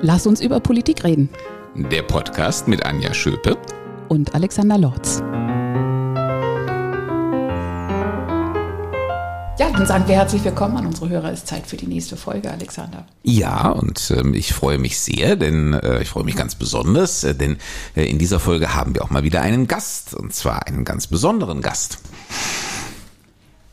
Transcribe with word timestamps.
Lass 0.00 0.28
uns 0.28 0.40
über 0.40 0.60
Politik 0.60 1.02
reden. 1.02 1.28
Der 1.74 2.02
Podcast 2.02 2.68
mit 2.68 2.86
Anja 2.86 3.12
Schöpe 3.12 3.58
und 4.08 4.32
Alexander 4.32 4.78
Lorz. 4.78 5.18
Ja, 9.58 9.72
dann 9.72 9.86
sagen 9.86 10.06
wir 10.06 10.14
herzlich 10.14 10.44
willkommen 10.44 10.76
an 10.76 10.86
unsere 10.86 11.08
Hörer. 11.08 11.32
Es 11.32 11.40
ist 11.40 11.48
Zeit 11.48 11.66
für 11.66 11.76
die 11.76 11.88
nächste 11.88 12.16
Folge, 12.16 12.48
Alexander. 12.48 13.06
Ja, 13.24 13.70
und 13.70 14.12
ähm, 14.16 14.34
ich 14.34 14.54
freue 14.54 14.78
mich 14.78 15.00
sehr, 15.00 15.34
denn 15.34 15.74
äh, 15.74 16.00
ich 16.00 16.08
freue 16.10 16.22
mich 16.22 16.36
ganz 16.36 16.54
besonders, 16.54 17.24
äh, 17.24 17.34
denn 17.34 17.56
äh, 17.96 18.08
in 18.08 18.18
dieser 18.18 18.38
Folge 18.38 18.76
haben 18.76 18.94
wir 18.94 19.02
auch 19.02 19.10
mal 19.10 19.24
wieder 19.24 19.42
einen 19.42 19.66
Gast, 19.66 20.14
und 20.14 20.32
zwar 20.32 20.68
einen 20.68 20.84
ganz 20.84 21.08
besonderen 21.08 21.60
Gast. 21.60 21.98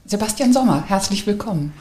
Sebastian 0.06 0.54
Sommer, 0.54 0.86
herzlich 0.88 1.28
willkommen. 1.28 1.74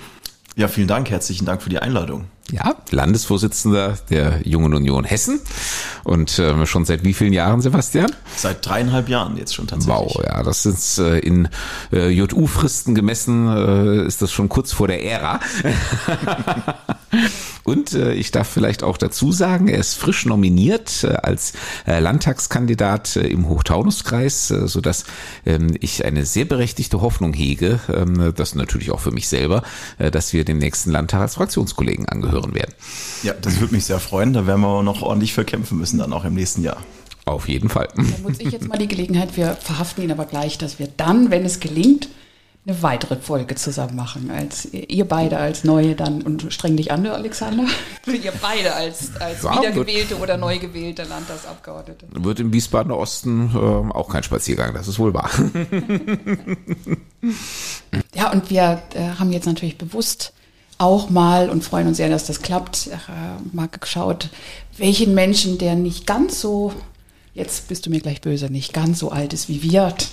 Ja, 0.55 0.69
vielen 0.69 0.89
Dank, 0.89 1.09
herzlichen 1.09 1.47
Dank 1.47 1.63
für 1.63 1.71
die 1.71 1.79
Einladung. 1.79 2.27
Ja, 2.53 2.77
Landesvorsitzender 2.91 3.97
der 4.11 4.41
Jungen 4.45 4.75
Union 4.75 5.05
Hessen. 5.05 5.41
Und 6.05 6.39
äh, 6.39 6.67
schon 6.67 6.85
seit 6.85 7.03
wie 7.03 7.15
vielen 7.15 7.33
Jahren, 7.33 7.63
Sebastian? 7.63 8.13
Seit 8.37 8.67
dreieinhalb 8.67 9.09
Jahren 9.09 9.39
jetzt 9.39 9.55
schon 9.55 9.67
tatsächlich. 9.67 9.97
Wow, 9.97 10.23
ja, 10.23 10.43
das 10.43 10.67
ist 10.67 10.99
äh, 10.99 11.19
in 11.21 11.49
äh, 11.91 12.11
JU-Fristen 12.11 12.95
gemessen, 12.95 13.49
äh, 13.49 14.07
ist 14.07 14.21
das 14.21 14.31
schon 14.31 14.51
kurz 14.51 14.73
vor 14.73 14.89
der 14.89 15.03
Ära. 15.03 15.41
Und 17.65 17.95
äh, 17.95 18.13
ich 18.13 18.31
darf 18.31 18.49
vielleicht 18.49 18.83
auch 18.83 18.99
dazu 18.99 19.33
sagen, 19.33 19.69
er 19.69 19.79
ist 19.79 19.95
frisch 19.95 20.27
nominiert 20.27 21.05
äh, 21.05 21.15
als 21.15 21.55
äh, 21.87 21.99
Landtagskandidat 21.99 23.17
im 23.17 23.49
Hochtaunuskreis, 23.49 24.51
äh, 24.51 24.69
sodass 24.69 25.05
ähm, 25.47 25.75
ich 25.81 26.05
eine 26.05 26.27
sehr 26.27 26.45
berechtigte 26.45 27.01
Hoffnung 27.01 27.33
hege, 27.33 27.81
ähm, 27.89 28.35
das 28.37 28.55
natürlich 28.55 28.91
auch 28.91 29.01
für 29.01 29.13
mich 29.13 29.29
selber, 29.29 29.63
dass 29.99 30.33
wir 30.33 30.45
dem 30.45 30.59
nächsten 30.59 30.91
Landtag 30.91 31.21
als 31.21 31.35
Fraktionskollegen 31.37 32.07
angehören 32.07 32.34
werden. 32.55 32.75
Ja, 33.23 33.33
das 33.41 33.61
würde 33.61 33.75
mich 33.75 33.85
sehr 33.85 34.01
freuen. 34.01 34.33
Da 34.33 34.47
werden 34.47 34.61
wir 34.61 34.83
noch 34.83 35.03
ordentlich 35.03 35.35
für 35.35 35.45
kämpfen 35.45 35.79
müssen 35.79 35.99
dann 35.99 36.13
auch 36.13 36.25
im 36.25 36.35
nächsten 36.35 36.63
Jahr. 36.63 36.79
Auf 37.27 37.49
jeden 37.49 37.69
Fall. 37.69 37.89
Dann 37.95 38.07
nutze 38.23 38.43
ich 38.43 38.53
jetzt 38.53 38.69
mal 38.69 38.77
die 38.77 38.89
Gelegenheit, 38.89 39.37
wir 39.37 39.55
verhaften 39.55 40.03
ihn 40.03 40.13
aber 40.13 40.27
gleich, 40.27 40.59
dass 40.59 40.79
wir 40.79 40.89
dann, 40.89 41.31
wenn 41.31 41.45
es 41.45 41.59
gelingt, 41.61 42.09
eine 42.67 42.83
weitere 42.83 43.17
Folge 43.17 43.55
zusammen 43.57 43.95
machen. 43.95 44.31
Als 44.31 44.67
ihr 44.73 45.07
beide 45.07 45.37
als 45.39 45.65
neue 45.65 45.95
dann 45.95 46.23
und 46.23 46.53
streng 46.53 46.77
dich 46.77 46.93
an, 46.93 47.07
Alexander. 47.07 47.65
ihr 48.07 48.33
beide 48.41 48.75
als, 48.75 49.15
als 49.17 49.43
ja, 49.43 49.59
wiedergewählte 49.59 50.17
oder 50.17 50.37
neu 50.39 50.59
gewählte 50.59 51.05
Landtagsabgeordnete. 51.05 52.07
Wird 52.13 52.41
im 52.41 52.53
Wiesbadener 52.53 52.97
Osten 52.97 53.51
äh, 53.55 53.59
auch 53.59 54.09
kein 54.09 54.23
Spaziergang, 54.23 54.73
das 54.73 54.89
ist 54.89 54.99
wohl 54.99 55.13
wahr. 55.13 55.31
ja, 58.15 58.33
und 58.33 58.51
wir 58.51 58.83
äh, 58.95 59.11
haben 59.19 59.31
jetzt 59.33 59.47
natürlich 59.47 59.77
bewusst 59.77 60.33
auch 60.85 61.11
mal 61.11 61.51
und 61.51 61.65
freuen 61.65 61.89
uns 61.89 61.97
sehr, 61.97 62.09
dass 62.09 62.27
das 62.27 62.43
klappt, 62.43 62.89
äh, 62.89 62.97
mal 63.53 63.69
geschaut, 63.69 64.29
welchen 64.77 65.15
Menschen, 65.15 65.59
der 65.59 65.75
nicht 65.75 66.07
ganz 66.07 66.41
so 66.41 66.73
jetzt 67.35 67.67
bist 67.69 67.85
du 67.85 67.91
mir 67.91 68.01
gleich 68.01 68.21
böse, 68.21 68.47
nicht 68.47 68.73
ganz 68.73 69.01
so 69.01 69.11
alt 69.11 69.33
ist 69.33 69.49
wie 69.49 69.63
wir, 69.63 69.95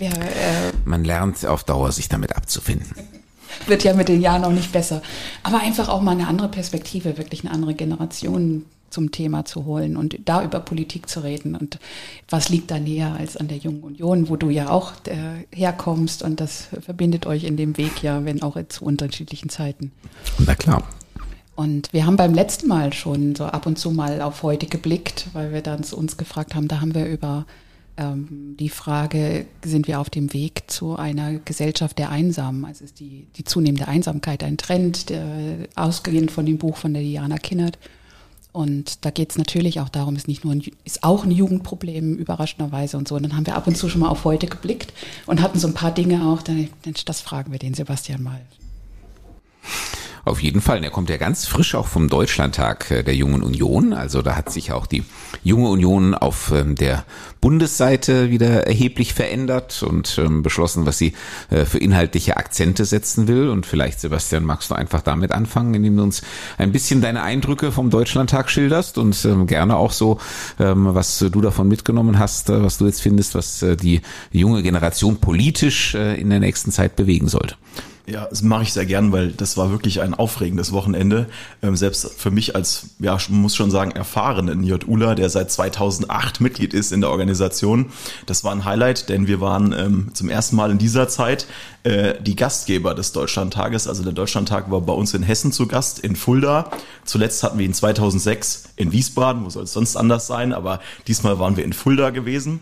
Wer, 0.00 0.12
äh, 0.12 0.72
Man 0.86 1.04
lernt 1.04 1.44
auf 1.44 1.62
Dauer, 1.62 1.92
sich 1.92 2.08
damit 2.08 2.34
abzufinden. 2.34 2.94
Wird 3.66 3.84
ja 3.84 3.92
mit 3.92 4.08
den 4.08 4.22
Jahren 4.22 4.44
auch 4.44 4.50
nicht 4.50 4.72
besser. 4.72 5.02
Aber 5.42 5.60
einfach 5.60 5.90
auch 5.90 6.00
mal 6.00 6.12
eine 6.12 6.26
andere 6.26 6.48
Perspektive, 6.48 7.18
wirklich 7.18 7.44
eine 7.44 7.52
andere 7.52 7.74
Generation 7.74 8.64
zum 8.90 9.10
Thema 9.10 9.44
zu 9.44 9.64
holen 9.64 9.96
und 9.96 10.18
da 10.24 10.42
über 10.42 10.60
Politik 10.60 11.08
zu 11.08 11.20
reden. 11.20 11.54
Und 11.54 11.78
was 12.28 12.48
liegt 12.48 12.70
da 12.70 12.78
näher 12.78 13.14
als 13.18 13.36
an 13.36 13.48
der 13.48 13.58
Jungen 13.58 13.82
Union, 13.82 14.28
wo 14.28 14.36
du 14.36 14.50
ja 14.50 14.70
auch 14.70 14.92
äh, 15.06 15.46
herkommst 15.54 16.22
und 16.22 16.40
das 16.40 16.68
verbindet 16.80 17.26
euch 17.26 17.44
in 17.44 17.56
dem 17.56 17.76
Weg 17.76 18.02
ja, 18.02 18.24
wenn 18.24 18.42
auch 18.42 18.56
zu 18.68 18.84
unterschiedlichen 18.84 19.48
Zeiten. 19.48 19.92
Na 20.38 20.54
klar. 20.54 20.82
Und 21.56 21.92
wir 21.92 22.06
haben 22.06 22.16
beim 22.16 22.32
letzten 22.32 22.68
Mal 22.68 22.92
schon 22.92 23.34
so 23.34 23.44
ab 23.44 23.66
und 23.66 23.78
zu 23.78 23.90
mal 23.90 24.22
auf 24.22 24.42
heute 24.42 24.66
geblickt, 24.66 25.26
weil 25.34 25.52
wir 25.52 25.60
dann 25.60 25.84
uns 25.84 26.16
gefragt 26.16 26.54
haben, 26.54 26.68
da 26.68 26.80
haben 26.80 26.94
wir 26.94 27.06
über 27.06 27.44
ähm, 27.98 28.56
die 28.58 28.70
Frage, 28.70 29.44
sind 29.62 29.86
wir 29.86 30.00
auf 30.00 30.08
dem 30.08 30.32
Weg 30.32 30.64
zu 30.68 30.96
einer 30.96 31.34
Gesellschaft 31.34 31.98
der 31.98 32.08
Einsamen? 32.08 32.64
Also 32.64 32.84
ist 32.84 32.98
die, 32.98 33.26
die 33.36 33.44
zunehmende 33.44 33.88
Einsamkeit 33.88 34.42
ein 34.42 34.56
Trend, 34.56 35.10
der, 35.10 35.22
ausgehend 35.74 36.30
von 36.30 36.46
dem 36.46 36.56
Buch 36.56 36.78
von 36.78 36.94
der 36.94 37.02
Diana 37.02 37.36
Kinnert. 37.36 37.78
Und 38.52 39.04
da 39.04 39.10
geht 39.10 39.30
es 39.30 39.38
natürlich 39.38 39.80
auch 39.80 39.88
darum, 39.88 40.16
ist 40.16 40.28
nicht 40.28 40.44
nur 40.44 40.52
ein, 40.54 40.62
ist 40.84 41.04
auch 41.04 41.24
ein 41.24 41.30
Jugendproblem, 41.30 42.16
überraschenderweise 42.16 42.96
und 42.96 43.06
so. 43.06 43.14
Und 43.14 43.22
dann 43.22 43.36
haben 43.36 43.46
wir 43.46 43.56
ab 43.56 43.66
und 43.66 43.76
zu 43.76 43.88
schon 43.88 44.00
mal 44.00 44.08
auf 44.08 44.24
heute 44.24 44.46
geblickt 44.46 44.92
und 45.26 45.40
hatten 45.40 45.58
so 45.58 45.68
ein 45.68 45.74
paar 45.74 45.92
Dinge 45.92 46.26
auch, 46.26 46.42
dann, 46.42 46.68
das 47.04 47.20
fragen 47.20 47.52
wir 47.52 47.58
den 47.58 47.74
Sebastian 47.74 48.22
mal. 48.22 48.40
Auf 50.24 50.42
jeden 50.42 50.60
Fall. 50.60 50.84
Er 50.84 50.90
kommt 50.90 51.08
ja 51.08 51.16
ganz 51.16 51.46
frisch 51.46 51.74
auch 51.74 51.86
vom 51.86 52.08
Deutschlandtag 52.08 52.90
äh, 52.90 53.02
der 53.02 53.14
Jungen 53.14 53.42
Union. 53.42 53.94
Also 53.94 54.20
da 54.20 54.36
hat 54.36 54.52
sich 54.52 54.70
auch 54.70 54.86
die 54.86 55.02
Junge 55.42 55.68
Union 55.70 56.14
auf 56.14 56.52
ähm, 56.54 56.74
der 56.74 57.04
Bundesseite 57.40 58.30
wieder 58.30 58.66
erheblich 58.66 59.14
verändert 59.14 59.82
und 59.82 60.18
ähm, 60.18 60.42
beschlossen, 60.42 60.84
was 60.84 60.98
sie 60.98 61.14
äh, 61.48 61.64
für 61.64 61.78
inhaltliche 61.78 62.36
Akzente 62.36 62.84
setzen 62.84 63.28
will. 63.28 63.48
Und 63.48 63.64
vielleicht, 63.64 64.00
Sebastian, 64.00 64.44
magst 64.44 64.70
du 64.70 64.74
einfach 64.74 65.00
damit 65.00 65.32
anfangen, 65.32 65.72
indem 65.72 65.96
du 65.96 66.02
uns 66.02 66.20
ein 66.58 66.70
bisschen 66.70 67.00
deine 67.00 67.22
Eindrücke 67.22 67.72
vom 67.72 67.88
Deutschlandtag 67.88 68.50
schilderst 68.50 68.98
und 68.98 69.24
ähm, 69.24 69.46
gerne 69.46 69.76
auch 69.76 69.92
so, 69.92 70.18
was 70.58 71.18
du 71.18 71.40
davon 71.40 71.68
mitgenommen 71.68 72.18
hast, 72.18 72.50
äh, 72.50 72.62
was 72.62 72.78
du 72.78 72.86
jetzt 72.86 73.00
findest, 73.00 73.34
was 73.34 73.64
die 73.80 74.00
junge 74.30 74.62
Generation 74.62 75.16
politisch 75.16 75.94
in 75.94 76.30
der 76.30 76.40
nächsten 76.40 76.70
Zeit 76.70 76.96
bewegen 76.96 77.28
sollte. 77.28 77.56
Ja, 78.06 78.26
das 78.28 78.42
mache 78.42 78.62
ich 78.62 78.72
sehr 78.72 78.86
gern, 78.86 79.12
weil 79.12 79.32
das 79.32 79.56
war 79.56 79.70
wirklich 79.70 80.00
ein 80.00 80.14
aufregendes 80.14 80.72
Wochenende. 80.72 81.26
Ähm, 81.62 81.76
selbst 81.76 82.10
für 82.16 82.30
mich 82.30 82.56
als, 82.56 82.90
ja, 82.98 83.16
muss 83.28 83.54
schon 83.54 83.70
sagen, 83.70 83.92
erfahrenen 83.92 84.64
JULA, 84.64 85.14
der 85.14 85.28
seit 85.28 85.50
2008 85.50 86.40
Mitglied 86.40 86.74
ist 86.74 86.92
in 86.92 87.02
der 87.02 87.10
Organisation. 87.10 87.86
Das 88.26 88.42
war 88.42 88.52
ein 88.52 88.64
Highlight, 88.64 89.08
denn 89.08 89.26
wir 89.26 89.40
waren 89.40 89.72
ähm, 89.72 90.10
zum 90.14 90.28
ersten 90.28 90.56
Mal 90.56 90.70
in 90.70 90.78
dieser 90.78 91.08
Zeit 91.08 91.46
äh, 91.82 92.14
die 92.20 92.36
Gastgeber 92.36 92.94
des 92.94 93.12
Deutschlandtages. 93.12 93.86
Also 93.86 94.02
der 94.02 94.12
Deutschlandtag 94.12 94.70
war 94.70 94.80
bei 94.80 94.92
uns 94.92 95.14
in 95.14 95.22
Hessen 95.22 95.52
zu 95.52 95.66
Gast, 95.66 95.98
in 95.98 96.16
Fulda. 96.16 96.70
Zuletzt 97.04 97.42
hatten 97.42 97.58
wir 97.58 97.66
ihn 97.66 97.74
2006 97.74 98.70
in 98.76 98.92
Wiesbaden, 98.92 99.44
wo 99.44 99.50
soll 99.50 99.64
es 99.64 99.72
sonst 99.72 99.96
anders 99.96 100.26
sein, 100.26 100.52
aber 100.52 100.80
diesmal 101.06 101.38
waren 101.38 101.56
wir 101.56 101.64
in 101.64 101.72
Fulda 101.72 102.10
gewesen. 102.10 102.60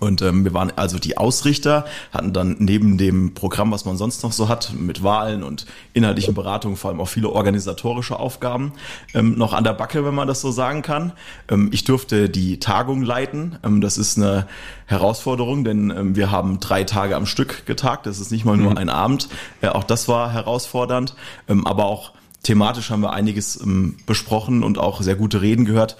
Und 0.00 0.22
ähm, 0.22 0.44
wir 0.44 0.52
waren 0.54 0.72
also 0.74 0.98
die 0.98 1.16
Ausrichter, 1.16 1.84
hatten 2.12 2.32
dann 2.32 2.56
neben 2.58 2.98
dem 2.98 3.34
Programm, 3.34 3.70
was 3.70 3.84
man 3.84 3.96
sonst 3.96 4.24
noch 4.24 4.32
so 4.32 4.48
hat, 4.48 4.72
mit 4.76 5.04
Wahlen 5.04 5.44
und 5.44 5.66
inhaltlichen 5.92 6.34
Beratungen 6.34 6.76
vor 6.76 6.90
allem 6.90 7.00
auch 7.00 7.08
viele 7.08 7.30
organisatorische 7.30 8.18
Aufgaben 8.18 8.72
ähm, 9.14 9.38
noch 9.38 9.52
an 9.52 9.62
der 9.62 9.72
Backe, 9.72 10.04
wenn 10.04 10.14
man 10.14 10.26
das 10.26 10.40
so 10.40 10.50
sagen 10.50 10.82
kann. 10.82 11.12
Ähm, 11.48 11.68
ich 11.72 11.84
durfte 11.84 12.28
die 12.28 12.58
Tagung 12.58 13.02
leiten. 13.02 13.56
Ähm, 13.62 13.80
das 13.80 13.96
ist 13.96 14.18
eine 14.18 14.48
Herausforderung, 14.86 15.62
denn 15.64 15.90
ähm, 15.90 16.16
wir 16.16 16.30
haben 16.32 16.58
drei 16.58 16.82
Tage 16.82 17.14
am 17.14 17.26
Stück 17.26 17.64
getagt. 17.64 18.06
Das 18.06 18.18
ist 18.18 18.32
nicht 18.32 18.44
mal 18.44 18.56
nur 18.56 18.72
mhm. 18.72 18.78
ein 18.78 18.88
Abend. 18.88 19.28
Äh, 19.60 19.68
auch 19.68 19.84
das 19.84 20.08
war 20.08 20.32
herausfordernd, 20.32 21.14
ähm, 21.48 21.66
aber 21.66 21.84
auch 21.84 22.12
Thematisch 22.42 22.90
haben 22.90 23.00
wir 23.00 23.14
einiges 23.14 23.58
ähm, 23.58 23.96
besprochen 24.04 24.64
und 24.64 24.76
auch 24.76 25.00
sehr 25.00 25.16
gute 25.16 25.40
Reden 25.40 25.64
gehört 25.64 25.96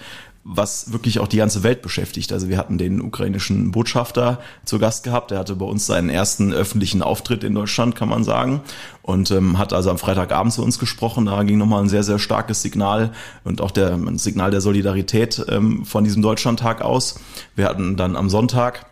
was 0.47 0.93
wirklich 0.93 1.17
auch 1.17 1.27
die 1.27 1.37
ganze 1.37 1.63
Welt 1.63 1.81
beschäftigt. 1.81 2.31
Also 2.31 2.49
wir 2.49 2.59
hatten 2.59 2.77
den 2.77 3.01
ukrainischen 3.01 3.71
Botschafter 3.71 4.39
zu 4.63 4.77
Gast 4.77 5.03
gehabt, 5.03 5.31
der 5.31 5.39
hatte 5.39 5.55
bei 5.55 5.65
uns 5.65 5.87
seinen 5.87 6.09
ersten 6.09 6.53
öffentlichen 6.53 7.01
Auftritt 7.01 7.43
in 7.43 7.55
Deutschland, 7.55 7.95
kann 7.95 8.09
man 8.09 8.23
sagen, 8.23 8.61
und 9.01 9.31
ähm, 9.31 9.57
hat 9.57 9.73
also 9.73 9.89
am 9.89 9.97
Freitagabend 9.97 10.53
zu 10.53 10.63
uns 10.63 10.77
gesprochen. 10.77 11.25
Da 11.25 11.41
ging 11.41 11.57
nochmal 11.57 11.81
ein 11.81 11.89
sehr, 11.89 12.03
sehr 12.03 12.19
starkes 12.19 12.61
Signal 12.61 13.11
und 13.43 13.59
auch 13.59 13.71
der 13.71 13.93
ein 13.95 14.19
Signal 14.19 14.51
der 14.51 14.61
Solidarität 14.61 15.43
ähm, 15.49 15.83
von 15.83 16.03
diesem 16.03 16.21
Deutschlandtag 16.21 16.83
aus. 16.83 17.19
Wir 17.55 17.65
hatten 17.65 17.97
dann 17.97 18.15
am 18.15 18.29
Sonntag 18.29 18.85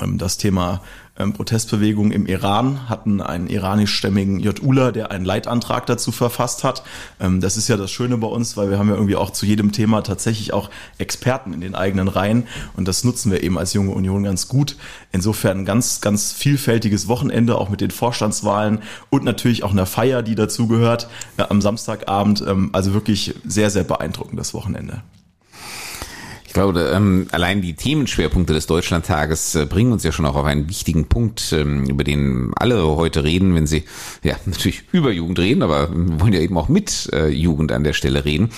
ähm, 0.00 0.16
das 0.16 0.38
Thema 0.38 0.80
Protestbewegungen 1.16 2.10
im 2.10 2.26
Iran 2.26 2.88
hatten 2.88 3.20
einen 3.20 3.46
iranischstämmigen 3.46 4.40
Jula, 4.40 4.90
der 4.90 5.12
einen 5.12 5.24
Leitantrag 5.24 5.86
dazu 5.86 6.10
verfasst 6.10 6.64
hat. 6.64 6.82
Ähm, 7.20 7.40
das 7.40 7.56
ist 7.56 7.68
ja 7.68 7.76
das 7.76 7.92
Schöne 7.92 8.18
bei 8.18 8.26
uns, 8.26 8.56
weil 8.56 8.68
wir 8.70 8.78
haben 8.78 8.88
ja 8.88 8.94
irgendwie 8.94 9.14
auch 9.14 9.30
zu 9.30 9.46
jedem 9.46 9.70
Thema 9.70 10.02
tatsächlich 10.02 10.52
auch 10.52 10.70
Experten 10.98 11.52
in 11.52 11.60
den 11.60 11.76
eigenen 11.76 12.08
Reihen 12.08 12.48
und 12.76 12.88
das 12.88 13.04
nutzen 13.04 13.30
wir 13.30 13.44
eben 13.44 13.58
als 13.58 13.74
junge 13.74 13.92
Union 13.92 14.24
ganz 14.24 14.48
gut. 14.48 14.76
Insofern 15.12 15.64
ganz, 15.64 16.00
ganz 16.00 16.32
vielfältiges 16.32 17.06
Wochenende, 17.06 17.58
auch 17.58 17.68
mit 17.68 17.80
den 17.80 17.92
Vorstandswahlen 17.92 18.80
und 19.10 19.24
natürlich 19.24 19.62
auch 19.62 19.70
einer 19.70 19.86
Feier, 19.86 20.22
die 20.22 20.34
dazugehört 20.34 21.08
äh, 21.36 21.42
am 21.42 21.60
Samstagabend. 21.60 22.44
Ähm, 22.46 22.70
also 22.72 22.92
wirklich 22.92 23.34
sehr, 23.46 23.70
sehr 23.70 23.84
beeindruckendes 23.84 24.52
Wochenende. 24.52 25.02
Ich 26.54 26.56
glaube, 26.56 26.92
ähm, 26.94 27.26
allein 27.32 27.62
die 27.62 27.74
Themenschwerpunkte 27.74 28.52
des 28.52 28.68
Deutschlandtages 28.68 29.56
äh, 29.56 29.66
bringen 29.66 29.90
uns 29.90 30.04
ja 30.04 30.12
schon 30.12 30.24
auch 30.24 30.36
auf 30.36 30.44
einen 30.44 30.68
wichtigen 30.68 31.06
Punkt, 31.06 31.52
ähm, 31.52 31.84
über 31.86 32.04
den 32.04 32.52
alle 32.54 32.80
heute 32.80 33.24
reden, 33.24 33.56
wenn 33.56 33.66
sie 33.66 33.82
ja 34.22 34.36
natürlich 34.46 34.84
über 34.92 35.10
Jugend 35.10 35.40
reden, 35.40 35.64
aber 35.64 35.90
wir 35.90 36.20
wollen 36.20 36.32
ja 36.32 36.38
eben 36.38 36.56
auch 36.56 36.68
mit 36.68 37.10
äh, 37.12 37.26
Jugend 37.26 37.72
an 37.72 37.82
der 37.82 37.92
Stelle 37.92 38.24
reden. 38.24 38.50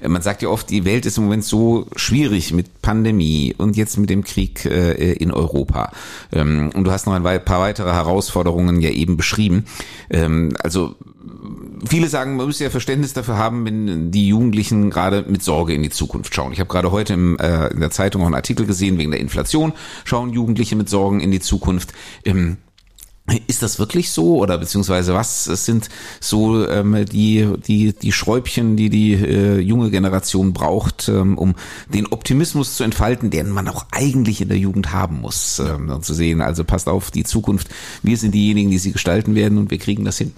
Äh, 0.00 0.08
man 0.08 0.20
sagt 0.20 0.42
ja 0.42 0.48
oft, 0.48 0.68
die 0.68 0.84
Welt 0.84 1.06
ist 1.06 1.16
im 1.16 1.22
Moment 1.24 1.44
so 1.44 1.86
schwierig 1.94 2.52
mit 2.52 2.82
Pandemie 2.82 3.54
und 3.56 3.76
jetzt 3.76 3.98
mit 3.98 4.10
dem 4.10 4.24
Krieg 4.24 4.64
in 4.64 5.30
Europa. 5.30 5.92
Ähm, 6.32 6.72
und 6.74 6.82
du 6.82 6.90
hast 6.90 7.06
noch 7.06 7.12
ein 7.12 7.22
paar 7.22 7.60
weitere 7.60 7.92
Herausforderungen 7.92 8.80
ja 8.80 8.90
eben 8.90 9.16
beschrieben. 9.16 9.66
Also 10.58 10.96
viele 11.86 12.08
sagen, 12.08 12.36
man 12.36 12.46
müsste 12.46 12.64
ja 12.64 12.70
Verständnis 12.70 13.12
dafür 13.12 13.36
haben, 13.36 13.64
wenn 13.64 14.10
die 14.10 14.28
Jugendlichen 14.28 14.90
gerade 14.90 15.24
mit 15.28 15.42
Sorge 15.42 15.74
in 15.74 15.82
die 15.82 15.90
Zukunft 15.90 16.34
schauen. 16.34 16.52
Ich 16.52 16.60
habe 16.60 16.68
gerade 16.68 16.90
heute 16.90 17.14
im, 17.14 17.38
äh, 17.38 17.68
in 17.68 17.80
der 17.80 17.90
Zeitung 17.90 18.22
auch 18.22 18.26
einen 18.26 18.34
Artikel 18.34 18.66
gesehen, 18.66 18.98
wegen 18.98 19.10
der 19.10 19.20
Inflation 19.20 19.72
schauen 20.04 20.32
Jugendliche 20.32 20.76
mit 20.76 20.88
Sorgen 20.88 21.20
in 21.20 21.30
die 21.30 21.40
Zukunft. 21.40 21.92
Ähm, 22.24 22.58
ist 23.46 23.62
das 23.62 23.78
wirklich 23.78 24.10
so 24.10 24.36
oder 24.36 24.58
beziehungsweise 24.58 25.14
was 25.14 25.44
sind 25.44 25.88
so 26.20 26.68
ähm, 26.68 27.06
die 27.06 27.48
die 27.66 27.94
die 27.94 28.12
Schräubchen, 28.12 28.76
die 28.76 28.90
die 28.90 29.14
äh, 29.14 29.58
junge 29.60 29.90
Generation 29.90 30.52
braucht, 30.52 31.08
ähm, 31.08 31.38
um 31.38 31.54
den 31.88 32.06
Optimismus 32.06 32.76
zu 32.76 32.84
entfalten, 32.84 33.30
den 33.30 33.48
man 33.48 33.66
auch 33.68 33.86
eigentlich 33.92 34.42
in 34.42 34.48
der 34.48 34.58
Jugend 34.58 34.92
haben 34.92 35.22
muss, 35.22 35.58
ähm, 35.58 36.02
zu 36.02 36.12
sehen. 36.12 36.42
Also 36.42 36.64
passt 36.64 36.86
auf 36.86 37.10
die 37.10 37.24
Zukunft. 37.24 37.68
Wir 38.02 38.18
sind 38.18 38.34
diejenigen, 38.34 38.70
die 38.70 38.78
sie 38.78 38.92
gestalten 38.92 39.34
werden 39.34 39.56
und 39.56 39.70
wir 39.70 39.78
kriegen 39.78 40.04
das 40.04 40.18
hin. 40.18 40.34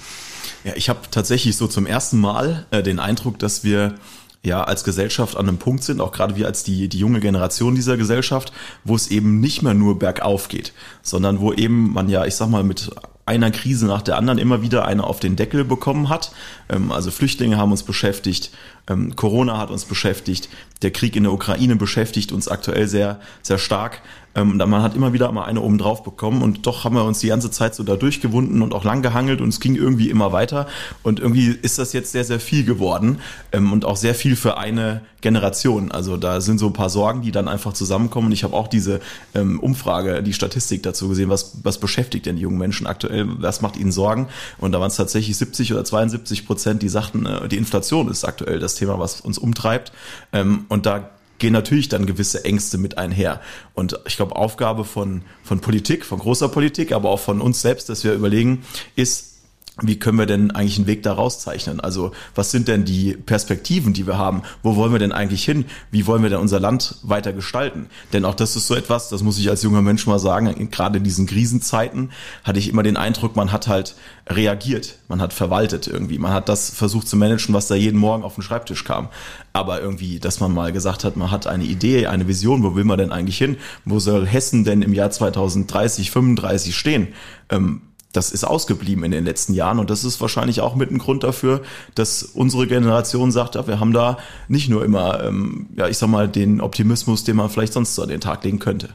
Ja, 0.67 0.73
ich 0.75 0.89
habe 0.89 0.99
tatsächlich 1.13 1.57
so 1.57 1.69
zum 1.69 1.87
ersten 1.87 2.19
Mal 2.19 2.67
äh, 2.73 2.83
den 2.83 2.99
Eindruck, 2.99 3.39
dass 3.39 3.63
wir 3.63 3.95
ja 4.43 4.65
als 4.65 4.83
Gesellschaft 4.83 5.37
an 5.37 5.47
einem 5.47 5.59
Punkt 5.59 5.85
sind, 5.85 6.01
auch 6.01 6.11
gerade 6.11 6.35
wir 6.35 6.47
als 6.47 6.65
die, 6.65 6.89
die 6.89 6.99
junge 6.99 7.21
Generation 7.21 7.77
dieser 7.77 7.97
Gesellschaft, 7.97 8.53
wo 8.83 8.97
es 8.97 9.07
eben 9.07 9.39
nicht 9.39 9.63
mehr 9.63 9.75
nur 9.75 9.97
bergauf 9.97 10.49
geht, 10.49 10.73
sondern 11.03 11.39
wo 11.39 11.53
eben 11.53 11.93
man 11.93 12.09
ja, 12.09 12.25
ich 12.25 12.35
sag 12.35 12.49
mal, 12.49 12.65
mit 12.65 12.91
einer 13.27 13.53
Krise 13.53 13.87
nach 13.87 14.03
der 14.03 14.17
anderen 14.17 14.39
immer 14.39 14.61
wieder 14.61 14.87
eine 14.87 15.05
auf 15.05 15.21
den 15.21 15.37
Deckel 15.37 15.65
bekommen 15.65 16.09
hat. 16.09 16.33
Ähm, 16.69 16.91
also 16.91 17.13
Flüchtlinge 17.13 17.59
haben 17.59 17.71
uns 17.71 17.85
beschäftigt, 17.85 18.51
ähm, 18.89 19.15
Corona 19.15 19.59
hat 19.59 19.71
uns 19.71 19.85
beschäftigt, 19.85 20.49
der 20.83 20.91
Krieg 20.91 21.15
in 21.15 21.23
der 21.23 21.33
Ukraine 21.33 21.77
beschäftigt 21.77 22.33
uns 22.33 22.49
aktuell 22.49 22.89
sehr, 22.89 23.21
sehr 23.43 23.59
stark. 23.59 24.03
Ähm, 24.37 24.59
man 24.59 24.83
hat 24.83 24.95
immer 24.95 25.13
wieder 25.13 25.33
mal 25.33 25.45
eine 25.45 25.61
oben 25.61 25.79
drauf 25.79 26.05
bekommen 26.05 26.43
und 26.43 26.67
doch 26.67 26.85
haben 26.85 26.95
wir 26.95 27.05
uns 27.05 27.19
die 27.19 27.29
ganze 27.29 27.51
Zeit 27.51 27.75
so 27.75 27.83
da 27.83 27.97
durchgewunden 27.97 28.63
und 28.63 28.75
auch 28.75 28.85
lang 28.85 29.03
gehangelt 29.03 29.41
und 29.41 29.49
es 29.49 29.59
ging 29.59 29.75
irgendwie 29.75 30.11
immer 30.11 30.33
weiter. 30.33 30.69
Und 31.03 31.19
irgendwie 31.19 31.49
ist 31.49 31.79
das 31.79 31.93
jetzt 31.93 32.13
sehr, 32.13 32.25
sehr 32.25 32.39
viel 32.39 32.65
geworden 32.65 33.19
ähm, 33.53 33.73
und 33.73 33.85
auch 33.85 33.97
sehr 33.97 34.15
viel 34.15 34.37
für 34.37 34.59
eine 34.59 35.01
Generation. 35.23 35.91
Also 35.91 36.17
da 36.17 36.41
sind 36.41 36.59
so 36.59 36.67
ein 36.67 36.73
paar 36.73 36.91
Sorgen, 36.91 37.23
die 37.23 37.33
dann 37.33 37.49
einfach 37.49 37.73
zusammenkommen. 37.73 38.27
Und 38.29 38.33
ich 38.33 38.45
habe 38.45 38.55
auch 38.55 38.69
diese 38.69 39.01
ähm, 39.35 39.59
Umfrage, 39.59 40.23
die 40.23 40.33
Statistik 40.33 40.83
dazu 40.85 41.09
gesehen, 41.09 41.31
was, 41.31 41.65
was 41.65 41.79
beschäftigt 41.79 42.27
denn 42.27 42.37
die 42.37 42.43
jungen 42.43 42.59
Menschen 42.59 42.87
aktuell, 42.87 43.27
was 43.41 43.61
macht 43.61 43.77
ihnen 43.77 43.91
Sorgen? 43.91 44.29
Und 44.59 44.73
da 44.73 44.79
waren 44.79 44.89
es 44.89 44.97
tatsächlich 44.97 45.37
70 45.37 45.73
oder 45.73 45.85
72 45.85 46.47
Prozent, 46.47 46.83
die 46.83 46.89
sagten, 46.89 47.27
äh, 47.27 47.49
die 47.49 47.57
Inflation 47.57 48.09
ist 48.09 48.25
aktuell 48.25 48.59
das 48.59 48.75
Thema, 48.77 48.99
was 48.99 49.21
uns 49.21 49.39
umtreibt. 49.39 49.93
Ähm, 50.33 50.67
und 50.69 50.87
da 50.87 51.11
gehen 51.39 51.53
natürlich 51.53 51.89
dann 51.89 52.07
gewisse 52.07 52.45
Ängste 52.45 52.79
mit 52.79 52.99
einher. 52.99 53.41
Und 53.75 54.01
ich 54.07 54.17
glaube, 54.17 54.37
Aufgabe 54.37 54.85
von, 54.85 55.23
von 55.43 55.61
Politik, 55.61 56.05
von 56.05 56.19
großer 56.19 56.49
Politik, 56.49 56.93
aber 56.93 57.11
auch 57.11 57.21
von 57.21 57.41
uns 57.41 57.61
selbst, 57.61 57.89
dass 57.89 58.05
wir 58.05 58.13
überlegen, 58.13 58.65
ist, 58.95 59.36
wie 59.83 59.99
können 59.99 60.19
wir 60.19 60.25
denn 60.25 60.53
eigentlich 60.53 60.79
einen 60.79 60.87
Weg 60.87 61.03
da 61.03 61.13
rauszeichnen? 61.13 61.81
Also 61.81 62.13
was 62.35 62.51
sind 62.51 62.67
denn 62.67 62.87
die 62.87 63.13
Perspektiven, 63.13 63.93
die 63.93 64.07
wir 64.07 64.17
haben? 64.17 64.43
Wo 64.63 64.75
wollen 64.77 64.93
wir 64.93 64.99
denn 64.99 65.13
eigentlich 65.13 65.45
hin? 65.45 65.67
Wie 65.91 66.07
wollen 66.07 66.23
wir 66.23 66.31
denn 66.31 66.39
unser 66.39 66.61
Land 66.61 66.97
weiter 67.03 67.35
gestalten? 67.35 67.91
Denn 68.15 68.25
auch 68.25 68.35
das 68.35 68.57
ist 68.57 68.69
so 68.69 68.75
etwas, 68.75 69.11
das 69.11 69.23
muss 69.23 69.39
ich 69.39 69.51
als 69.51 69.63
junger 69.63 69.83
Mensch 69.83 70.07
mal 70.07 70.19
sagen, 70.19 70.71
gerade 70.71 70.97
in 70.97 71.05
diesen 71.05 71.27
Krisenzeiten 71.27 72.11
hatte 72.43 72.59
ich 72.59 72.71
immer 72.71 72.83
den 72.83 72.97
Eindruck, 72.97 73.37
man 73.37 73.53
hat 73.53 73.69
halt 73.69 73.97
reagiert, 74.29 74.99
man 75.09 75.21
hat 75.21 75.35
verwaltet 75.35 75.87
irgendwie, 75.87 76.19
man 76.19 76.33
hat 76.33 76.49
das 76.49 76.71
versucht 76.71 77.07
zu 77.07 77.17
managen, 77.17 77.55
was 77.55 77.69
da 77.69 77.75
jeden 77.75 78.01
Morgen 78.01 78.25
auf 78.25 78.35
den 78.35 78.43
Schreibtisch 78.43 78.85
kam. 78.85 79.09
Aber 79.53 79.83
irgendwie, 79.83 80.21
dass 80.21 80.41
man 80.41 80.55
mal 80.55 80.73
gesagt 80.73 81.05
hat, 81.05 81.17
man 81.17 81.31
hat 81.31 81.47
eine 81.47 81.65
Idee, 81.65 82.07
eine 82.07 82.27
Vision, 82.27 82.63
wo 82.63 82.75
will 82.77 82.85
man 82.85 82.97
denn 82.97 83.13
eigentlich 83.13 83.39
hin? 83.39 83.59
Wo 83.85 83.99
soll 83.99 84.27
Hessen 84.27 84.65
denn 84.65 84.81
im 84.81 84.95
Jahr 84.95 85.11
2030, 85.11 86.11
35 86.11 86.75
stehen? 86.75 87.09
Ähm, 87.51 87.83
das 88.17 88.33
ist 88.33 88.45
ausgeblieben 88.45 89.05
in 89.05 89.11
den 89.11 89.25
letzten 89.25 89.55
Jahren 89.55 89.79
und 89.79 89.91
das 89.91 90.05
ist 90.05 90.21
wahrscheinlich 90.21 90.61
auch 90.61 90.75
mit 90.75 90.91
ein 90.91 90.99
Grund 90.99 91.23
dafür, 91.23 91.63
dass 91.95 92.23
unsere 92.23 92.67
Generation 92.67 93.31
sagt, 93.31 93.55
ja, 93.55 93.67
wir 93.67 93.79
haben 93.79 93.93
da 93.93 94.19
nicht 94.49 94.69
nur 94.69 94.85
immer, 94.85 95.23
ähm, 95.25 95.67
ja, 95.77 95.89
ich 95.89 95.99
sag 95.99 96.09
mal, 96.09 96.29
den 96.29 96.61
Optimismus, 96.61 97.25
den 97.25 97.37
man 97.37 97.51
vielleicht 97.51 97.73
sonst 97.73 97.95
so 97.95 98.03
an 98.03 98.09
den 98.09 98.21
Tag 98.21 98.45
legen 98.45 98.59
könnte. 98.59 98.91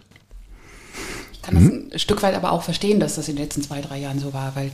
Ich 1.34 1.42
kann 1.42 1.56
mhm. 1.56 1.84
das 1.86 1.94
ein 1.94 2.00
Stück 2.00 2.24
weit 2.24 2.36
aber 2.36 2.52
auch 2.52 2.64
verstehen, 2.64 3.00
dass 3.00 3.16
das 3.16 3.28
in 3.30 3.36
den 3.36 3.44
letzten 3.44 3.62
zwei, 3.62 3.82
drei 3.82 4.00
Jahren 4.00 4.20
so 4.20 4.34
war, 4.34 4.56
weil 4.56 4.72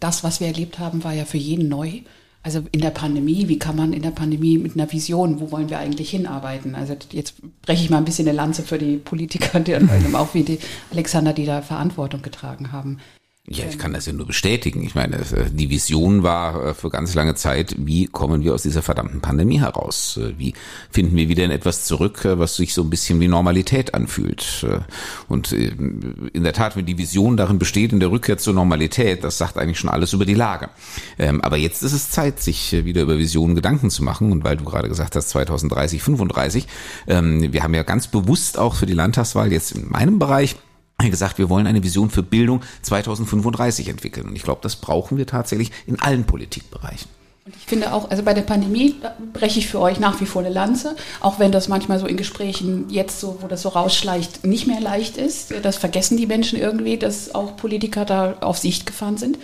das, 0.00 0.24
was 0.24 0.40
wir 0.40 0.48
erlebt 0.48 0.78
haben, 0.78 1.04
war 1.04 1.12
ja 1.12 1.24
für 1.24 1.38
jeden 1.38 1.68
neu. 1.68 2.00
Also 2.42 2.62
in 2.70 2.80
der 2.80 2.90
Pandemie, 2.90 3.48
wie 3.48 3.58
kann 3.58 3.74
man 3.74 3.92
in 3.92 4.02
der 4.02 4.12
Pandemie 4.12 4.56
mit 4.56 4.76
einer 4.76 4.90
Vision, 4.92 5.40
wo 5.40 5.50
wollen 5.50 5.68
wir 5.68 5.80
eigentlich 5.80 6.10
hinarbeiten? 6.10 6.76
Also 6.76 6.96
jetzt 7.10 7.34
breche 7.62 7.82
ich 7.82 7.90
mal 7.90 7.98
ein 7.98 8.04
bisschen 8.04 8.28
eine 8.28 8.36
Lanze 8.36 8.62
für 8.62 8.78
die 8.78 8.98
Politiker, 8.98 9.58
die 9.58 9.74
auch 10.14 10.32
wie 10.32 10.44
die 10.44 10.60
Alexander, 10.92 11.32
die 11.32 11.44
da 11.44 11.60
Verantwortung 11.60 12.22
getragen 12.22 12.70
haben. 12.70 12.98
Ja, 13.48 13.64
ich 13.68 13.78
kann 13.78 13.92
das 13.92 14.06
ja 14.06 14.12
nur 14.12 14.26
bestätigen. 14.26 14.82
Ich 14.82 14.96
meine, 14.96 15.18
äh, 15.18 15.50
die 15.52 15.70
Vision 15.70 16.24
war 16.24 16.64
äh, 16.64 16.74
für 16.74 16.90
ganz 16.90 17.14
lange 17.14 17.36
Zeit, 17.36 17.76
wie 17.78 18.06
kommen 18.06 18.42
wir 18.42 18.52
aus 18.52 18.62
dieser 18.62 18.82
verdammten 18.82 19.20
Pandemie 19.20 19.60
heraus? 19.60 20.18
Äh, 20.20 20.36
wie 20.36 20.54
finden 20.90 21.14
wir 21.14 21.28
wieder 21.28 21.44
in 21.44 21.52
etwas 21.52 21.84
zurück, 21.84 22.22
was 22.24 22.56
sich 22.56 22.74
so 22.74 22.82
ein 22.82 22.90
bisschen 22.90 23.20
wie 23.20 23.28
Normalität 23.28 23.94
anfühlt? 23.94 24.66
Und 25.28 25.52
in 25.52 26.42
der 26.42 26.52
Tat, 26.52 26.76
wenn 26.76 26.86
die 26.86 26.98
Vision 26.98 27.36
darin 27.36 27.58
besteht, 27.58 27.92
in 27.92 28.00
der 28.00 28.10
Rückkehr 28.10 28.38
zur 28.38 28.54
Normalität, 28.54 29.22
das 29.22 29.38
sagt 29.38 29.58
eigentlich 29.58 29.78
schon 29.78 29.90
alles 29.90 30.12
über 30.12 30.24
die 30.24 30.34
Lage. 30.34 30.70
Ähm, 31.18 31.40
aber 31.42 31.56
jetzt 31.56 31.82
ist 31.82 31.92
es 31.92 32.10
Zeit, 32.10 32.40
sich 32.40 32.72
wieder 32.84 33.02
über 33.02 33.18
Visionen 33.18 33.54
Gedanken 33.54 33.90
zu 33.90 34.02
machen. 34.02 34.32
Und 34.32 34.42
weil 34.42 34.56
du 34.56 34.64
gerade 34.64 34.88
gesagt 34.88 35.14
hast, 35.14 35.28
2030, 35.30 36.02
35, 36.02 36.66
ähm, 37.06 37.52
wir 37.52 37.62
haben 37.62 37.74
ja 37.74 37.84
ganz 37.84 38.08
bewusst 38.08 38.58
auch 38.58 38.74
für 38.74 38.86
die 38.86 38.94
Landtagswahl 38.94 39.52
jetzt 39.52 39.72
in 39.72 39.88
meinem 39.88 40.18
Bereich 40.18 40.56
gesagt, 41.10 41.38
wir 41.38 41.48
wollen 41.48 41.66
eine 41.66 41.82
Vision 41.82 42.10
für 42.10 42.22
Bildung 42.22 42.62
2035 42.82 43.88
entwickeln. 43.88 44.28
Und 44.28 44.36
ich 44.36 44.42
glaube, 44.42 44.60
das 44.62 44.76
brauchen 44.76 45.18
wir 45.18 45.26
tatsächlich 45.26 45.70
in 45.86 46.00
allen 46.00 46.24
Politikbereichen. 46.24 47.08
Und 47.44 47.54
ich 47.54 47.64
finde 47.64 47.92
auch, 47.92 48.10
also 48.10 48.24
bei 48.24 48.34
der 48.34 48.42
Pandemie 48.42 48.96
breche 49.32 49.60
ich 49.60 49.68
für 49.68 49.78
euch 49.78 50.00
nach 50.00 50.20
wie 50.20 50.26
vor 50.26 50.42
eine 50.42 50.52
Lanze, 50.52 50.96
auch 51.20 51.38
wenn 51.38 51.52
das 51.52 51.68
manchmal 51.68 52.00
so 52.00 52.06
in 52.06 52.16
Gesprächen 52.16 52.86
jetzt 52.90 53.20
so, 53.20 53.38
wo 53.40 53.46
das 53.46 53.62
so 53.62 53.68
rausschleicht, 53.68 54.44
nicht 54.44 54.66
mehr 54.66 54.80
leicht 54.80 55.16
ist. 55.16 55.54
Das 55.62 55.76
vergessen 55.76 56.16
die 56.16 56.26
Menschen 56.26 56.58
irgendwie, 56.58 56.96
dass 56.96 57.36
auch 57.36 57.56
Politiker 57.56 58.04
da 58.04 58.34
auf 58.40 58.58
Sicht 58.58 58.84
gefahren 58.84 59.16
sind 59.16 59.38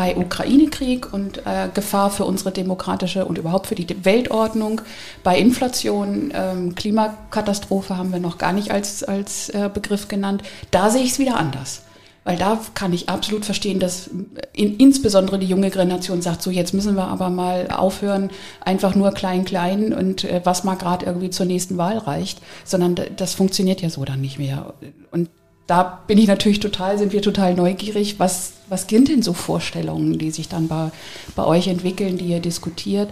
bei 0.00 0.16
Ukraine-Krieg 0.16 1.12
und 1.12 1.44
äh, 1.44 1.68
Gefahr 1.74 2.08
für 2.08 2.24
unsere 2.24 2.52
demokratische 2.52 3.26
und 3.26 3.36
überhaupt 3.36 3.66
für 3.66 3.74
die 3.74 4.02
Weltordnung, 4.02 4.80
bei 5.22 5.38
Inflation, 5.38 6.32
ähm, 6.34 6.74
Klimakatastrophe 6.74 7.98
haben 7.98 8.10
wir 8.10 8.18
noch 8.18 8.38
gar 8.38 8.54
nicht 8.54 8.70
als, 8.70 9.04
als 9.04 9.50
äh, 9.50 9.68
Begriff 9.68 10.08
genannt. 10.08 10.42
Da 10.70 10.88
sehe 10.88 11.02
ich 11.02 11.10
es 11.10 11.18
wieder 11.18 11.36
anders. 11.36 11.82
Weil 12.24 12.38
da 12.38 12.58
kann 12.72 12.94
ich 12.94 13.10
absolut 13.10 13.44
verstehen, 13.44 13.78
dass 13.78 14.08
in, 14.54 14.78
insbesondere 14.78 15.38
die 15.38 15.46
junge 15.46 15.68
Generation 15.68 16.22
sagt, 16.22 16.40
so 16.40 16.50
jetzt 16.50 16.72
müssen 16.72 16.94
wir 16.94 17.08
aber 17.08 17.28
mal 17.28 17.68
aufhören, 17.70 18.30
einfach 18.62 18.94
nur 18.94 19.12
klein, 19.12 19.44
klein 19.44 19.92
und 19.92 20.24
äh, 20.24 20.40
was 20.44 20.64
mal 20.64 20.76
gerade 20.76 21.04
irgendwie 21.04 21.28
zur 21.28 21.44
nächsten 21.44 21.76
Wahl 21.76 21.98
reicht, 21.98 22.40
sondern 22.64 22.96
das 23.16 23.34
funktioniert 23.34 23.82
ja 23.82 23.90
so 23.90 24.02
dann 24.06 24.22
nicht 24.22 24.38
mehr. 24.38 24.72
Und 25.10 25.28
da 25.70 26.00
bin 26.08 26.18
ich 26.18 26.26
natürlich 26.26 26.58
total, 26.58 26.98
sind 26.98 27.12
wir 27.12 27.22
total 27.22 27.54
neugierig, 27.54 28.18
was, 28.18 28.54
was 28.68 28.88
sind 28.88 29.08
denn 29.08 29.22
so 29.22 29.32
Vorstellungen, 29.32 30.18
die 30.18 30.32
sich 30.32 30.48
dann 30.48 30.66
bei, 30.66 30.90
bei 31.36 31.44
euch 31.44 31.68
entwickeln, 31.68 32.18
die 32.18 32.26
ihr 32.26 32.40
diskutiert 32.40 33.10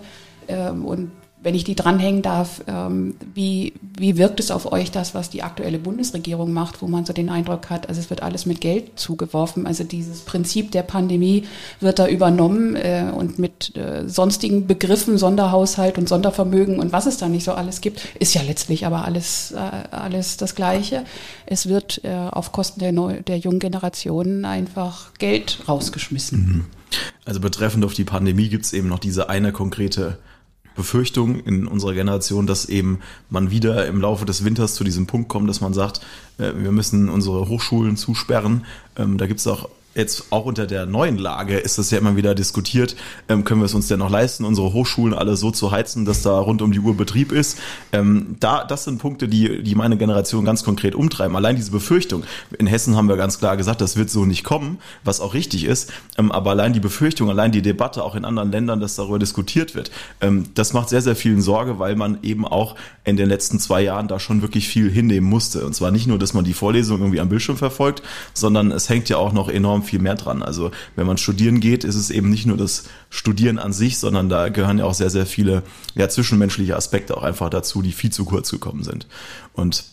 ähm, 0.49 0.85
und 0.85 1.13
wenn 1.41 1.55
ich 1.55 1.65
die 1.65 1.77
dranhängen 1.77 2.23
darf, 2.23 2.63
ähm, 2.67 3.15
wie, 3.33 3.75
wie 3.97 4.17
wirkt 4.17 4.41
es 4.41 4.51
auf 4.51 4.73
euch 4.73 4.91
das, 4.91 5.15
was 5.15 5.31
die 5.31 5.43
aktuelle 5.43 5.79
Bundesregierung 5.79 6.53
macht, 6.53 6.83
wo 6.83 6.89
man 6.89 7.07
so 7.07 7.13
den 7.13 7.31
Eindruck 7.31 7.71
hat, 7.71 7.89
also 7.89 8.01
es 8.01 8.11
wird 8.11 8.23
alles 8.23 8.45
mit 8.45 8.61
Geld 8.61 8.99
zugeworfen. 8.99 9.67
Also 9.67 9.85
dieses 9.85 10.21
Prinzip 10.21 10.73
der 10.73 10.83
Pandemie 10.83 11.45
wird 11.81 12.01
da 12.01 12.09
übernommen 12.09 12.75
äh, 12.75 13.13
und 13.15 13.39
mit 13.39 13.77
äh, 13.77 14.09
sonstigen 14.09 14.67
Begriffen, 14.67 15.17
Sonderhaushalt 15.17 15.97
und 15.97 16.09
Sondervermögen 16.09 16.81
und 16.81 16.93
was 16.93 17.07
es 17.07 17.19
da 17.19 17.29
nicht 17.29 17.45
so 17.45 17.53
alles 17.53 17.81
gibt, 17.81 18.01
ist 18.19 18.35
ja 18.35 18.43
letztlich 18.43 18.85
aber 18.85 19.05
alles, 19.05 19.53
äh, 19.53 19.57
alles 19.91 20.39
das 20.39 20.55
Gleiche. 20.55 21.05
Es 21.47 21.69
wird 21.69 22.03
auf 22.05 22.53
Kosten 22.53 22.81
der, 22.81 22.93
Neu 22.93 23.23
der 23.23 23.39
jungen 23.39 23.59
Generationen 23.59 24.45
einfach 24.45 25.15
Geld 25.15 25.59
rausgeschmissen. 25.69 26.39
Mhm. 26.39 26.65
Also 27.25 27.41
betreffend 27.41 27.85
auf 27.85 27.95
die 27.95 28.05
Pandemie 28.05 28.49
gibt 28.49 28.65
es 28.65 28.73
eben 28.73 28.89
noch 28.89 28.99
diese 28.99 29.29
eine 29.29 29.53
konkrete 29.53 30.19
Befürchtung 30.79 31.41
in 31.41 31.67
unserer 31.67 31.93
Generation, 31.93 32.47
dass 32.47 32.67
eben 32.67 33.01
man 33.29 33.51
wieder 33.51 33.87
im 33.87 34.01
Laufe 34.01 34.25
des 34.25 34.45
Winters 34.45 34.75
zu 34.75 34.85
diesem 34.85 35.07
Punkt 35.07 35.29
kommt, 35.29 35.51
dass 35.51 35.61
man 35.61 35.75
sagt, 35.75 36.01
äh, 36.39 36.53
wir 36.57 36.71
müssen 36.71 37.09
unsere 37.09 37.49
Hochschulen 37.49 37.97
zusperren. 37.97 38.65
Ähm, 38.97 39.19
da 39.19 39.27
gibt 39.27 39.41
es 39.41 39.47
auch 39.49 39.69
jetzt 39.99 40.27
auch 40.31 40.45
unter 40.45 40.67
der 40.67 40.87
neuen 40.87 41.19
Lage 41.19 41.59
ist 41.59 41.77
das 41.77 41.91
ja 41.91 41.99
immer 41.99 42.17
wieder 42.17 42.35
diskutiert, 42.35 42.97
ähm, 43.29 43.45
können 43.45 43.61
wir 43.61 43.67
es 43.67 43.75
uns 43.75 43.89
denn 43.89 43.99
noch 43.99 44.11
leisten, 44.11 44.45
unsere 44.45 44.73
Hochschulen 44.73 45.13
alle 45.13 45.37
so 45.37 45.51
zu 45.51 45.71
heizen, 45.71 46.05
dass 46.05 46.23
da 46.23 46.39
rund 46.39 46.63
um 46.63 46.73
die 46.73 46.81
Uhr 46.81 46.97
Betrieb 46.97 47.33
ist. 47.33 47.59
Ähm, 47.93 48.37
da, 48.41 48.65
das 48.65 48.85
sind 48.85 48.99
Punkte, 48.99 49.29
die, 49.29 49.63
die 49.63 49.75
meine 49.75 49.97
Generation 49.97 50.45
ganz 50.45 50.65
konkret 50.65 50.95
umtreiben. 50.95 51.37
Allein 51.37 51.57
diese 51.57 51.71
Befürchtung. 51.71 52.25
In 52.59 52.67
Hessen 52.67 52.97
haben 52.97 53.09
wir 53.09 53.17
ganz 53.17 53.39
klar 53.39 53.57
gesagt, 53.57 53.81
das 53.81 53.97
wird 53.97 54.09
so 54.09 54.25
nicht 54.25 54.45
kommen, 54.45 54.79
was 55.05 55.21
auch 55.21 55.35
richtig 55.35 55.65
ist. 55.65 55.93
Ähm, 56.17 56.33
aber 56.33 56.51
allein 56.51 56.73
die 56.73 56.81
Befürchtung, 56.81 57.29
allein 57.29 57.53
die 57.53 57.63
Debatte 57.63 58.05
auch 58.05 58.15
in 58.15 58.25
anderen 58.25 58.53
Ländern, 58.53 58.81
dass 58.81 58.95
darüber 58.95 59.19
diskutiert 59.19 59.75
wird, 59.75 59.91
ähm, 60.21 60.47
das 60.55 60.73
macht 60.73 60.89
sehr, 60.89 61.03
sehr 61.03 61.17
vielen 61.17 61.43
Sorge, 61.43 61.79
weil 61.79 61.97
man 61.97 62.19
eben 62.23 62.47
auch 62.47 62.77
in 63.05 63.17
den 63.17 63.29
letzten 63.29 63.59
zwei 63.59 63.83
Jahren 63.83 64.07
da 64.07 64.21
schon 64.21 64.43
wirklich 64.43 64.69
viel 64.69 64.91
hinnehmen 64.91 65.29
musste. 65.29 65.67
Und 65.67 65.75
zwar 65.75 65.91
nicht 65.91 66.07
nur, 66.07 66.19
dass 66.19 66.35
man 66.35 66.45
die 66.45 66.55
Vorlesung 66.55 67.01
irgendwie 67.01 67.21
am 67.21 67.29
Bildschirm 67.29 67.57
verfolgt, 67.57 68.03
sondern 68.35 68.71
es 68.71 68.89
hängt 68.89 69.09
ja 69.09 69.17
auch 69.17 69.33
noch 69.33 69.49
enorm 69.49 69.83
viel 69.89 69.99
mehr 69.99 70.15
dran. 70.15 70.43
Also 70.43 70.71
wenn 70.97 71.07
man 71.07 71.19
studieren 71.19 71.61
geht, 71.61 71.85
ist 71.85 71.97
es 71.97 72.11
eben 72.11 72.31
nicht 72.31 72.47
nur 72.47 72.57
das 72.57 72.85
Studieren 73.11 73.59
an 73.59 73.73
sich, 73.73 73.99
sondern 73.99 74.29
da 74.29 74.49
gehören 74.49 74.79
ja 74.79 74.85
auch 74.85 74.95
sehr, 74.95 75.11
sehr 75.11 75.27
viele 75.27 75.63
ja, 75.95 76.09
zwischenmenschliche 76.09 76.77
Aspekte 76.77 77.17
auch 77.17 77.23
einfach 77.23 77.51
dazu, 77.51 77.83
die 77.83 77.93
viel 77.93 78.11
zu 78.11 78.25
kurz 78.25 78.51
gekommen 78.51 78.85
sind. 78.85 79.07
Und 79.53 79.85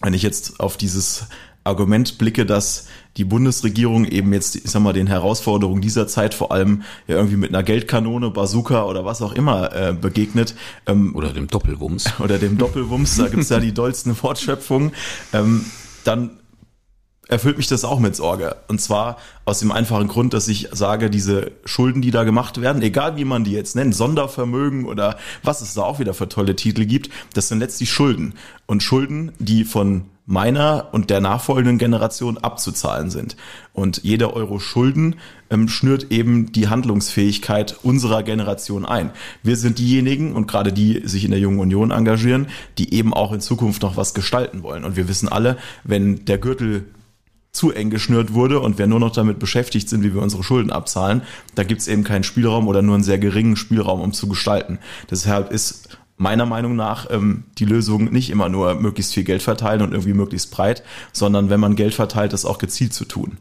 wenn 0.00 0.14
ich 0.14 0.22
jetzt 0.22 0.60
auf 0.60 0.76
dieses 0.76 1.26
Argument 1.64 2.18
blicke, 2.18 2.44
dass 2.44 2.86
die 3.16 3.24
Bundesregierung 3.24 4.04
eben 4.04 4.32
jetzt, 4.32 4.56
ich 4.56 4.70
sag 4.70 4.82
mal, 4.82 4.92
den 4.92 5.06
Herausforderungen 5.06 5.80
dieser 5.80 6.06
Zeit 6.06 6.34
vor 6.34 6.52
allem 6.52 6.82
ja 7.06 7.16
irgendwie 7.16 7.36
mit 7.36 7.50
einer 7.50 7.62
Geldkanone, 7.62 8.30
Bazooka 8.30 8.84
oder 8.84 9.04
was 9.04 9.22
auch 9.22 9.32
immer 9.32 9.74
äh, 9.74 9.94
begegnet. 9.94 10.54
Ähm, 10.86 11.14
oder 11.14 11.32
dem 11.32 11.46
Doppelwumms. 11.46 12.04
Oder 12.20 12.38
dem 12.38 12.58
Doppelwumms, 12.58 13.16
da 13.16 13.28
gibt's 13.28 13.48
ja 13.48 13.60
die 13.60 13.72
dollsten 13.72 14.20
Wortschöpfungen. 14.22 14.92
Ähm, 15.32 15.64
dann 16.04 16.30
erfüllt 17.28 17.56
mich 17.56 17.68
das 17.68 17.84
auch 17.84 18.00
mit 18.00 18.16
Sorge. 18.16 18.56
Und 18.68 18.80
zwar 18.80 19.16
aus 19.44 19.60
dem 19.60 19.72
einfachen 19.72 20.08
Grund, 20.08 20.34
dass 20.34 20.48
ich 20.48 20.68
sage, 20.72 21.10
diese 21.10 21.52
Schulden, 21.64 22.02
die 22.02 22.10
da 22.10 22.24
gemacht 22.24 22.60
werden, 22.60 22.82
egal 22.82 23.16
wie 23.16 23.24
man 23.24 23.44
die 23.44 23.52
jetzt 23.52 23.76
nennt, 23.76 23.94
Sondervermögen 23.94 24.84
oder 24.84 25.16
was 25.42 25.60
es 25.60 25.74
da 25.74 25.82
auch 25.82 25.98
wieder 25.98 26.14
für 26.14 26.28
tolle 26.28 26.56
Titel 26.56 26.84
gibt, 26.84 27.10
das 27.34 27.48
sind 27.48 27.60
letztlich 27.60 27.90
Schulden. 27.90 28.34
Und 28.66 28.82
Schulden, 28.82 29.32
die 29.38 29.64
von 29.64 30.04
meiner 30.26 30.88
und 30.92 31.10
der 31.10 31.20
nachfolgenden 31.20 31.76
Generation 31.76 32.38
abzuzahlen 32.38 33.10
sind. 33.10 33.36
Und 33.74 34.02
jeder 34.04 34.32
Euro 34.34 34.58
Schulden 34.58 35.16
ähm, 35.50 35.68
schnürt 35.68 36.10
eben 36.10 36.50
die 36.52 36.68
Handlungsfähigkeit 36.68 37.76
unserer 37.82 38.22
Generation 38.22 38.86
ein. 38.86 39.10
Wir 39.42 39.56
sind 39.56 39.78
diejenigen 39.78 40.32
und 40.32 40.46
gerade 40.46 40.72
die 40.72 41.02
sich 41.06 41.26
in 41.26 41.30
der 41.30 41.40
Jungen 41.40 41.58
Union 41.58 41.90
engagieren, 41.90 42.46
die 42.78 42.94
eben 42.94 43.12
auch 43.12 43.32
in 43.32 43.40
Zukunft 43.40 43.82
noch 43.82 43.98
was 43.98 44.14
gestalten 44.14 44.62
wollen. 44.62 44.84
Und 44.84 44.96
wir 44.96 45.08
wissen 45.08 45.28
alle, 45.28 45.58
wenn 45.82 46.24
der 46.24 46.38
Gürtel 46.38 46.86
zu 47.54 47.72
eng 47.72 47.88
geschnürt 47.88 48.34
wurde 48.34 48.60
und 48.60 48.78
wir 48.78 48.86
nur 48.86 49.00
noch 49.00 49.12
damit 49.12 49.38
beschäftigt 49.38 49.88
sind, 49.88 50.02
wie 50.02 50.12
wir 50.12 50.20
unsere 50.20 50.42
Schulden 50.42 50.70
abzahlen, 50.70 51.22
da 51.54 51.62
gibt 51.62 51.80
es 51.80 51.88
eben 51.88 52.04
keinen 52.04 52.24
Spielraum 52.24 52.68
oder 52.68 52.82
nur 52.82 52.96
einen 52.96 53.04
sehr 53.04 53.18
geringen 53.18 53.56
Spielraum, 53.56 54.00
um 54.00 54.12
zu 54.12 54.28
gestalten. 54.28 54.78
Deshalb 55.10 55.52
ist 55.52 55.96
meiner 56.16 56.46
Meinung 56.46 56.76
nach 56.76 57.10
ähm, 57.10 57.44
die 57.58 57.64
Lösung 57.64 58.12
nicht 58.12 58.30
immer 58.30 58.48
nur 58.48 58.74
möglichst 58.74 59.14
viel 59.14 59.24
Geld 59.24 59.42
verteilen 59.42 59.82
und 59.82 59.92
irgendwie 59.92 60.14
möglichst 60.14 60.50
breit, 60.50 60.82
sondern 61.12 61.48
wenn 61.48 61.60
man 61.60 61.76
Geld 61.76 61.94
verteilt, 61.94 62.32
das 62.32 62.44
auch 62.44 62.58
gezielt 62.58 62.92
zu 62.92 63.04
tun. 63.04 63.38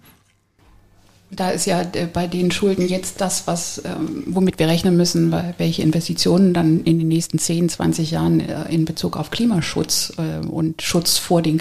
Da 1.36 1.50
ist 1.50 1.65
ja 1.65 1.82
äh, 1.82 2.08
bei 2.12 2.27
den 2.27 2.51
Schulden 2.51 2.88
jetzt 2.88 3.20
das, 3.20 3.48
was, 3.48 3.82
ähm, 3.86 4.24
womit 4.27 4.60
wir 4.60 4.67
rechnen 4.67 4.96
müssen, 4.96 5.34
welche 5.58 5.82
Investitionen 5.82 6.53
dann 6.53 6.84
in 6.84 7.00
den 7.00 7.08
nächsten 7.08 7.39
10, 7.39 7.70
20 7.70 8.12
Jahren 8.12 8.39
äh, 8.39 8.72
in 8.72 8.86
Bezug 8.86 9.17
auf 9.17 9.32
Klimaschutz 9.32 10.13
äh, 10.17 10.46
und 10.46 10.82
Schutz 10.82 11.17
vor 11.17 11.41
den 11.41 11.58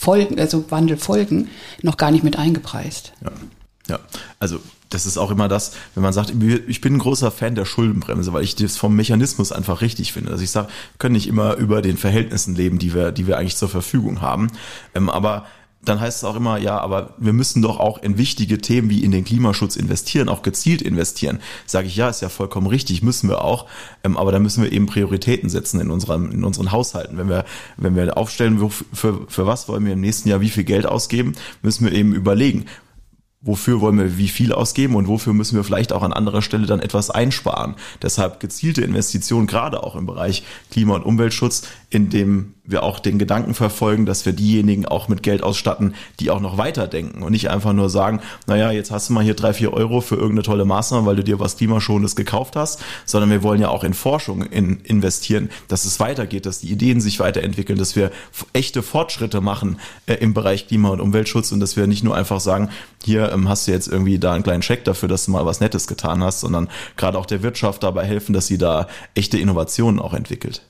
Klimafolgen, 0.00 0.38
also 0.38 0.70
Wandelfolgen, 0.70 1.48
noch 1.82 1.96
gar 1.96 2.10
nicht 2.10 2.24
mit 2.24 2.38
eingepreist. 2.38 3.12
Ja, 3.22 3.32
ja. 3.88 3.98
also 4.38 4.60
das 4.88 5.06
ist 5.06 5.18
auch 5.18 5.30
immer 5.30 5.46
das, 5.46 5.72
wenn 5.94 6.02
man 6.02 6.12
sagt, 6.12 6.32
ich 6.66 6.80
bin 6.80 6.94
ein 6.94 6.98
großer 6.98 7.30
Fan 7.30 7.54
der 7.54 7.64
Schuldenbremse, 7.64 8.32
weil 8.32 8.42
ich 8.42 8.56
das 8.56 8.76
vom 8.76 8.96
Mechanismus 8.96 9.52
einfach 9.52 9.82
richtig 9.82 10.12
finde. 10.12 10.32
Also 10.32 10.42
ich 10.42 10.50
sage, 10.50 10.68
können 10.98 11.12
nicht 11.12 11.28
immer 11.28 11.54
über 11.56 11.80
den 11.80 11.96
Verhältnissen 11.96 12.56
leben, 12.56 12.80
die 12.80 12.92
wir, 12.92 13.12
die 13.12 13.28
wir 13.28 13.38
eigentlich 13.38 13.56
zur 13.56 13.68
Verfügung 13.68 14.20
haben. 14.20 14.48
Ähm, 14.94 15.08
aber 15.08 15.46
dann 15.82 15.98
heißt 15.98 16.18
es 16.18 16.24
auch 16.24 16.36
immer, 16.36 16.58
ja, 16.58 16.78
aber 16.78 17.14
wir 17.16 17.32
müssen 17.32 17.62
doch 17.62 17.80
auch 17.80 18.02
in 18.02 18.18
wichtige 18.18 18.58
Themen 18.58 18.90
wie 18.90 19.02
in 19.02 19.10
den 19.10 19.24
Klimaschutz 19.24 19.76
investieren, 19.76 20.28
auch 20.28 20.42
gezielt 20.42 20.82
investieren. 20.82 21.40
Sage 21.64 21.86
ich, 21.86 21.96
ja, 21.96 22.10
ist 22.10 22.20
ja 22.20 22.28
vollkommen 22.28 22.66
richtig, 22.66 23.02
müssen 23.02 23.30
wir 23.30 23.42
auch. 23.42 23.66
Ähm, 24.04 24.16
aber 24.18 24.30
da 24.30 24.38
müssen 24.38 24.62
wir 24.62 24.72
eben 24.72 24.86
Prioritäten 24.86 25.48
setzen 25.48 25.80
in, 25.80 25.90
unserem, 25.90 26.30
in 26.30 26.44
unseren 26.44 26.70
Haushalten. 26.70 27.16
Wenn 27.16 27.30
wir, 27.30 27.46
wenn 27.78 27.96
wir 27.96 28.18
aufstellen, 28.18 28.70
für, 28.70 29.26
für 29.26 29.46
was 29.46 29.68
wollen 29.68 29.86
wir 29.86 29.94
im 29.94 30.00
nächsten 30.00 30.28
Jahr 30.28 30.42
wie 30.42 30.50
viel 30.50 30.64
Geld 30.64 30.84
ausgeben, 30.84 31.32
müssen 31.62 31.86
wir 31.86 31.92
eben 31.92 32.14
überlegen, 32.14 32.66
wofür 33.42 33.80
wollen 33.80 33.98
wir 33.98 34.18
wie 34.18 34.28
viel 34.28 34.52
ausgeben 34.52 34.96
und 34.96 35.08
wofür 35.08 35.32
müssen 35.32 35.56
wir 35.56 35.64
vielleicht 35.64 35.92
auch 35.92 36.02
an 36.02 36.12
anderer 36.12 36.42
Stelle 36.42 36.66
dann 36.66 36.80
etwas 36.80 37.08
einsparen. 37.08 37.74
Deshalb 38.02 38.38
gezielte 38.38 38.82
Investitionen, 38.82 39.46
gerade 39.46 39.82
auch 39.82 39.96
im 39.96 40.04
Bereich 40.04 40.44
Klima- 40.70 40.96
und 40.96 41.04
Umweltschutz, 41.04 41.62
in 41.90 42.08
dem 42.08 42.54
wir 42.70 42.84
auch 42.84 43.00
den 43.00 43.18
Gedanken 43.18 43.54
verfolgen, 43.54 44.06
dass 44.06 44.24
wir 44.24 44.32
diejenigen 44.32 44.86
auch 44.86 45.08
mit 45.08 45.24
Geld 45.24 45.42
ausstatten, 45.42 45.94
die 46.20 46.30
auch 46.30 46.40
noch 46.40 46.56
weiterdenken 46.56 47.22
und 47.22 47.32
nicht 47.32 47.50
einfach 47.50 47.72
nur 47.72 47.90
sagen, 47.90 48.20
naja, 48.46 48.70
jetzt 48.70 48.92
hast 48.92 49.08
du 49.08 49.12
mal 49.12 49.24
hier 49.24 49.34
drei, 49.34 49.52
vier 49.52 49.72
Euro 49.72 50.00
für 50.00 50.14
irgendeine 50.14 50.42
tolle 50.42 50.64
Maßnahme, 50.64 51.04
weil 51.06 51.16
du 51.16 51.24
dir 51.24 51.40
was 51.40 51.56
Klimaschonendes 51.56 52.14
gekauft 52.14 52.54
hast, 52.54 52.80
sondern 53.04 53.30
wir 53.30 53.42
wollen 53.42 53.60
ja 53.60 53.68
auch 53.68 53.82
in 53.82 53.94
Forschung 53.94 54.42
in 54.42 54.80
investieren, 54.80 55.50
dass 55.66 55.84
es 55.84 55.98
weitergeht, 55.98 56.46
dass 56.46 56.60
die 56.60 56.70
Ideen 56.70 57.00
sich 57.00 57.18
weiterentwickeln, 57.18 57.78
dass 57.78 57.96
wir 57.96 58.12
echte 58.52 58.82
Fortschritte 58.82 59.40
machen 59.40 59.80
äh, 60.06 60.14
im 60.14 60.32
Bereich 60.32 60.68
Klima- 60.68 60.90
und 60.90 61.00
Umweltschutz 61.00 61.50
und 61.50 61.58
dass 61.60 61.76
wir 61.76 61.88
nicht 61.88 62.04
nur 62.04 62.16
einfach 62.16 62.40
sagen, 62.40 62.70
hier 63.04 63.32
ähm, 63.32 63.48
hast 63.48 63.66
du 63.66 63.72
jetzt 63.72 63.88
irgendwie 63.88 64.20
da 64.20 64.32
einen 64.32 64.44
kleinen 64.44 64.62
Scheck 64.62 64.84
dafür, 64.84 65.08
dass 65.08 65.24
du 65.24 65.32
mal 65.32 65.44
was 65.44 65.60
Nettes 65.60 65.88
getan 65.88 66.22
hast, 66.22 66.40
sondern 66.40 66.68
gerade 66.96 67.18
auch 67.18 67.26
der 67.26 67.42
Wirtschaft 67.42 67.82
dabei 67.82 68.04
helfen, 68.04 68.32
dass 68.32 68.46
sie 68.46 68.58
da 68.58 68.86
echte 69.14 69.38
Innovationen 69.38 69.98
auch 69.98 70.14
entwickelt. 70.14 70.62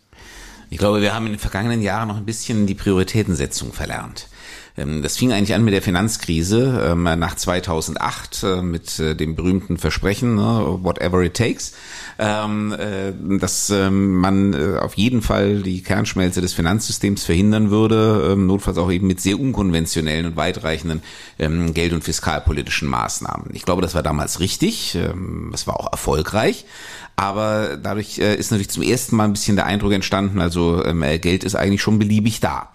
Ich 0.71 0.79
glaube, 0.79 1.03
wir 1.03 1.13
haben 1.13 1.27
in 1.27 1.33
den 1.33 1.41
vergangenen 1.41 1.83
Jahren 1.83 2.09
noch 2.09 2.17
ein 2.17 2.25
bisschen 2.25 2.67
die 2.67 2.77
Prioritätensetzung 2.77 3.73
verlernt. 3.73 4.29
Ähm, 4.77 5.03
das 5.03 5.17
fing 5.17 5.33
eigentlich 5.33 5.55
an 5.55 5.65
mit 5.65 5.75
der 5.75 5.83
Finanzkrise 5.83 6.91
ähm, 6.91 7.03
nach 7.03 7.35
2008 7.35 8.43
äh, 8.43 8.63
mit 8.63 8.99
äh, 8.99 9.15
dem 9.15 9.35
berühmten 9.35 9.79
Versprechen, 9.79 10.37
ne, 10.37 10.79
whatever 10.83 11.23
it 11.23 11.35
takes, 11.35 11.73
ähm, 12.19 12.73
äh, 12.73 13.13
dass 13.39 13.71
man 13.91 14.79
auf 14.79 14.95
jeden 14.95 15.23
Fall 15.23 15.63
die 15.63 15.83
Kernschmelze 15.83 16.41
des 16.41 16.53
Finanzsystems 16.53 17.25
verhindern 17.25 17.71
würde, 17.71 18.37
notfalls 18.37 18.79
auch 18.79 18.91
eben 18.91 19.07
mit 19.07 19.21
sehr 19.21 19.39
unkonventionellen 19.39 20.27
und 20.27 20.37
weitreichenden 20.37 21.03
geld- 21.39 21.93
und 21.93 22.05
fiskalpolitischen 22.05 22.89
Maßnahmen. 22.89 23.51
Ich 23.55 23.63
glaube, 23.63 23.83
das 23.83 23.95
war 23.95 24.03
damals 24.03 24.41
richtig, 24.41 24.99
es 25.53 25.67
war 25.67 25.81
auch 25.81 25.91
erfolgreich. 25.91 26.65
Aber 27.21 27.77
dadurch 27.77 28.17
ist 28.17 28.51
natürlich 28.51 28.71
zum 28.71 28.83
ersten 28.83 29.15
Mal 29.15 29.25
ein 29.25 29.35
bisschen 29.35 29.55
der 29.55 29.67
Eindruck 29.67 29.93
entstanden, 29.93 30.41
also 30.41 30.83
Geld 31.21 31.45
ist 31.45 31.55
eigentlich 31.55 31.83
schon 31.83 31.99
beliebig 31.99 32.41
da. 32.41 32.71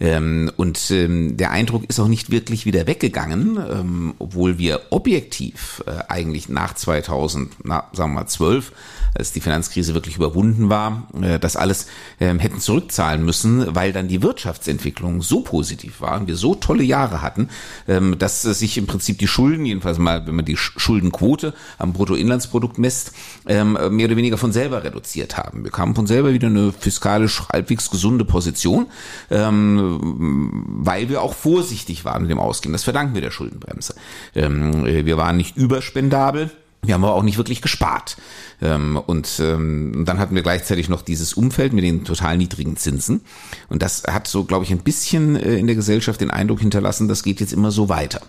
Ähm, 0.00 0.50
und 0.56 0.90
ähm, 0.90 1.36
der 1.36 1.50
Eindruck 1.50 1.84
ist 1.88 1.98
auch 1.98 2.08
nicht 2.08 2.30
wirklich 2.30 2.66
wieder 2.66 2.86
weggegangen, 2.86 3.58
ähm, 3.70 4.14
obwohl 4.18 4.58
wir 4.58 4.80
objektiv 4.90 5.82
äh, 5.86 5.90
eigentlich 6.08 6.48
nach 6.48 6.74
2000, 6.74 7.52
na, 7.64 7.84
sagen 7.92 8.12
wir 8.12 8.20
mal 8.20 8.26
12, 8.26 8.72
als 9.14 9.32
die 9.32 9.40
Finanzkrise 9.40 9.94
wirklich 9.94 10.16
überwunden 10.16 10.68
war, 10.68 11.08
äh, 11.20 11.38
das 11.38 11.56
alles 11.56 11.86
ähm, 12.20 12.38
hätten 12.38 12.60
zurückzahlen 12.60 13.24
müssen, 13.24 13.74
weil 13.74 13.92
dann 13.92 14.06
die 14.06 14.22
Wirtschaftsentwicklung 14.22 15.22
so 15.22 15.40
positiv 15.40 16.00
war 16.00 16.20
und 16.20 16.28
wir 16.28 16.36
so 16.36 16.54
tolle 16.54 16.84
Jahre 16.84 17.20
hatten, 17.22 17.48
ähm, 17.88 18.18
dass 18.18 18.42
sich 18.42 18.78
im 18.78 18.86
Prinzip 18.86 19.18
die 19.18 19.26
Schulden, 19.26 19.66
jedenfalls 19.66 19.98
mal, 19.98 20.26
wenn 20.26 20.36
man 20.36 20.44
die 20.44 20.56
Schuldenquote 20.56 21.54
am 21.78 21.92
Bruttoinlandsprodukt 21.92 22.78
misst, 22.78 23.12
ähm, 23.46 23.72
mehr 23.72 24.06
oder 24.06 24.16
weniger 24.16 24.38
von 24.38 24.52
selber 24.52 24.84
reduziert 24.84 25.36
haben. 25.36 25.64
Wir 25.64 25.70
kamen 25.70 25.94
von 25.94 26.06
selber 26.06 26.32
wieder 26.32 26.48
eine 26.48 26.72
fiskalisch 26.72 27.42
halbwegs 27.52 27.90
gesunde 27.90 28.24
Position. 28.24 28.86
Ähm, 29.30 29.87
weil 30.00 31.08
wir 31.08 31.22
auch 31.22 31.34
vorsichtig 31.34 32.04
waren 32.04 32.22
mit 32.22 32.30
dem 32.30 32.38
Ausgehen. 32.38 32.72
Das 32.72 32.84
verdanken 32.84 33.14
wir 33.14 33.20
der 33.20 33.30
Schuldenbremse. 33.30 33.94
Ähm, 34.34 34.84
wir 34.84 35.16
waren 35.16 35.36
nicht 35.36 35.56
überspendabel. 35.56 36.50
Wir 36.82 36.94
haben 36.94 37.04
aber 37.04 37.14
auch 37.14 37.22
nicht 37.22 37.38
wirklich 37.38 37.60
gespart. 37.60 38.16
Ähm, 38.62 38.96
und 38.96 39.40
ähm, 39.40 40.04
dann 40.06 40.18
hatten 40.18 40.34
wir 40.34 40.42
gleichzeitig 40.42 40.88
noch 40.88 41.02
dieses 41.02 41.34
Umfeld 41.34 41.72
mit 41.72 41.84
den 41.84 42.04
total 42.04 42.38
niedrigen 42.38 42.76
Zinsen. 42.76 43.22
Und 43.68 43.82
das 43.82 44.04
hat 44.04 44.28
so, 44.28 44.44
glaube 44.44 44.64
ich, 44.64 44.70
ein 44.70 44.78
bisschen 44.78 45.36
äh, 45.36 45.56
in 45.56 45.66
der 45.66 45.76
Gesellschaft 45.76 46.20
den 46.20 46.30
Eindruck 46.30 46.60
hinterlassen, 46.60 47.08
das 47.08 47.22
geht 47.24 47.40
jetzt 47.40 47.52
immer 47.52 47.72
so 47.72 47.88
weiter. 47.88 48.20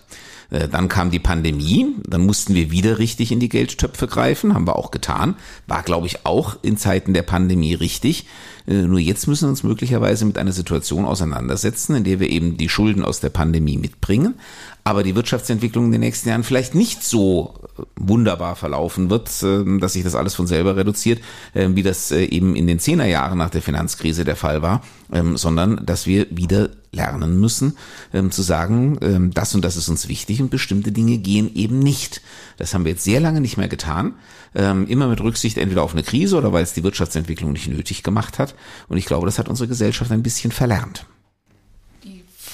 Äh, 0.50 0.68
dann 0.68 0.88
kam 0.88 1.10
die 1.10 1.20
Pandemie, 1.20 1.94
dann 2.06 2.26
mussten 2.26 2.54
wir 2.54 2.70
wieder 2.70 2.98
richtig 2.98 3.32
in 3.32 3.40
die 3.40 3.48
Geldtöpfe 3.48 4.06
greifen, 4.06 4.54
haben 4.54 4.66
wir 4.66 4.76
auch 4.76 4.90
getan. 4.90 5.36
War, 5.66 5.82
glaube 5.82 6.06
ich, 6.06 6.26
auch 6.26 6.58
in 6.62 6.76
Zeiten 6.76 7.14
der 7.14 7.22
Pandemie 7.22 7.74
richtig. 7.74 8.26
Äh, 8.66 8.82
nur 8.82 8.98
jetzt 8.98 9.26
müssen 9.26 9.44
wir 9.44 9.50
uns 9.50 9.62
möglicherweise 9.62 10.24
mit 10.24 10.38
einer 10.38 10.52
Situation 10.52 11.04
auseinandersetzen, 11.04 11.96
in 11.96 12.04
der 12.04 12.20
wir 12.20 12.28
eben 12.28 12.56
die 12.56 12.68
Schulden 12.68 13.04
aus 13.04 13.20
der 13.20 13.30
Pandemie 13.30 13.78
mitbringen, 13.78 14.34
aber 14.84 15.02
die 15.02 15.14
Wirtschaftsentwicklung 15.14 15.86
in 15.86 15.92
den 15.92 16.00
nächsten 16.00 16.28
Jahren 16.28 16.44
vielleicht 16.44 16.74
nicht 16.74 17.02
so 17.02 17.54
äh, 17.78 17.82
wunderbar 17.96 18.56
verlaufen 18.56 19.10
wird, 19.10 19.28
äh, 19.42 19.78
dass 19.78 19.92
sich 19.92 20.02
das 20.02 20.14
alles 20.14 20.34
von 20.34 20.46
selber 20.46 20.76
reduziert, 20.76 21.20
wie 21.54 21.82
das 21.82 22.10
eben 22.10 22.56
in 22.56 22.66
den 22.66 22.78
Zehnerjahren 22.78 23.38
nach 23.38 23.50
der 23.50 23.62
Finanzkrise 23.62 24.24
der 24.24 24.36
Fall 24.36 24.62
war, 24.62 24.82
ähm, 25.12 25.36
sondern 25.36 25.84
dass 25.84 26.06
wir 26.06 26.26
wieder 26.30 26.70
lernen 26.92 27.38
müssen, 27.38 27.76
ähm, 28.12 28.30
zu 28.30 28.42
sagen, 28.42 28.98
ähm, 29.00 29.30
das 29.32 29.54
und 29.54 29.64
das 29.64 29.76
ist 29.76 29.88
uns 29.88 30.08
wichtig 30.08 30.40
und 30.40 30.50
bestimmte 30.50 30.92
Dinge 30.92 31.18
gehen 31.18 31.54
eben 31.54 31.78
nicht. 31.78 32.22
Das 32.56 32.74
haben 32.74 32.84
wir 32.84 32.92
jetzt 32.92 33.04
sehr 33.04 33.20
lange 33.20 33.40
nicht 33.40 33.56
mehr 33.56 33.68
getan, 33.68 34.14
immer 34.52 35.06
mit 35.06 35.20
Rücksicht 35.20 35.58
entweder 35.58 35.84
auf 35.84 35.92
eine 35.92 36.02
Krise 36.02 36.36
oder 36.36 36.52
weil 36.52 36.64
es 36.64 36.72
die 36.72 36.82
Wirtschaftsentwicklung 36.82 37.52
nicht 37.52 37.68
nötig 37.68 38.02
gemacht 38.02 38.40
hat. 38.40 38.56
Und 38.88 38.98
ich 38.98 39.06
glaube, 39.06 39.24
das 39.24 39.38
hat 39.38 39.48
unsere 39.48 39.68
Gesellschaft 39.68 40.10
ein 40.10 40.24
bisschen 40.24 40.50
verlernt. 40.50 41.06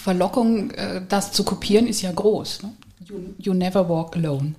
Verlockung, 0.06 0.70
äh, 0.70 1.02
das 1.08 1.32
zu 1.32 1.42
kopieren, 1.42 1.88
ist 1.88 2.00
ja 2.02 2.12
groß. 2.12 2.62
Ne? 2.62 2.72
You, 3.08 3.16
you 3.38 3.54
never 3.54 3.88
walk 3.88 4.14
alone. 4.14 4.54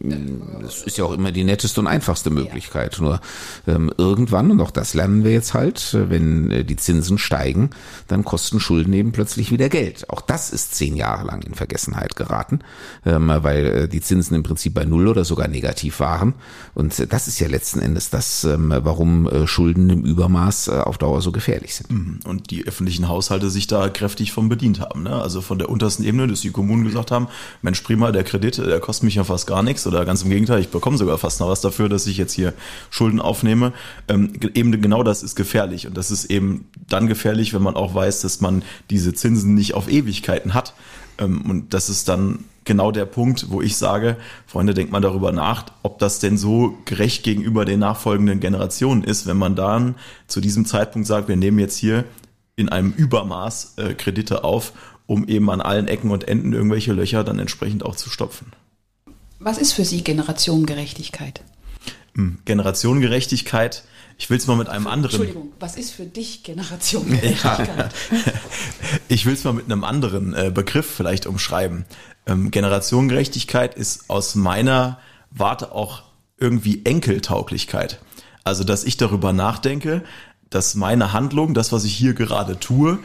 Das 0.00 0.82
ist 0.82 0.96
ja 0.96 1.04
auch 1.04 1.12
immer 1.12 1.32
die 1.32 1.44
netteste 1.44 1.80
und 1.80 1.86
einfachste 1.86 2.30
Möglichkeit. 2.30 2.96
Ja. 2.96 3.02
Nur 3.02 3.20
ähm, 3.66 3.92
irgendwann, 3.98 4.50
und 4.50 4.60
auch 4.60 4.70
das 4.70 4.94
lernen 4.94 5.24
wir 5.24 5.32
jetzt 5.32 5.54
halt, 5.54 5.94
äh, 5.94 6.10
wenn 6.10 6.50
äh, 6.50 6.64
die 6.64 6.76
Zinsen 6.76 7.18
steigen, 7.18 7.70
dann 8.08 8.24
kosten 8.24 8.58
Schulden 8.58 8.92
eben 8.92 9.12
plötzlich 9.12 9.50
wieder 9.50 9.68
Geld. 9.68 10.08
Auch 10.10 10.20
das 10.20 10.50
ist 10.50 10.74
zehn 10.74 10.96
Jahre 10.96 11.26
lang 11.26 11.42
in 11.42 11.54
Vergessenheit 11.54 12.16
geraten, 12.16 12.60
ähm, 13.04 13.28
weil 13.28 13.66
äh, 13.66 13.88
die 13.88 14.00
Zinsen 14.00 14.34
im 14.34 14.42
Prinzip 14.42 14.74
bei 14.74 14.84
Null 14.84 15.08
oder 15.08 15.24
sogar 15.24 15.48
negativ 15.48 16.00
waren. 16.00 16.34
Und 16.74 16.98
äh, 16.98 17.06
das 17.06 17.28
ist 17.28 17.38
ja 17.38 17.48
letzten 17.48 17.80
Endes 17.80 18.10
das, 18.10 18.44
ähm, 18.44 18.72
warum 18.74 19.28
äh, 19.28 19.46
Schulden 19.46 19.90
im 19.90 20.04
Übermaß 20.04 20.68
auf 20.70 20.98
Dauer 20.98 21.20
so 21.20 21.32
gefährlich 21.32 21.74
sind. 21.74 21.90
Mhm. 21.90 22.20
Und 22.24 22.50
die 22.50 22.66
öffentlichen 22.66 23.08
Haushalte 23.08 23.50
sich 23.50 23.66
da 23.66 23.88
kräftig 23.88 24.32
von 24.32 24.48
bedient 24.48 24.80
haben. 24.80 25.02
Ne? 25.02 25.14
Also 25.14 25.40
von 25.40 25.58
der 25.58 25.68
untersten 25.68 26.04
Ebene, 26.04 26.26
dass 26.26 26.40
die 26.40 26.50
Kommunen 26.50 26.84
gesagt 26.84 27.10
haben, 27.10 27.28
Mensch 27.60 27.80
prima, 27.82 28.10
der 28.12 28.24
Kredit, 28.24 28.58
der 28.58 28.80
kostet 28.80 29.04
mich 29.04 29.16
ja 29.16 29.24
fast 29.24 29.46
gar 29.46 29.62
nichts 29.62 29.81
oder 29.86 30.04
ganz 30.04 30.22
im 30.22 30.30
Gegenteil, 30.30 30.60
ich 30.60 30.68
bekomme 30.68 30.98
sogar 30.98 31.18
fast 31.18 31.40
noch 31.40 31.48
was 31.48 31.60
dafür, 31.60 31.88
dass 31.88 32.06
ich 32.06 32.16
jetzt 32.16 32.32
hier 32.32 32.54
Schulden 32.90 33.20
aufnehme. 33.20 33.72
Ähm, 34.08 34.32
eben 34.54 34.80
genau 34.80 35.02
das 35.02 35.22
ist 35.22 35.36
gefährlich 35.36 35.86
und 35.86 35.96
das 35.96 36.10
ist 36.10 36.26
eben 36.26 36.68
dann 36.88 37.06
gefährlich, 37.06 37.54
wenn 37.54 37.62
man 37.62 37.76
auch 37.76 37.94
weiß, 37.94 38.22
dass 38.22 38.40
man 38.40 38.62
diese 38.90 39.14
Zinsen 39.14 39.54
nicht 39.54 39.74
auf 39.74 39.90
Ewigkeiten 39.90 40.54
hat. 40.54 40.74
Ähm, 41.18 41.42
und 41.42 41.74
das 41.74 41.88
ist 41.88 42.08
dann 42.08 42.44
genau 42.64 42.92
der 42.92 43.06
Punkt, 43.06 43.46
wo 43.50 43.60
ich 43.60 43.76
sage, 43.76 44.16
Freunde, 44.46 44.74
denkt 44.74 44.92
mal 44.92 45.00
darüber 45.00 45.32
nach, 45.32 45.66
ob 45.82 45.98
das 45.98 46.18
denn 46.18 46.36
so 46.36 46.78
gerecht 46.84 47.24
gegenüber 47.24 47.64
den 47.64 47.80
nachfolgenden 47.80 48.40
Generationen 48.40 49.04
ist, 49.04 49.26
wenn 49.26 49.36
man 49.36 49.56
dann 49.56 49.96
zu 50.26 50.40
diesem 50.40 50.64
Zeitpunkt 50.64 51.06
sagt, 51.06 51.28
wir 51.28 51.36
nehmen 51.36 51.58
jetzt 51.58 51.76
hier 51.76 52.04
in 52.56 52.68
einem 52.68 52.92
Übermaß 52.92 53.74
äh, 53.78 53.94
Kredite 53.94 54.44
auf, 54.44 54.72
um 55.06 55.26
eben 55.26 55.50
an 55.50 55.60
allen 55.60 55.88
Ecken 55.88 56.10
und 56.10 56.28
Enden 56.28 56.52
irgendwelche 56.52 56.92
Löcher 56.92 57.24
dann 57.24 57.38
entsprechend 57.38 57.84
auch 57.84 57.96
zu 57.96 58.10
stopfen. 58.10 58.52
Was 59.44 59.58
ist 59.58 59.72
für 59.72 59.84
Sie 59.84 60.04
Generationengerechtigkeit? 60.04 61.42
Hm, 62.14 62.38
Generationengerechtigkeit, 62.44 63.82
ich 64.18 64.30
will 64.30 64.36
es 64.36 64.46
mal 64.46 64.56
mit 64.56 64.68
einem 64.68 64.86
anderen. 64.86 65.16
Entschuldigung, 65.16 65.52
was 65.58 65.76
ist 65.76 65.90
für 65.90 66.04
dich 66.04 66.44
Generationengerechtigkeit? 66.44 67.92
ich 69.08 69.26
will 69.26 69.34
es 69.34 69.42
mal 69.42 69.52
mit 69.52 69.64
einem 69.64 69.82
anderen 69.82 70.32
äh, 70.32 70.52
Begriff 70.54 70.86
vielleicht 70.86 71.26
umschreiben. 71.26 71.86
Ähm, 72.26 72.52
Generationengerechtigkeit 72.52 73.74
ist 73.74 74.08
aus 74.08 74.36
meiner 74.36 75.00
Warte 75.32 75.72
auch 75.72 76.04
irgendwie 76.38 76.84
Enkeltauglichkeit. 76.84 77.98
Also, 78.44 78.62
dass 78.62 78.84
ich 78.84 78.96
darüber 78.96 79.32
nachdenke, 79.32 80.04
dass 80.50 80.76
meine 80.76 81.12
Handlung, 81.12 81.52
das, 81.52 81.72
was 81.72 81.82
ich 81.82 81.94
hier 81.94 82.14
gerade 82.14 82.60
tue, 82.60 83.00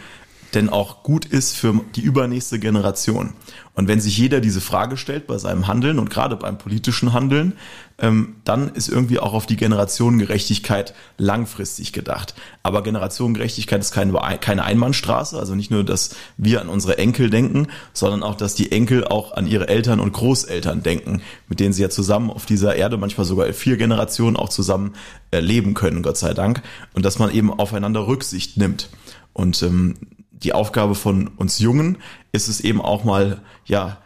denn 0.53 0.69
auch 0.69 1.03
gut 1.03 1.25
ist 1.25 1.55
für 1.55 1.81
die 1.95 2.01
übernächste 2.01 2.59
Generation. 2.59 3.33
Und 3.73 3.87
wenn 3.87 4.01
sich 4.01 4.17
jeder 4.17 4.39
diese 4.41 4.61
Frage 4.61 4.97
stellt 4.97 5.27
bei 5.27 5.37
seinem 5.37 5.67
Handeln 5.67 5.99
und 5.99 6.09
gerade 6.09 6.35
beim 6.35 6.57
politischen 6.57 7.13
Handeln, 7.13 7.53
ähm, 7.99 8.37
dann 8.43 8.69
ist 8.73 8.89
irgendwie 8.89 9.19
auch 9.19 9.33
auf 9.33 9.45
die 9.45 9.55
Generationengerechtigkeit 9.55 10.95
langfristig 11.17 11.93
gedacht. 11.93 12.33
Aber 12.63 12.81
Generationengerechtigkeit 12.81 13.81
ist 13.81 13.91
keine, 13.91 14.63
Einbahnstraße, 14.63 15.37
also 15.37 15.53
nicht 15.53 15.69
nur, 15.69 15.83
dass 15.83 16.15
wir 16.37 16.61
an 16.61 16.69
unsere 16.69 16.97
Enkel 16.97 17.29
denken, 17.29 17.67
sondern 17.93 18.23
auch, 18.23 18.35
dass 18.35 18.55
die 18.55 18.71
Enkel 18.71 19.05
auch 19.05 19.33
an 19.33 19.47
ihre 19.47 19.67
Eltern 19.67 19.99
und 19.99 20.11
Großeltern 20.13 20.81
denken, 20.81 21.21
mit 21.47 21.59
denen 21.59 21.73
sie 21.73 21.81
ja 21.81 21.89
zusammen 21.89 22.31
auf 22.31 22.45
dieser 22.45 22.75
Erde, 22.75 22.97
manchmal 22.97 23.25
sogar 23.25 23.51
vier 23.53 23.77
Generationen 23.77 24.37
auch 24.37 24.49
zusammen 24.49 24.93
äh, 25.31 25.39
leben 25.39 25.73
können, 25.73 26.01
Gott 26.01 26.17
sei 26.17 26.33
Dank. 26.33 26.61
Und 26.93 27.05
dass 27.05 27.19
man 27.19 27.31
eben 27.31 27.51
aufeinander 27.51 28.07
Rücksicht 28.07 28.57
nimmt. 28.57 28.89
Und 29.33 29.61
ähm, 29.61 29.95
die 30.43 30.53
Aufgabe 30.53 30.95
von 30.95 31.29
uns 31.37 31.59
Jungen 31.59 31.97
ist 32.31 32.47
es 32.47 32.59
eben 32.59 32.81
auch 32.81 33.03
mal, 33.03 33.41
ja, 33.65 33.97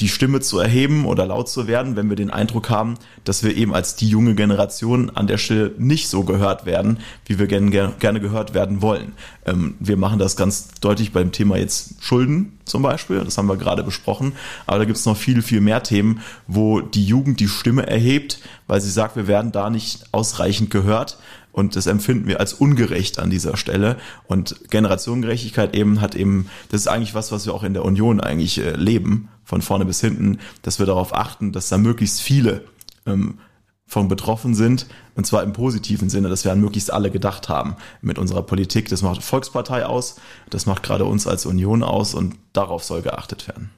die 0.00 0.08
Stimme 0.08 0.38
zu 0.38 0.60
erheben 0.60 1.06
oder 1.06 1.26
laut 1.26 1.48
zu 1.48 1.66
werden, 1.66 1.96
wenn 1.96 2.08
wir 2.08 2.14
den 2.14 2.30
Eindruck 2.30 2.70
haben, 2.70 2.94
dass 3.24 3.42
wir 3.42 3.56
eben 3.56 3.74
als 3.74 3.96
die 3.96 4.08
junge 4.08 4.36
Generation 4.36 5.10
an 5.10 5.26
der 5.26 5.38
Stelle 5.38 5.74
nicht 5.76 6.08
so 6.08 6.22
gehört 6.22 6.66
werden, 6.66 7.00
wie 7.26 7.40
wir 7.40 7.48
gerne, 7.48 7.92
gerne 7.98 8.20
gehört 8.20 8.54
werden 8.54 8.80
wollen. 8.80 9.14
Ähm, 9.44 9.74
wir 9.80 9.96
machen 9.96 10.20
das 10.20 10.36
ganz 10.36 10.68
deutlich 10.80 11.12
beim 11.12 11.32
Thema 11.32 11.56
jetzt 11.56 11.96
Schulden 12.00 12.58
zum 12.64 12.82
Beispiel, 12.82 13.24
das 13.24 13.38
haben 13.38 13.48
wir 13.48 13.56
gerade 13.56 13.82
besprochen, 13.82 14.34
aber 14.66 14.78
da 14.78 14.84
gibt 14.84 14.98
es 14.98 15.06
noch 15.06 15.16
viel, 15.16 15.42
viel 15.42 15.60
mehr 15.60 15.82
Themen, 15.82 16.20
wo 16.46 16.80
die 16.80 17.04
Jugend 17.04 17.40
die 17.40 17.48
Stimme 17.48 17.86
erhebt, 17.86 18.40
weil 18.68 18.80
sie 18.80 18.90
sagt, 18.90 19.16
wir 19.16 19.26
werden 19.26 19.50
da 19.50 19.68
nicht 19.68 20.04
ausreichend 20.12 20.70
gehört 20.70 21.18
und 21.58 21.74
das 21.74 21.86
empfinden 21.86 22.28
wir 22.28 22.38
als 22.38 22.54
ungerecht 22.54 23.18
an 23.18 23.30
dieser 23.30 23.56
Stelle. 23.56 23.96
Und 24.26 24.70
Generationengerechtigkeit 24.70 25.74
eben 25.74 26.00
hat 26.00 26.14
eben, 26.14 26.48
das 26.70 26.82
ist 26.82 26.86
eigentlich 26.86 27.14
was, 27.14 27.32
was 27.32 27.46
wir 27.46 27.54
auch 27.54 27.64
in 27.64 27.74
der 27.74 27.84
Union 27.84 28.20
eigentlich 28.20 28.58
äh, 28.58 28.76
leben, 28.76 29.28
von 29.44 29.60
vorne 29.60 29.84
bis 29.84 30.00
hinten, 30.00 30.38
dass 30.62 30.78
wir 30.78 30.86
darauf 30.86 31.14
achten, 31.14 31.52
dass 31.52 31.68
da 31.68 31.76
möglichst 31.76 32.20
viele 32.20 32.64
ähm, 33.06 33.38
von 33.86 34.06
betroffen 34.06 34.54
sind, 34.54 34.86
und 35.14 35.26
zwar 35.26 35.42
im 35.42 35.52
positiven 35.52 36.10
Sinne, 36.10 36.28
dass 36.28 36.44
wir 36.44 36.52
an 36.52 36.60
möglichst 36.60 36.92
alle 36.92 37.10
gedacht 37.10 37.48
haben 37.48 37.76
mit 38.02 38.18
unserer 38.18 38.42
Politik. 38.42 38.88
Das 38.88 39.02
macht 39.02 39.22
Volkspartei 39.22 39.84
aus, 39.86 40.16
das 40.50 40.66
macht 40.66 40.82
gerade 40.82 41.06
uns 41.06 41.26
als 41.26 41.44
Union 41.46 41.82
aus 41.82 42.14
und 42.14 42.36
darauf 42.52 42.84
soll 42.84 43.02
geachtet 43.02 43.48
werden. 43.48 43.70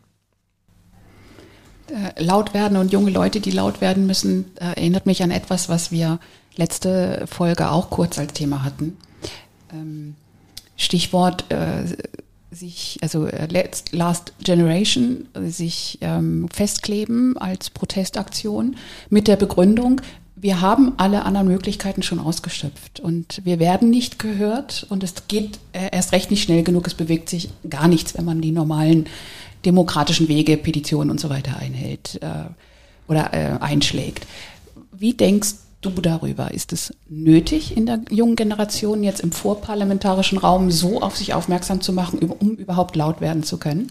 Äh, 1.87 2.23
laut 2.23 2.53
werden 2.53 2.77
und 2.77 2.93
junge 2.93 3.11
Leute, 3.11 3.41
die 3.41 3.53
laut 3.53 3.81
werden 3.81 4.07
müssen, 4.07 4.57
äh, 4.57 4.67
erinnert 4.67 5.07
mich 5.07 5.23
an 5.23 5.31
etwas, 5.31 5.69
was 5.69 5.91
wir 5.91 6.19
letzte 6.61 7.25
Folge 7.27 7.71
auch 7.71 7.91
kurz 7.91 8.19
als 8.19 8.33
Thema 8.33 8.63
hatten. 8.63 8.97
Ähm, 9.73 10.15
Stichwort 10.77 11.51
äh, 11.51 11.85
sich, 12.51 12.99
also 13.03 13.27
äh, 13.27 13.49
Last 13.93 14.33
Generation, 14.43 15.27
sich 15.47 15.99
ähm, 16.01 16.49
festkleben 16.53 17.37
als 17.37 17.71
Protestaktion 17.71 18.77
mit 19.09 19.29
der 19.29 19.37
Begründung, 19.37 20.01
wir 20.43 20.63
haben 20.63 20.95
alle 20.97 21.25
anderen 21.25 21.49
Möglichkeiten 21.49 22.03
schon 22.03 22.19
ausgeschöpft 22.19 22.99
und 22.99 23.43
wir 23.45 23.59
werden 23.59 23.91
nicht 23.91 24.19
gehört 24.19 24.87
und 24.89 25.05
es 25.05 25.29
geht 25.29 25.59
äh, 25.73 25.91
erst 25.93 26.13
recht 26.13 26.31
nicht 26.31 26.43
schnell 26.43 26.63
genug, 26.63 26.87
es 26.87 26.95
bewegt 26.95 27.29
sich 27.29 27.51
gar 27.69 27.89
nichts, 27.89 28.17
wenn 28.17 28.25
man 28.25 28.41
die 28.41 28.53
normalen 28.53 29.07
demokratischen 29.67 30.29
Wege, 30.29 30.57
Petitionen 30.57 31.11
und 31.11 31.21
so 31.21 31.29
weiter 31.29 31.59
einhält 31.59 32.19
äh, 32.23 32.49
oder 33.07 33.35
äh, 33.35 33.59
einschlägt. 33.61 34.27
Wie 34.93 35.13
denkst 35.13 35.57
du 35.81 35.91
darüber? 35.91 36.53
Ist 36.53 36.73
es 36.73 36.95
nötig, 37.09 37.77
in 37.77 37.87
der 37.87 38.01
jungen 38.11 38.37
Generation 38.37 39.03
jetzt 39.03 39.21
im 39.21 39.33
vorparlamentarischen 39.33 40.39
Raum 40.39 40.71
so 40.71 41.01
auf 41.01 41.17
sich 41.17 41.35
aufmerksam 41.35 41.81
zu 41.81 41.93
machen, 41.93 42.19
um 42.19 42.57
überhaupt 42.57 42.97
laut 42.97 43.21
werden 43.21 43.43
zu 43.43 43.59
können? 43.59 43.91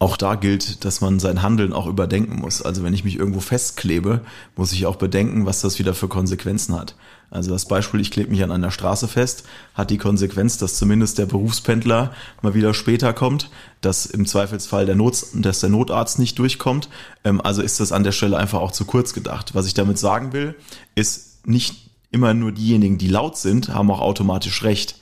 Auch 0.00 0.16
da 0.16 0.36
gilt, 0.36 0.84
dass 0.84 1.00
man 1.00 1.18
sein 1.18 1.42
Handeln 1.42 1.72
auch 1.72 1.86
überdenken 1.86 2.40
muss. 2.40 2.62
Also 2.62 2.84
wenn 2.84 2.94
ich 2.94 3.04
mich 3.04 3.16
irgendwo 3.16 3.40
festklebe, 3.40 4.20
muss 4.54 4.72
ich 4.72 4.86
auch 4.86 4.96
bedenken, 4.96 5.44
was 5.44 5.60
das 5.60 5.80
wieder 5.80 5.92
für 5.92 6.06
Konsequenzen 6.06 6.76
hat. 6.76 6.94
Also 7.30 7.50
das 7.50 7.66
Beispiel, 7.66 8.00
ich 8.00 8.10
klebe 8.10 8.30
mich 8.30 8.42
an 8.42 8.50
einer 8.50 8.70
Straße 8.70 9.06
fest, 9.06 9.44
hat 9.74 9.90
die 9.90 9.98
Konsequenz, 9.98 10.56
dass 10.56 10.76
zumindest 10.76 11.18
der 11.18 11.26
Berufspendler 11.26 12.12
mal 12.40 12.54
wieder 12.54 12.72
später 12.72 13.12
kommt, 13.12 13.50
dass 13.80 14.06
im 14.06 14.26
Zweifelsfall 14.26 14.86
der, 14.86 14.94
Not, 14.94 15.26
dass 15.34 15.60
der 15.60 15.68
Notarzt 15.68 16.18
nicht 16.18 16.38
durchkommt. 16.38 16.88
Ähm, 17.24 17.40
also 17.40 17.60
ist 17.62 17.80
das 17.80 17.92
an 17.92 18.04
der 18.04 18.12
Stelle 18.12 18.38
einfach 18.38 18.60
auch 18.60 18.72
zu 18.72 18.84
kurz 18.86 19.12
gedacht. 19.12 19.54
Was 19.54 19.66
ich 19.66 19.74
damit 19.74 19.98
sagen 19.98 20.32
will, 20.32 20.54
ist 20.94 21.46
nicht 21.46 21.90
immer 22.10 22.32
nur 22.32 22.52
diejenigen, 22.52 22.98
die 22.98 23.08
laut 23.08 23.36
sind, 23.36 23.68
haben 23.68 23.90
auch 23.90 24.00
automatisch 24.00 24.62
recht. 24.62 24.98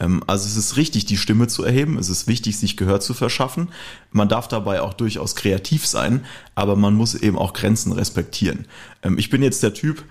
Ähm, 0.00 0.22
also 0.26 0.46
es 0.46 0.56
ist 0.56 0.76
richtig, 0.76 1.06
die 1.06 1.16
Stimme 1.16 1.46
zu 1.48 1.64
erheben. 1.64 1.98
Es 1.98 2.08
ist 2.08 2.26
wichtig, 2.26 2.58
sich 2.58 2.76
Gehör 2.76 3.00
zu 3.00 3.14
verschaffen. 3.14 3.68
Man 4.10 4.28
darf 4.28 4.48
dabei 4.48 4.80
auch 4.80 4.94
durchaus 4.94 5.34
kreativ 5.34 5.86
sein, 5.86 6.24
aber 6.54 6.76
man 6.76 6.94
muss 6.94 7.14
eben 7.14 7.38
auch 7.38 7.52
Grenzen 7.52 7.92
respektieren. 7.92 8.66
Ähm, 9.02 9.18
ich 9.18 9.30
bin 9.30 9.42
jetzt 9.42 9.62
der 9.62 9.74
Typ, 9.74 10.04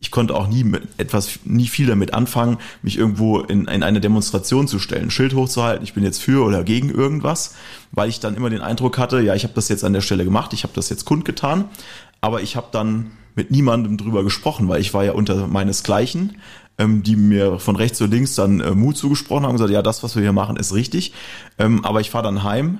ich 0.00 0.10
konnte 0.10 0.34
auch 0.34 0.48
nie 0.48 0.64
mit 0.64 0.82
etwas, 0.96 1.40
nie 1.44 1.68
viel 1.68 1.86
damit 1.86 2.14
anfangen, 2.14 2.58
mich 2.82 2.96
irgendwo 2.96 3.40
in, 3.40 3.66
in 3.66 3.82
eine 3.82 4.00
Demonstration 4.00 4.66
zu 4.66 4.78
stellen, 4.78 5.04
ein 5.04 5.10
Schild 5.10 5.34
hochzuhalten, 5.34 5.84
ich 5.84 5.94
bin 5.94 6.02
jetzt 6.02 6.22
für 6.22 6.44
oder 6.44 6.64
gegen 6.64 6.90
irgendwas, 6.90 7.54
weil 7.92 8.08
ich 8.08 8.18
dann 8.18 8.34
immer 8.34 8.50
den 8.50 8.62
Eindruck 8.62 8.98
hatte, 8.98 9.20
ja, 9.20 9.34
ich 9.34 9.44
habe 9.44 9.54
das 9.54 9.68
jetzt 9.68 9.84
an 9.84 9.92
der 9.92 10.00
Stelle 10.00 10.24
gemacht, 10.24 10.52
ich 10.54 10.62
habe 10.62 10.72
das 10.74 10.88
jetzt 10.88 11.04
kundgetan, 11.04 11.66
aber 12.20 12.40
ich 12.42 12.56
habe 12.56 12.68
dann 12.72 13.12
mit 13.36 13.50
niemandem 13.50 13.96
drüber 13.96 14.24
gesprochen, 14.24 14.68
weil 14.68 14.80
ich 14.80 14.92
war 14.94 15.04
ja 15.04 15.12
unter 15.12 15.46
meinesgleichen 15.46 16.36
ähm, 16.80 17.02
die 17.02 17.14
mir 17.14 17.58
von 17.58 17.76
rechts 17.76 17.98
zu 17.98 18.06
links 18.06 18.34
dann 18.34 18.60
äh, 18.60 18.70
Mut 18.70 18.96
zugesprochen 18.96 19.44
haben 19.44 19.50
und 19.50 19.56
gesagt, 19.56 19.70
ja, 19.70 19.82
das, 19.82 20.02
was 20.02 20.16
wir 20.16 20.22
hier 20.22 20.32
machen, 20.32 20.56
ist 20.56 20.74
richtig. 20.74 21.12
Ähm, 21.58 21.84
aber 21.84 22.00
ich 22.00 22.10
fahre 22.10 22.24
dann 22.24 22.42
heim 22.42 22.78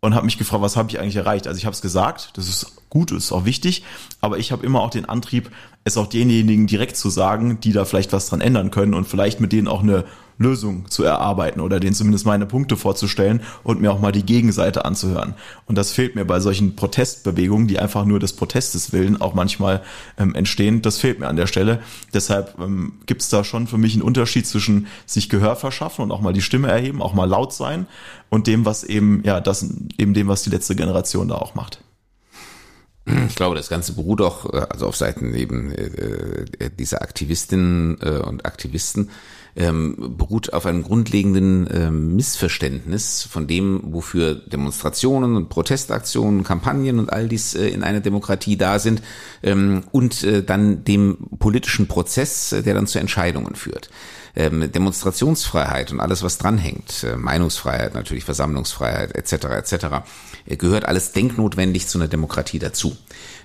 und 0.00 0.14
habe 0.14 0.24
mich 0.24 0.38
gefragt, 0.38 0.62
was 0.62 0.76
habe 0.76 0.88
ich 0.88 1.00
eigentlich 1.00 1.16
erreicht? 1.16 1.48
Also 1.48 1.58
ich 1.58 1.66
habe 1.66 1.74
es 1.74 1.82
gesagt, 1.82 2.30
das 2.36 2.48
ist 2.48 2.79
gut, 2.90 3.12
ist 3.12 3.32
auch 3.32 3.44
wichtig, 3.44 3.84
aber 4.20 4.38
ich 4.38 4.52
habe 4.52 4.66
immer 4.66 4.82
auch 4.82 4.90
den 4.90 5.06
Antrieb, 5.06 5.50
es 5.84 5.96
auch 5.96 6.06
denjenigen 6.06 6.66
direkt 6.66 6.96
zu 6.96 7.08
sagen, 7.08 7.58
die 7.60 7.72
da 7.72 7.84
vielleicht 7.84 8.12
was 8.12 8.28
dran 8.28 8.42
ändern 8.42 8.70
können 8.70 8.92
und 8.92 9.08
vielleicht 9.08 9.40
mit 9.40 9.52
denen 9.52 9.68
auch 9.68 9.82
eine 9.82 10.04
Lösung 10.40 10.88
zu 10.88 11.04
erarbeiten 11.04 11.60
oder 11.60 11.80
denen 11.80 11.94
zumindest 11.94 12.24
meine 12.24 12.46
Punkte 12.46 12.76
vorzustellen 12.76 13.42
und 13.62 13.80
mir 13.80 13.92
auch 13.92 14.00
mal 14.00 14.10
die 14.10 14.24
Gegenseite 14.24 14.86
anzuhören. 14.86 15.34
Und 15.66 15.76
das 15.76 15.92
fehlt 15.92 16.14
mir 16.14 16.24
bei 16.24 16.40
solchen 16.40 16.76
Protestbewegungen, 16.76 17.68
die 17.68 17.78
einfach 17.78 18.06
nur 18.06 18.18
des 18.18 18.32
Protestes 18.32 18.92
willen 18.92 19.20
auch 19.20 19.34
manchmal 19.34 19.82
ähm, 20.18 20.34
entstehen. 20.34 20.80
Das 20.80 20.96
fehlt 20.96 21.20
mir 21.20 21.28
an 21.28 21.36
der 21.36 21.46
Stelle. 21.46 21.80
Deshalb 22.14 22.58
ähm, 22.58 22.94
gibt 23.04 23.20
es 23.20 23.28
da 23.28 23.44
schon 23.44 23.66
für 23.66 23.78
mich 23.78 23.92
einen 23.92 24.02
Unterschied 24.02 24.46
zwischen 24.46 24.86
sich 25.04 25.28
Gehör 25.28 25.56
verschaffen 25.56 26.02
und 26.02 26.10
auch 26.10 26.22
mal 26.22 26.32
die 26.32 26.42
Stimme 26.42 26.68
erheben, 26.68 27.02
auch 27.02 27.12
mal 27.12 27.28
laut 27.28 27.52
sein 27.52 27.86
und 28.30 28.46
dem, 28.46 28.64
was 28.64 28.82
eben, 28.82 29.22
ja, 29.24 29.40
das 29.40 29.66
eben 29.98 30.14
dem, 30.14 30.28
was 30.28 30.42
die 30.42 30.50
letzte 30.50 30.74
Generation 30.74 31.28
da 31.28 31.34
auch 31.34 31.54
macht. 31.54 31.82
Ich 33.28 33.36
glaube, 33.36 33.56
das 33.56 33.68
Ganze 33.68 33.92
beruht 33.92 34.20
auch 34.20 34.52
äh, 34.52 34.66
also 34.68 34.86
auf 34.86 34.96
Seiten 34.96 35.34
eben 35.34 35.72
äh, 35.72 36.70
dieser 36.78 37.02
Aktivistinnen 37.02 37.98
äh, 38.00 38.18
und 38.18 38.46
Aktivisten 38.46 39.10
ähm, 39.56 40.14
beruht 40.16 40.52
auf 40.52 40.66
einem 40.66 40.82
grundlegenden 40.82 41.68
ähm, 41.72 42.16
Missverständnis 42.16 43.26
von 43.28 43.46
dem, 43.46 43.80
wofür 43.92 44.34
Demonstrationen 44.34 45.36
und 45.36 45.48
Protestaktionen, 45.48 46.44
Kampagnen 46.44 46.98
und 46.98 47.12
all 47.12 47.28
dies 47.28 47.54
äh, 47.54 47.68
in 47.68 47.82
einer 47.82 48.00
Demokratie 48.00 48.56
da 48.56 48.78
sind 48.78 49.02
ähm, 49.42 49.82
und 49.92 50.22
äh, 50.22 50.42
dann 50.42 50.84
dem 50.84 51.18
politischen 51.38 51.88
Prozess, 51.88 52.52
äh, 52.52 52.62
der 52.62 52.74
dann 52.74 52.86
zu 52.86 52.98
Entscheidungen 52.98 53.54
führt. 53.54 53.90
Ähm, 54.36 54.70
Demonstrationsfreiheit 54.70 55.90
und 55.90 56.00
alles, 56.00 56.22
was 56.22 56.38
dranhängt, 56.38 57.04
äh, 57.04 57.16
Meinungsfreiheit 57.16 57.94
natürlich, 57.94 58.24
Versammlungsfreiheit 58.24 59.16
etc. 59.16 59.46
etc. 59.46 59.86
Äh, 60.46 60.56
gehört 60.56 60.84
alles 60.84 61.12
denknotwendig 61.12 61.88
zu 61.88 61.98
einer 61.98 62.08
Demokratie 62.08 62.58
dazu, 62.58 62.96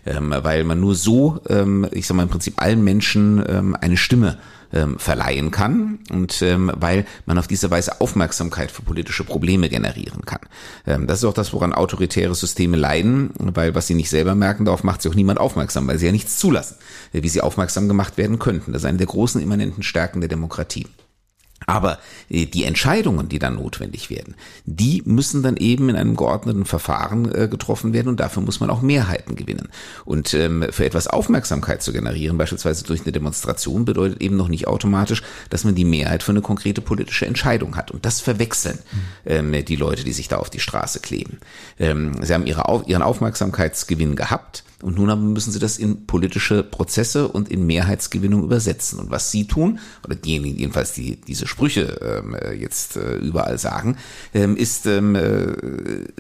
ähm, 0.06 0.34
weil 0.41 0.63
man 0.63 0.80
nur 0.80 0.95
so, 0.95 1.39
ähm, 1.50 1.88
ich 1.91 2.06
sage 2.06 2.17
mal 2.17 2.24
im 2.24 2.30
Prinzip 2.30 2.62
allen 2.62 2.84
Menschen 2.84 3.43
ähm, 3.48 3.76
eine 3.80 3.98
Stimme 3.98 4.38
ähm, 4.76 5.00
verleihen 5.00 5.52
kann 5.52 6.00
und 6.12 6.42
ähm, 6.42 6.72
weil 6.76 7.06
man 7.26 7.38
auf 7.38 7.48
diese 7.48 7.72
Weise 7.72 8.02
Aufmerksamkeit 8.02 8.72
für 8.72 8.82
politische 8.82 9.24
Probleme 9.24 9.70
generieren 9.70 10.26
kann. 10.26 10.42
Ähm, 10.86 11.08
das 11.08 11.20
ist 11.20 11.26
auch 11.26 11.34
das, 11.34 11.54
woran 11.54 11.74
autoritäre 11.74 12.36
Systeme 12.36 12.78
leiden, 12.78 13.32
weil 13.40 13.74
was 13.74 13.88
sie 13.88 13.96
nicht 13.96 14.10
selber 14.10 14.36
merken, 14.36 14.66
darauf 14.66 14.84
macht 14.84 15.02
sie 15.02 15.10
auch 15.10 15.16
niemand 15.16 15.40
aufmerksam, 15.40 15.88
weil 15.88 15.98
sie 15.98 16.06
ja 16.06 16.12
nichts 16.12 16.38
zulassen, 16.38 16.76
wie 17.12 17.30
sie 17.30 17.42
aufmerksam 17.42 17.88
gemacht 17.88 18.18
werden 18.18 18.38
könnten. 18.38 18.74
Das 18.74 18.84
ist 18.84 18.88
eine 18.88 18.98
der 18.98 19.08
großen 19.08 19.42
immanenten 19.42 19.82
Stärken 19.82 20.22
der 20.22 20.30
Demokratie. 20.30 20.88
Aber 21.65 21.99
äh, 22.30 22.45
die 22.45 22.63
Entscheidungen, 22.63 23.30
die 23.30 23.39
dann 23.39 23.56
notwendig 23.56 24.10
werden, 24.10 24.36
die 24.65 25.01
müssen 25.06 25.43
dann 25.43 25.58
eben 25.58 25.89
in 25.89 25.95
einem 25.95 26.15
geordneten 26.15 26.65
Verfahren 26.65 27.34
äh, 27.34 27.47
getroffen 27.47 27.93
werden 27.93 28.10
und 28.10 28.19
dafür 28.19 28.43
muss 28.43 28.60
man 28.60 28.69
auch 28.69 28.82
Mehrheiten 28.82 29.36
gewinnen. 29.36 29.69
Und 30.06 30.34
ähm, 30.34 30.65
für 30.71 30.86
etwas 30.86 31.08
Aufmerksamkeit 31.08 31.82
zu 31.82 31.93
generieren, 31.93 32.38
beispielsweise 32.38 32.84
durch 32.84 33.01
eine 33.01 33.12
Demonstration, 33.12 33.86
bedeutet 33.86 34.21
eben 34.21 34.36
noch 34.36 34.47
nicht 34.47 34.67
automatisch, 34.67 35.23
dass 35.49 35.63
man 35.63 35.75
die 35.75 35.86
Mehrheit 35.86 36.23
für 36.23 36.32
eine 36.32 36.41
konkrete 36.41 36.82
politische 36.82 37.25
Entscheidung 37.25 37.75
hat. 37.75 37.91
Und 37.91 38.06
das 38.06 38.21
verwechseln 38.21 38.80
ähm, 39.25 39.54
die 39.65 39.75
Leute, 39.75 40.04
die 40.04 40.13
sich 40.13 40.28
da 40.28 40.38
auf 40.38 40.49
die 40.49 40.60
Straße 40.60 40.99
kleben. 40.99 41.39
Ähm, 41.80 42.13
sie 42.21 42.34
haben 42.34 42.45
ihre, 42.45 42.84
ihren 42.86 43.01
Aufmerksamkeitsgewinn 43.01 44.15
gehabt 44.15 44.63
und 44.82 44.97
nun 44.97 45.34
müssen 45.34 45.51
sie 45.51 45.60
das 45.60 45.78
in 45.78 46.06
politische 46.06 46.62
Prozesse 46.62 47.28
und 47.28 47.49
in 47.49 47.65
Mehrheitsgewinnung 47.65 48.43
übersetzen. 48.43 48.99
Und 48.99 49.10
was 49.10 49.32
sie 49.32 49.47
tun, 49.47 49.80
oder 50.04 50.15
diejenigen 50.15 50.60
jedenfalls, 50.60 50.93
die 50.93 51.15
diese 51.15 51.47
Sprüche 51.56 51.98
ähm, 52.02 52.36
jetzt 52.60 52.98
äh, 52.98 53.15
überall 53.15 53.58
sagen, 53.58 53.96
ähm, 54.34 54.58
ist, 54.58 54.88
ähm, 54.88 55.15
äh, 55.15 55.54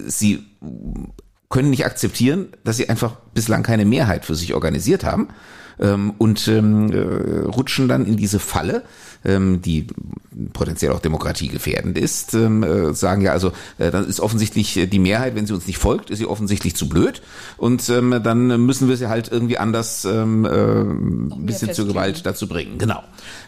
sie 0.07 0.45
können 1.49 1.71
nicht 1.71 1.85
akzeptieren, 1.85 2.47
dass 2.63 2.77
sie 2.77 2.87
einfach 2.87 3.17
bislang 3.33 3.61
keine 3.61 3.83
Mehrheit 3.83 4.23
für 4.23 4.35
sich 4.35 4.53
organisiert 4.53 5.03
haben 5.03 5.27
ähm, 5.77 6.13
und 6.19 6.47
ähm, 6.47 6.89
äh, 6.89 7.39
rutschen 7.47 7.89
dann 7.89 8.05
in 8.05 8.15
diese 8.15 8.39
Falle, 8.39 8.83
die 9.25 9.87
potenziell 10.53 10.91
auch 10.91 10.99
demokratiegefährdend 10.99 11.97
ist, 11.97 12.33
ähm, 12.33 12.63
äh, 12.63 12.93
sagen 12.93 13.21
ja 13.21 13.31
also, 13.31 13.51
äh, 13.77 13.91
dann 13.91 14.07
ist 14.07 14.19
offensichtlich 14.19 14.87
die 14.91 14.99
Mehrheit, 14.99 15.35
wenn 15.35 15.45
sie 15.45 15.53
uns 15.53 15.67
nicht 15.67 15.77
folgt, 15.77 16.09
ist 16.09 16.19
sie 16.19 16.25
offensichtlich 16.25 16.75
zu 16.75 16.89
blöd 16.89 17.21
und 17.57 17.87
ähm, 17.89 18.19
dann 18.23 18.65
müssen 18.65 18.89
wir 18.89 18.97
sie 18.97 19.07
halt 19.07 19.31
irgendwie 19.31 19.57
anders 19.57 20.05
ähm, 20.05 20.45
äh, 20.45 20.49
ein 20.49 21.45
bisschen 21.45 21.73
zur 21.73 21.87
Gewalt 21.87 22.25
dazu 22.25 22.47
bringen. 22.47 22.77
Genau. 22.77 23.03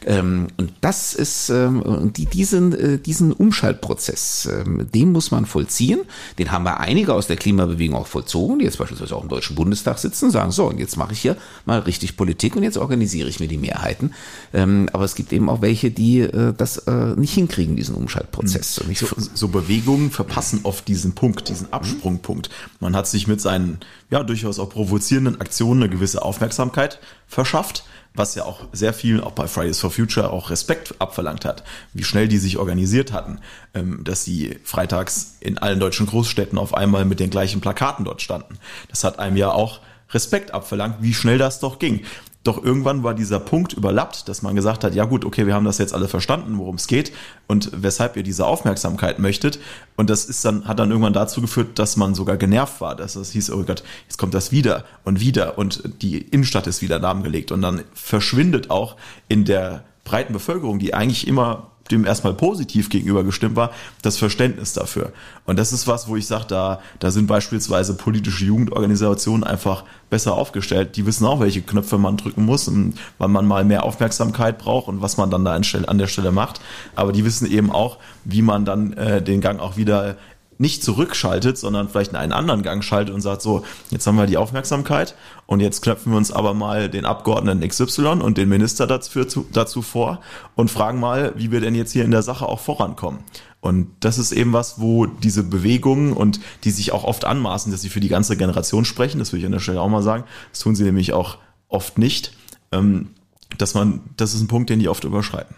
Ähm, 0.06 0.48
und 0.58 0.72
das 0.82 1.14
ist 1.14 1.50
ähm, 1.50 2.12
die, 2.16 2.26
diesen, 2.26 2.74
äh, 2.74 2.98
diesen 2.98 3.34
Umschaltprozess, 3.34 4.50
ähm, 4.52 4.88
den 4.94 5.12
muss 5.12 5.32
man 5.32 5.46
vollziehen. 5.46 6.02
Den 6.40 6.52
haben 6.52 6.64
wir 6.64 6.80
einige 6.80 7.14
aus 7.14 7.28
der 7.28 7.36
Klimabewegung 7.36 7.98
auch 7.98 8.08
vollzogen, 8.08 8.60
die 8.60 8.66
jetzt 8.66 8.78
beispielsweise 8.78 9.16
auch 9.16 9.24
im 9.24 9.30
Deutschen 9.30 9.56
Bundestag 9.56 9.98
sitzen, 9.98 10.32
sagen 10.32 10.52
so, 10.52 10.68
und 10.68 10.80
jetzt 10.80 10.98
mache 10.98 11.14
ich 11.14 11.20
hier 11.20 11.36
mal 11.66 11.80
richtig 11.80 12.16
Politik 12.16 12.56
und 12.56 12.64
jetzt 12.64 12.78
organisiere 12.78 13.30
ich 13.30 13.40
mir 13.40 13.48
die 13.48 13.58
Mehrheiten. 13.58 14.14
Ähm, 14.54 14.88
aber 14.94 15.04
es 15.04 15.16
gibt 15.16 15.34
eben 15.34 15.50
auch 15.50 15.62
welche, 15.68 15.92
die 15.92 16.22
äh, 16.22 16.54
das 16.56 16.78
äh, 16.88 17.14
nicht 17.18 17.34
hinkriegen, 17.34 17.76
diesen 17.76 17.94
Umschaltprozess. 17.96 18.82
Mhm. 18.88 18.96
So, 18.96 19.08
so, 19.34 19.48
Bewegungen 19.50 20.12
verpassen 20.12 20.62
oft 20.64 20.88
diesen 20.88 21.14
Punkt, 21.14 21.50
diesen 21.50 21.74
Absprungpunkt. 21.74 22.50
Man 22.80 22.96
hat 22.96 23.06
sich 23.06 23.28
mit 23.28 23.42
seinen 23.42 23.80
ja 24.10 24.24
durchaus 24.24 24.60
auch 24.60 24.70
provozierenden 24.70 25.42
Aktionen 25.42 25.84
eine 25.84 25.92
gewisse 25.92 26.22
Aufmerksamkeit 26.22 27.00
verschafft 27.28 27.84
was 28.14 28.34
ja 28.34 28.46
auch 28.46 28.62
sehr 28.72 28.94
viel, 28.94 29.22
auch 29.22 29.34
bei 29.34 29.48
Fridays 29.48 29.80
for 29.80 29.92
Future, 29.92 30.32
auch 30.32 30.50
Respekt 30.50 30.96
abverlangt 30.98 31.46
hat, 31.46 31.64
wie 31.94 32.04
schnell 32.04 32.28
die 32.28 32.40
sich 32.40 32.58
organisiert 32.58 33.14
hatten, 33.14 33.42
ähm, 33.76 34.04
dass 34.04 34.24
sie 34.24 34.58
freitags 34.64 35.38
in 35.40 35.60
allen 35.60 35.80
deutschen 35.80 36.08
Großstädten 36.08 36.58
auf 36.58 36.74
einmal 36.74 37.06
mit 37.06 37.20
den 37.20 37.30
gleichen 37.30 37.62
Plakaten 37.62 38.06
dort 38.06 38.24
standen. 38.24 38.58
Das 38.90 39.04
hat 39.04 39.20
einem 39.20 39.38
ja 39.38 39.52
auch 39.52 39.82
Respekt 40.10 40.52
abverlangt, 40.52 40.96
wie 41.02 41.14
schnell 41.14 41.38
das 41.38 41.60
doch 41.60 41.78
ging. 41.78 42.02
Doch 42.48 42.64
irgendwann 42.64 43.04
war 43.04 43.14
dieser 43.14 43.42
Punkt 43.42 43.74
überlappt, 43.74 44.30
dass 44.30 44.42
man 44.42 44.56
gesagt 44.56 44.86
hat, 44.86 44.96
ja 44.96 45.04
gut, 45.04 45.26
okay, 45.26 45.46
wir 45.48 45.54
haben 45.54 45.66
das 45.66 45.80
jetzt 45.80 45.94
alle 45.94 46.08
verstanden, 46.08 46.58
worum 46.58 46.76
es 46.76 46.88
geht 46.88 47.12
und 47.46 47.70
weshalb 47.74 48.16
ihr 48.16 48.24
diese 48.24 48.46
Aufmerksamkeit 48.46 49.20
möchtet. 49.20 49.60
Und 49.98 50.10
das 50.10 50.24
ist 50.24 50.46
dann, 50.46 50.66
hat 50.66 50.80
dann 50.80 50.90
irgendwann 50.90 51.12
dazu 51.12 51.42
geführt, 51.42 51.78
dass 51.78 51.98
man 51.98 52.16
sogar 52.16 52.38
genervt 52.38 52.80
war, 52.80 52.96
dass 52.96 53.18
es 53.18 53.32
hieß, 53.32 53.52
oh 53.52 53.64
Gott, 53.64 53.84
jetzt 54.08 54.18
kommt 54.18 54.34
das 54.34 54.54
wieder 54.54 54.86
und 55.04 55.20
wieder 55.20 55.58
und 55.58 55.84
die 56.02 56.20
Innenstadt 56.20 56.68
ist 56.68 56.82
wieder 56.82 57.00
lahmgelegt. 57.00 57.52
Und 57.52 57.62
dann 57.62 57.84
verschwindet 57.94 58.70
auch 58.70 58.96
in 59.28 59.44
der 59.44 59.84
breiten 60.06 60.32
Bevölkerung, 60.32 60.80
die 60.80 60.94
eigentlich 60.94 61.28
immer 61.28 61.72
dem 61.88 62.06
erstmal 62.06 62.34
positiv 62.34 62.90
gegenüber 62.90 63.24
gestimmt 63.24 63.56
war, 63.56 63.72
das 64.02 64.18
Verständnis 64.18 64.74
dafür. 64.74 65.12
Und 65.46 65.58
das 65.58 65.74
ist 65.74 65.88
was, 65.88 66.08
wo 66.08 66.16
ich 66.16 66.28
sage, 66.28 66.46
da, 66.48 66.82
da 67.00 67.12
sind 67.12 67.28
beispielsweise 67.28 67.96
politische 67.96 68.46
Jugendorganisationen 68.46 69.44
einfach 69.44 69.84
besser 70.10 70.34
aufgestellt. 70.34 70.96
Die 70.96 71.06
wissen 71.06 71.26
auch, 71.26 71.40
welche 71.40 71.62
Knöpfe 71.62 71.98
man 71.98 72.18
drücken 72.18 72.46
muss 72.46 72.68
und 72.68 72.96
wann 73.18 73.32
man 73.32 73.46
mal 73.46 73.66
mehr 73.66 73.84
Aufmerksamkeit 73.84 74.58
braucht 74.58 74.88
und 74.88 75.02
was 75.02 75.18
man 75.18 75.30
dann 75.30 75.46
da 75.46 75.54
an 75.54 75.98
der 75.98 76.08
Stelle 76.08 76.32
macht. 76.32 76.62
Aber 76.96 77.12
die 77.12 77.26
wissen 77.26 77.50
eben 77.50 77.72
auch, 77.72 77.98
wie 78.24 78.42
man 78.42 78.66
dann 78.66 78.94
äh, 78.94 79.22
den 79.22 79.42
Gang 79.42 79.60
auch 79.60 79.78
wieder 79.78 80.16
nicht 80.58 80.84
zurückschaltet, 80.84 81.58
sondern 81.58 81.90
vielleicht 81.90 82.12
in 82.12 82.18
einen 82.18 82.32
anderen 82.32 82.64
Gang 82.64 82.84
schaltet 82.84 83.14
und 83.14 83.22
sagt 83.22 83.42
so, 83.42 83.64
jetzt 83.90 84.08
haben 84.08 84.18
wir 84.18 84.26
die 84.26 84.38
Aufmerksamkeit 84.38 85.16
und 85.46 85.60
jetzt 85.60 85.82
knöpfen 85.82 86.12
wir 86.12 86.18
uns 86.18 86.32
aber 86.32 86.54
mal 86.54 86.90
den 86.90 87.06
Abgeordneten 87.06 87.68
XY 87.68 88.22
und 88.22 88.38
den 88.38 88.50
Minister 88.50 88.88
dazu, 88.88 89.46
dazu 89.52 89.82
vor 89.82 90.20
und 90.56 90.72
fragen 90.72 91.00
mal, 91.00 91.34
wie 91.36 91.52
wir 91.52 91.62
denn 91.62 91.76
jetzt 91.76 91.92
hier 91.92 92.06
in 92.06 92.12
der 92.12 92.24
Sache 92.24 92.48
auch 92.48 92.60
vorankommen. 92.60 93.20
Und 93.60 93.90
das 94.00 94.18
ist 94.18 94.32
eben 94.32 94.54
was, 94.54 94.80
wo 94.80 95.06
diese 95.08 95.44
Bewegungen 95.44 96.14
und 96.14 96.40
die 96.64 96.72
sich 96.72 96.92
auch 96.92 97.04
oft 97.04 97.26
anmaßen, 97.26 97.72
dass 97.72 97.82
sie 97.82 97.90
für 97.90 98.00
die 98.00 98.08
ganze 98.08 98.38
Generation 98.38 98.86
sprechen, 98.86 99.20
das 99.20 99.34
will 99.34 99.40
ich 99.40 99.46
an 99.46 99.52
der 99.52 99.60
Stelle 99.60 99.82
auch 99.82 99.90
mal 99.90 100.04
sagen, 100.04 100.24
das 100.52 100.60
tun 100.60 100.76
sie 100.76 100.84
nämlich 100.84 101.14
auch 101.14 101.38
oft 101.68 101.98
nicht, 101.98 102.34
ähm, 102.72 103.10
dass 103.58 103.74
man, 103.74 104.02
das 104.16 104.34
ist 104.34 104.42
ein 104.42 104.48
Punkt, 104.48 104.70
den 104.70 104.80
die 104.80 104.90
oft 104.90 105.04
überschreiten. 105.04 105.56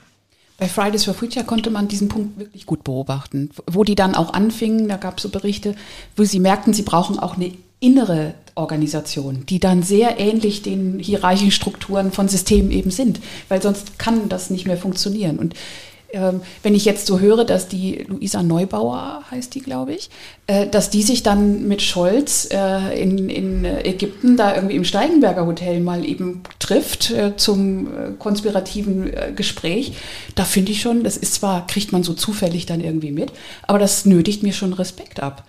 Bei 0.59 0.67
Fridays 0.67 1.05
for 1.05 1.13
Future 1.13 1.45
konnte 1.45 1.69
man 1.69 1.87
diesen 1.87 2.09
Punkt 2.09 2.37
wirklich 2.37 2.65
gut 2.65 2.83
beobachten, 2.83 3.49
wo 3.65 3.83
die 3.83 3.95
dann 3.95 4.13
auch 4.13 4.33
anfingen, 4.33 4.89
da 4.89 4.97
gab 4.97 5.17
es 5.17 5.23
so 5.23 5.29
Berichte, 5.29 5.75
wo 6.15 6.23
sie 6.23 6.39
merkten, 6.39 6.73
sie 6.73 6.81
brauchen 6.83 7.17
auch 7.17 7.37
eine 7.37 7.51
innere 7.79 8.33
Organisation, 8.55 9.45
die 9.47 9.59
dann 9.59 9.83
sehr 9.83 10.19
ähnlich 10.19 10.61
den 10.61 10.99
hierarchischen 10.99 11.51
Strukturen 11.51 12.11
von 12.11 12.27
Systemen 12.27 12.71
eben 12.71 12.91
sind, 12.91 13.21
weil 13.47 13.61
sonst 13.61 13.97
kann 13.97 14.27
das 14.27 14.49
nicht 14.49 14.67
mehr 14.67 14.77
funktionieren. 14.77 15.39
Und 15.39 15.55
ähm, 16.11 16.41
wenn 16.63 16.75
ich 16.75 16.85
jetzt 16.85 17.05
so 17.05 17.19
höre, 17.19 17.45
dass 17.45 17.67
die 17.67 18.05
Luisa 18.07 18.41
Neubauer 18.41 19.23
heißt 19.29 19.53
die, 19.53 19.61
glaube 19.61 19.93
ich, 19.93 20.09
äh, 20.47 20.67
dass 20.67 20.89
die 20.89 21.03
sich 21.03 21.23
dann 21.23 21.67
mit 21.67 21.81
Scholz 21.81 22.49
äh, 22.51 23.01
in, 23.01 23.29
in 23.29 23.63
Ägypten 23.63 24.35
da 24.35 24.55
irgendwie 24.55 24.75
im 24.75 24.85
Steigenberger 24.85 25.45
Hotel 25.45 25.79
mal 25.79 26.03
eben 26.03 26.41
trifft 26.69 27.09
äh, 27.09 27.35
zum 27.35 27.87
äh, 27.87 28.11
konspirativen 28.19 29.11
äh, 29.11 29.31
Gespräch, 29.35 29.93
da 30.35 30.43
finde 30.43 30.71
ich 30.71 30.81
schon, 30.81 31.03
das 31.03 31.17
ist 31.17 31.33
zwar, 31.33 31.65
kriegt 31.65 31.91
man 31.91 32.03
so 32.03 32.13
zufällig 32.13 32.67
dann 32.67 32.79
irgendwie 32.79 33.11
mit, 33.11 33.31
aber 33.63 33.79
das 33.79 34.05
nötigt 34.05 34.43
mir 34.43 34.53
schon 34.53 34.73
Respekt 34.73 35.19
ab. 35.19 35.45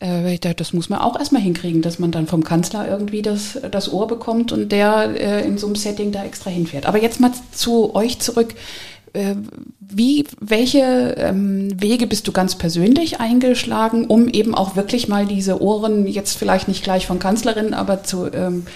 Äh, 0.00 0.36
das 0.38 0.72
muss 0.72 0.88
man 0.88 0.98
auch 0.98 1.16
erstmal 1.16 1.42
hinkriegen, 1.42 1.80
dass 1.80 2.00
man 2.00 2.10
dann 2.10 2.26
vom 2.26 2.42
Kanzler 2.42 2.88
irgendwie 2.88 3.22
das, 3.22 3.56
das 3.70 3.92
Ohr 3.92 4.08
bekommt 4.08 4.50
und 4.50 4.72
der 4.72 5.44
in 5.44 5.56
so 5.56 5.66
einem 5.66 5.76
Setting 5.76 6.10
da 6.10 6.24
extra 6.24 6.50
hinfährt. 6.50 6.86
Aber 6.86 7.00
jetzt 7.00 7.20
mal 7.20 7.30
zu 7.52 7.94
euch 7.94 8.18
zurück 8.18 8.54
wie, 9.80 10.24
welche 10.40 11.14
ähm, 11.18 11.80
Wege 11.80 12.08
bist 12.08 12.26
du 12.26 12.32
ganz 12.32 12.56
persönlich 12.56 13.20
eingeschlagen, 13.20 14.06
um 14.06 14.28
eben 14.28 14.56
auch 14.56 14.74
wirklich 14.74 15.06
mal 15.06 15.24
diese 15.24 15.62
Ohren 15.62 16.08
jetzt 16.08 16.36
vielleicht 16.36 16.66
nicht 16.66 16.82
gleich 16.82 17.06
von 17.06 17.20
Kanzlerin, 17.20 17.74
aber 17.74 18.02
zu, 18.02 18.26
ähm, 18.32 18.66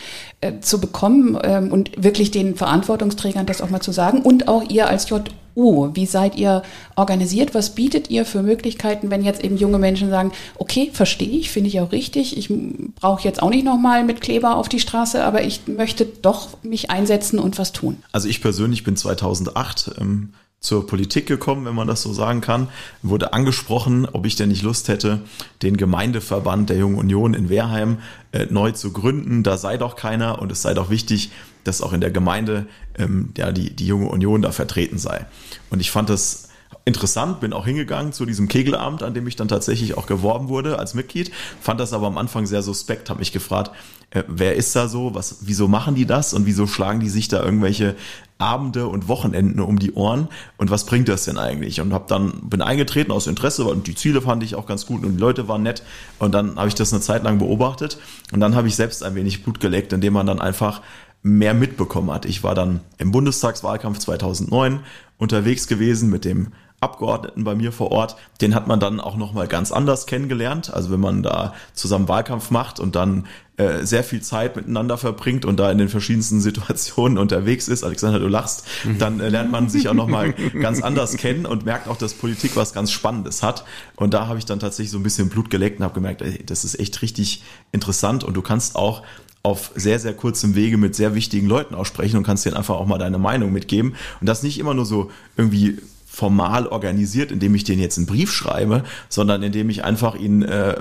äh, 0.40 0.60
zu 0.60 0.80
bekommen 0.80 1.36
ähm, 1.42 1.72
und 1.72 1.90
wirklich 2.02 2.30
den 2.30 2.54
Verantwortungsträgern 2.54 3.46
das 3.46 3.60
auch 3.60 3.70
mal 3.70 3.80
zu 3.80 3.90
sagen 3.90 4.22
und 4.22 4.46
auch 4.46 4.62
ihr 4.68 4.88
als 4.88 5.08
JU, 5.08 5.90
wie 5.94 6.06
seid 6.06 6.36
ihr 6.36 6.62
organisiert? 6.94 7.54
Was 7.54 7.74
bietet 7.74 8.08
ihr 8.08 8.24
für 8.24 8.42
Möglichkeiten, 8.42 9.10
wenn 9.10 9.24
jetzt 9.24 9.42
eben 9.42 9.56
junge 9.56 9.78
Menschen 9.78 10.10
sagen, 10.10 10.30
okay, 10.56 10.90
verstehe 10.92 11.28
ich, 11.28 11.50
finde 11.50 11.68
ich 11.68 11.80
auch 11.80 11.90
richtig, 11.90 12.36
ich 12.36 12.50
brauche 12.94 13.24
jetzt 13.24 13.42
auch 13.42 13.50
nicht 13.50 13.64
nochmal 13.64 14.04
mit 14.04 14.20
Kleber 14.20 14.56
auf 14.56 14.68
die 14.68 14.78
Straße, 14.78 15.24
aber 15.24 15.42
ich 15.42 15.66
möchte 15.66 16.06
doch 16.06 16.62
mich 16.62 16.88
einsetzen 16.88 17.40
und 17.40 17.58
was 17.58 17.72
tun. 17.72 17.96
Also 18.12 18.28
ich 18.28 18.40
persönlich 18.40 18.84
bin 18.84 18.96
2008 18.96 19.92
ähm, 20.00 20.34
zur 20.60 20.86
Politik 20.86 21.26
gekommen, 21.26 21.64
wenn 21.66 21.74
man 21.74 21.86
das 21.86 22.02
so 22.02 22.12
sagen 22.12 22.40
kann, 22.40 22.68
wurde 23.02 23.32
angesprochen, 23.32 24.06
ob 24.06 24.26
ich 24.26 24.34
denn 24.34 24.48
nicht 24.48 24.62
Lust 24.62 24.88
hätte, 24.88 25.20
den 25.62 25.76
Gemeindeverband 25.76 26.68
der 26.68 26.78
Jungen 26.78 26.96
Union 26.96 27.34
in 27.34 27.48
Wehrheim 27.48 27.98
äh, 28.32 28.46
neu 28.50 28.72
zu 28.72 28.92
gründen. 28.92 29.44
Da 29.44 29.56
sei 29.56 29.76
doch 29.76 29.94
keiner 29.94 30.42
und 30.42 30.50
es 30.50 30.62
sei 30.62 30.74
doch 30.74 30.90
wichtig, 30.90 31.30
dass 31.62 31.80
auch 31.80 31.92
in 31.92 32.00
der 32.00 32.10
Gemeinde 32.10 32.66
ähm, 32.96 33.30
ja, 33.36 33.52
die, 33.52 33.74
die 33.74 33.86
Junge 33.86 34.08
Union 34.08 34.42
da 34.42 34.50
vertreten 34.50 34.98
sei. 34.98 35.26
Und 35.70 35.80
ich 35.80 35.90
fand 35.90 36.10
das 36.10 36.47
interessant, 36.88 37.40
bin 37.40 37.52
auch 37.52 37.66
hingegangen 37.66 38.12
zu 38.12 38.26
diesem 38.26 38.48
Kegelabend, 38.48 39.02
an 39.04 39.14
dem 39.14 39.26
ich 39.28 39.36
dann 39.36 39.46
tatsächlich 39.46 39.96
auch 39.96 40.06
geworben 40.06 40.48
wurde 40.48 40.78
als 40.78 40.94
Mitglied, 40.94 41.30
fand 41.60 41.78
das 41.78 41.92
aber 41.92 42.08
am 42.08 42.18
Anfang 42.18 42.46
sehr 42.46 42.62
suspekt, 42.62 43.10
habe 43.10 43.20
mich 43.20 43.30
gefragt, 43.30 43.70
äh, 44.10 44.24
wer 44.26 44.56
ist 44.56 44.74
da 44.74 44.88
so, 44.88 45.14
was, 45.14 45.38
wieso 45.42 45.68
machen 45.68 45.94
die 45.94 46.06
das? 46.06 46.32
Und 46.32 46.46
wieso 46.46 46.66
schlagen 46.66 47.00
die 47.00 47.10
sich 47.10 47.28
da 47.28 47.44
irgendwelche 47.44 47.94
Abende 48.38 48.86
und 48.86 49.06
Wochenenden 49.06 49.60
um 49.60 49.78
die 49.78 49.92
Ohren? 49.92 50.28
Und 50.56 50.70
was 50.70 50.86
bringt 50.86 51.08
das 51.08 51.26
denn 51.26 51.36
eigentlich? 51.36 51.80
Und 51.80 51.92
hab 51.92 52.08
dann 52.08 52.48
bin 52.48 52.62
eingetreten 52.62 53.12
aus 53.12 53.26
Interesse 53.26 53.64
und 53.64 53.86
die 53.86 53.94
Ziele 53.94 54.22
fand 54.22 54.42
ich 54.42 54.54
auch 54.54 54.66
ganz 54.66 54.86
gut 54.86 55.04
und 55.04 55.16
die 55.16 55.20
Leute 55.20 55.46
waren 55.46 55.62
nett. 55.62 55.82
Und 56.18 56.32
dann 56.32 56.56
habe 56.56 56.68
ich 56.68 56.74
das 56.74 56.92
eine 56.92 57.02
Zeit 57.02 57.22
lang 57.22 57.38
beobachtet. 57.38 57.98
Und 58.32 58.40
dann 58.40 58.54
habe 58.54 58.66
ich 58.66 58.76
selbst 58.76 59.02
ein 59.02 59.14
wenig 59.14 59.44
Blut 59.44 59.60
geleckt, 59.60 59.92
indem 59.92 60.14
man 60.14 60.26
dann 60.26 60.40
einfach 60.40 60.80
mehr 61.22 61.52
mitbekommen 61.52 62.10
hat. 62.10 62.24
Ich 62.24 62.42
war 62.42 62.54
dann 62.54 62.80
im 62.96 63.10
Bundestagswahlkampf 63.10 63.98
2009 63.98 64.80
unterwegs 65.18 65.66
gewesen 65.66 66.10
mit 66.10 66.24
dem 66.24 66.52
Abgeordneten 66.80 67.42
bei 67.42 67.56
mir 67.56 67.72
vor 67.72 67.90
Ort, 67.90 68.16
den 68.40 68.54
hat 68.54 68.68
man 68.68 68.78
dann 68.78 69.00
auch 69.00 69.16
nochmal 69.16 69.48
ganz 69.48 69.72
anders 69.72 70.06
kennengelernt. 70.06 70.72
Also 70.72 70.92
wenn 70.92 71.00
man 71.00 71.24
da 71.24 71.54
zusammen 71.74 72.08
Wahlkampf 72.08 72.50
macht 72.50 72.78
und 72.78 72.94
dann 72.94 73.26
äh, 73.56 73.84
sehr 73.84 74.04
viel 74.04 74.22
Zeit 74.22 74.54
miteinander 74.54 74.96
verbringt 74.96 75.44
und 75.44 75.58
da 75.58 75.72
in 75.72 75.78
den 75.78 75.88
verschiedensten 75.88 76.40
Situationen 76.40 77.18
unterwegs 77.18 77.66
ist, 77.66 77.82
Alexander, 77.82 78.20
du 78.20 78.28
lachst, 78.28 78.64
mhm. 78.84 78.98
dann 78.98 79.18
äh, 79.18 79.28
lernt 79.28 79.50
man 79.50 79.68
sich 79.68 79.88
auch 79.88 79.94
nochmal 79.94 80.32
ganz 80.60 80.80
anders 80.80 81.16
kennen 81.16 81.46
und 81.46 81.64
merkt 81.64 81.88
auch, 81.88 81.96
dass 81.96 82.14
Politik 82.14 82.54
was 82.54 82.72
ganz 82.72 82.92
Spannendes 82.92 83.42
hat. 83.42 83.64
Und 83.96 84.14
da 84.14 84.28
habe 84.28 84.38
ich 84.38 84.44
dann 84.44 84.60
tatsächlich 84.60 84.92
so 84.92 84.98
ein 84.98 85.02
bisschen 85.02 85.30
Blut 85.30 85.50
geleckt 85.50 85.80
und 85.80 85.84
habe 85.84 85.94
gemerkt, 85.94 86.22
ey, 86.22 86.44
das 86.46 86.64
ist 86.64 86.78
echt 86.78 87.02
richtig 87.02 87.42
interessant 87.72 88.22
und 88.22 88.34
du 88.34 88.42
kannst 88.42 88.76
auch 88.76 89.02
auf 89.42 89.72
sehr, 89.74 89.98
sehr 89.98 90.14
kurzem 90.14 90.54
Wege 90.54 90.76
mit 90.76 90.94
sehr 90.94 91.16
wichtigen 91.16 91.48
Leuten 91.48 91.74
aussprechen 91.74 92.18
und 92.18 92.22
kannst 92.22 92.44
denen 92.44 92.56
einfach 92.56 92.76
auch 92.76 92.86
mal 92.86 92.98
deine 92.98 93.18
Meinung 93.18 93.52
mitgeben. 93.52 93.96
Und 94.20 94.28
das 94.28 94.44
nicht 94.44 94.60
immer 94.60 94.74
nur 94.74 94.86
so 94.86 95.10
irgendwie 95.36 95.78
formal 96.18 96.66
organisiert, 96.66 97.30
indem 97.30 97.54
ich 97.54 97.62
denen 97.62 97.80
jetzt 97.80 97.96
einen 97.96 98.08
Brief 98.08 98.32
schreibe, 98.32 98.82
sondern 99.08 99.40
indem 99.44 99.70
ich 99.70 99.84
einfach 99.84 100.16
ihn 100.16 100.42
äh, 100.42 100.74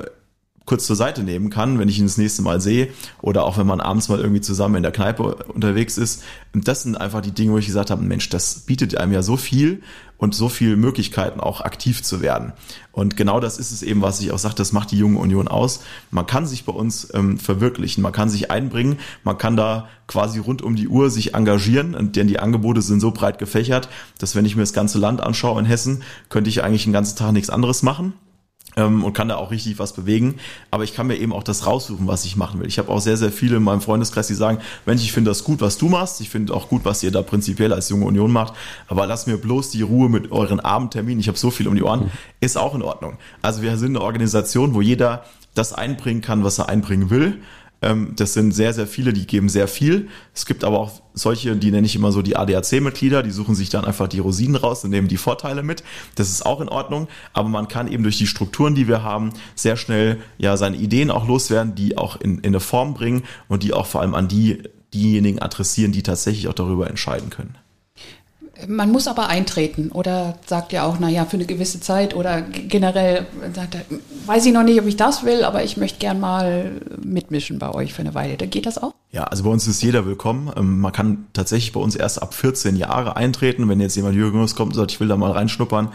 kurz 0.65 0.87
zur 0.87 0.95
Seite 0.95 1.21
nehmen 1.21 1.51
kann, 1.51 1.77
wenn 1.77 1.87
ich 1.87 1.99
ihn 1.99 2.07
das 2.07 2.17
nächste 2.17 2.41
Mal 2.41 2.59
sehe 2.59 2.89
oder 3.21 3.45
auch 3.45 3.55
wenn 3.59 3.67
man 3.67 3.79
abends 3.79 4.09
mal 4.09 4.19
irgendwie 4.19 4.41
zusammen 4.41 4.77
in 4.77 4.83
der 4.83 4.91
Kneipe 4.91 5.35
unterwegs 5.53 5.99
ist. 5.99 6.23
Und 6.55 6.67
das 6.67 6.81
sind 6.81 6.97
einfach 6.97 7.21
die 7.21 7.31
Dinge, 7.31 7.51
wo 7.51 7.59
ich 7.59 7.67
gesagt 7.67 7.91
habe, 7.91 8.03
Mensch, 8.03 8.29
das 8.29 8.61
bietet 8.61 8.97
einem 8.97 9.13
ja 9.13 9.21
so 9.21 9.37
viel 9.37 9.83
und 10.17 10.33
so 10.33 10.49
viele 10.49 10.75
Möglichkeiten 10.77 11.39
auch 11.39 11.61
aktiv 11.61 12.03
zu 12.03 12.21
werden. 12.21 12.53
Und 12.91 13.15
genau 13.15 13.39
das 13.39 13.59
ist 13.59 13.71
es 13.71 13.83
eben, 13.83 14.01
was 14.01 14.19
ich 14.19 14.31
auch 14.31 14.39
sage, 14.39 14.55
das 14.55 14.71
macht 14.71 14.91
die 14.91 14.97
junge 14.97 15.19
Union 15.19 15.47
aus. 15.47 15.81
Man 16.09 16.25
kann 16.25 16.47
sich 16.47 16.65
bei 16.65 16.73
uns 16.73 17.13
ähm, 17.13 17.37
verwirklichen, 17.37 18.01
man 18.01 18.13
kann 18.13 18.29
sich 18.29 18.49
einbringen, 18.49 18.97
man 19.23 19.37
kann 19.37 19.55
da 19.55 19.87
quasi 20.07 20.39
rund 20.39 20.61
um 20.61 20.75
die 20.75 20.87
Uhr 20.87 21.09
sich 21.09 21.35
engagieren, 21.35 22.11
denn 22.11 22.27
die 22.27 22.39
Angebote 22.39 22.81
sind 22.81 22.99
so 22.99 23.11
breit 23.11 23.37
gefächert, 23.39 23.89
dass 24.17 24.35
wenn 24.35 24.45
ich 24.45 24.55
mir 24.55 24.63
das 24.63 24.73
ganze 24.73 24.97
Land 24.97 25.21
anschaue 25.21 25.59
in 25.59 25.65
Hessen, 25.65 26.03
könnte 26.29 26.49
ich 26.49 26.63
eigentlich 26.63 26.85
den 26.85 26.93
ganzen 26.93 27.17
Tag 27.17 27.33
nichts 27.33 27.49
anderes 27.49 27.83
machen 27.83 28.13
ähm, 28.77 29.03
und 29.03 29.13
kann 29.13 29.27
da 29.27 29.35
auch 29.35 29.51
richtig 29.51 29.79
was 29.79 29.91
bewegen. 29.91 30.35
Aber 30.71 30.85
ich 30.85 30.93
kann 30.93 31.07
mir 31.07 31.17
eben 31.17 31.33
auch 31.33 31.43
das 31.43 31.65
raussuchen, 31.65 32.07
was 32.07 32.23
ich 32.23 32.37
machen 32.37 32.61
will. 32.61 32.67
Ich 32.67 32.79
habe 32.79 32.89
auch 32.89 33.01
sehr, 33.01 33.17
sehr 33.17 33.31
viele 33.31 33.57
in 33.57 33.63
meinem 33.63 33.81
Freundeskreis, 33.81 34.27
die 34.27 34.35
sagen, 34.35 34.59
Mensch, 34.85 35.03
ich 35.03 35.11
finde 35.11 35.31
das 35.31 35.43
gut, 35.43 35.59
was 35.59 35.77
du 35.77 35.89
machst. 35.89 36.21
Ich 36.21 36.29
finde 36.29 36.53
auch 36.53 36.69
gut, 36.69 36.85
was 36.85 37.03
ihr 37.03 37.11
da 37.11 37.21
prinzipiell 37.21 37.73
als 37.73 37.89
junge 37.89 38.05
Union 38.05 38.31
macht. 38.31 38.53
Aber 38.87 39.05
lass 39.07 39.27
mir 39.27 39.37
bloß 39.37 39.71
die 39.71 39.81
Ruhe 39.81 40.07
mit 40.07 40.31
euren 40.31 40.59
Abendterminen. 40.59 41.19
Ich 41.19 41.27
habe 41.27 41.37
so 41.37 41.51
viel 41.51 41.67
um 41.67 41.75
die 41.75 41.83
Ohren. 41.83 42.11
Ist 42.39 42.57
auch 42.57 42.75
in 42.75 42.83
Ordnung. 42.83 43.17
Also 43.41 43.61
wir 43.61 43.77
sind 43.77 43.95
eine 43.95 44.05
Organisation, 44.05 44.73
wo 44.73 44.81
jeder 44.81 45.25
das 45.55 45.73
einbringen 45.73 46.21
kann, 46.21 46.43
was 46.43 46.59
er 46.59 46.69
einbringen 46.69 47.09
will. 47.09 47.41
Ähm, 47.81 48.13
das 48.15 48.33
sind 48.33 48.53
sehr, 48.53 48.73
sehr 48.73 48.87
viele, 48.87 49.13
die 49.13 49.27
geben 49.27 49.49
sehr 49.49 49.67
viel. 49.67 50.07
Es 50.33 50.45
gibt 50.45 50.63
aber 50.63 50.79
auch 50.79 51.01
solche, 51.13 51.55
die 51.55 51.71
nenne 51.71 51.85
ich 51.85 51.95
immer 51.95 52.11
so 52.11 52.21
die 52.21 52.35
ADAC-Mitglieder, 52.35 53.23
die 53.23 53.31
suchen 53.31 53.55
sich 53.55 53.69
dann 53.69 53.85
einfach 53.85 54.07
die 54.07 54.19
Rosinen 54.19 54.55
raus 54.55 54.83
und 54.83 54.89
nehmen 54.89 55.07
die 55.07 55.17
Vorteile 55.17 55.63
mit. 55.63 55.83
Das 56.15 56.29
ist 56.29 56.45
auch 56.45 56.61
in 56.61 56.69
Ordnung, 56.69 57.07
aber 57.33 57.49
man 57.49 57.67
kann 57.67 57.91
eben 57.91 58.03
durch 58.03 58.17
die 58.17 58.27
Strukturen, 58.27 58.75
die 58.75 58.87
wir 58.87 59.03
haben, 59.03 59.31
sehr 59.55 59.77
schnell 59.77 60.17
ja 60.37 60.57
seine 60.57 60.77
Ideen 60.77 61.11
auch 61.11 61.27
loswerden, 61.27 61.75
die 61.75 61.97
auch 61.97 62.19
in, 62.19 62.39
in 62.39 62.47
eine 62.47 62.59
Form 62.59 62.93
bringen 62.93 63.23
und 63.47 63.63
die 63.63 63.73
auch 63.73 63.85
vor 63.85 64.01
allem 64.01 64.15
an 64.15 64.27
die 64.27 64.63
diejenigen 64.93 65.39
adressieren, 65.39 65.91
die 65.91 66.03
tatsächlich 66.03 66.47
auch 66.47 66.53
darüber 66.53 66.89
entscheiden 66.89 67.29
können. 67.29 67.57
Man 68.65 68.91
muss 68.91 69.07
aber 69.07 69.27
eintreten 69.27 69.91
oder 69.91 70.35
sagt 70.45 70.73
ja 70.73 70.85
auch, 70.85 70.99
naja, 70.99 71.25
für 71.25 71.37
eine 71.37 71.45
gewisse 71.45 71.79
Zeit 71.79 72.15
oder 72.15 72.41
generell 72.41 73.27
sagt 73.53 73.75
er, 73.75 73.81
weiß 74.25 74.45
ich 74.45 74.53
noch 74.53 74.63
nicht, 74.63 74.79
ob 74.79 74.87
ich 74.87 74.97
das 74.97 75.23
will, 75.23 75.43
aber 75.43 75.63
ich 75.63 75.77
möchte 75.77 75.99
gern 75.99 76.19
mal 76.19 76.81
mitmischen 77.01 77.59
bei 77.59 77.71
euch 77.73 77.93
für 77.93 78.01
eine 78.01 78.15
Weile. 78.15 78.37
Da 78.37 78.45
geht 78.45 78.65
das 78.65 78.77
auch? 78.81 78.93
Ja, 79.11 79.23
also 79.23 79.43
bei 79.43 79.49
uns 79.49 79.67
ist 79.67 79.81
jeder 79.81 80.05
willkommen. 80.05 80.51
Ähm, 80.57 80.79
man 80.79 80.91
kann 80.91 81.27
tatsächlich 81.33 81.71
bei 81.71 81.79
uns 81.79 81.95
erst 81.95 82.21
ab 82.21 82.33
14 82.33 82.75
Jahre 82.75 83.15
eintreten. 83.15 83.69
Wenn 83.69 83.79
jetzt 83.79 83.95
jemand 83.95 84.15
Jüngeres 84.15 84.55
kommt 84.55 84.73
und 84.73 84.79
sagt, 84.79 84.91
ich 84.91 84.99
will 84.99 85.07
da 85.07 85.17
mal 85.17 85.31
reinschnuppern, 85.31 85.89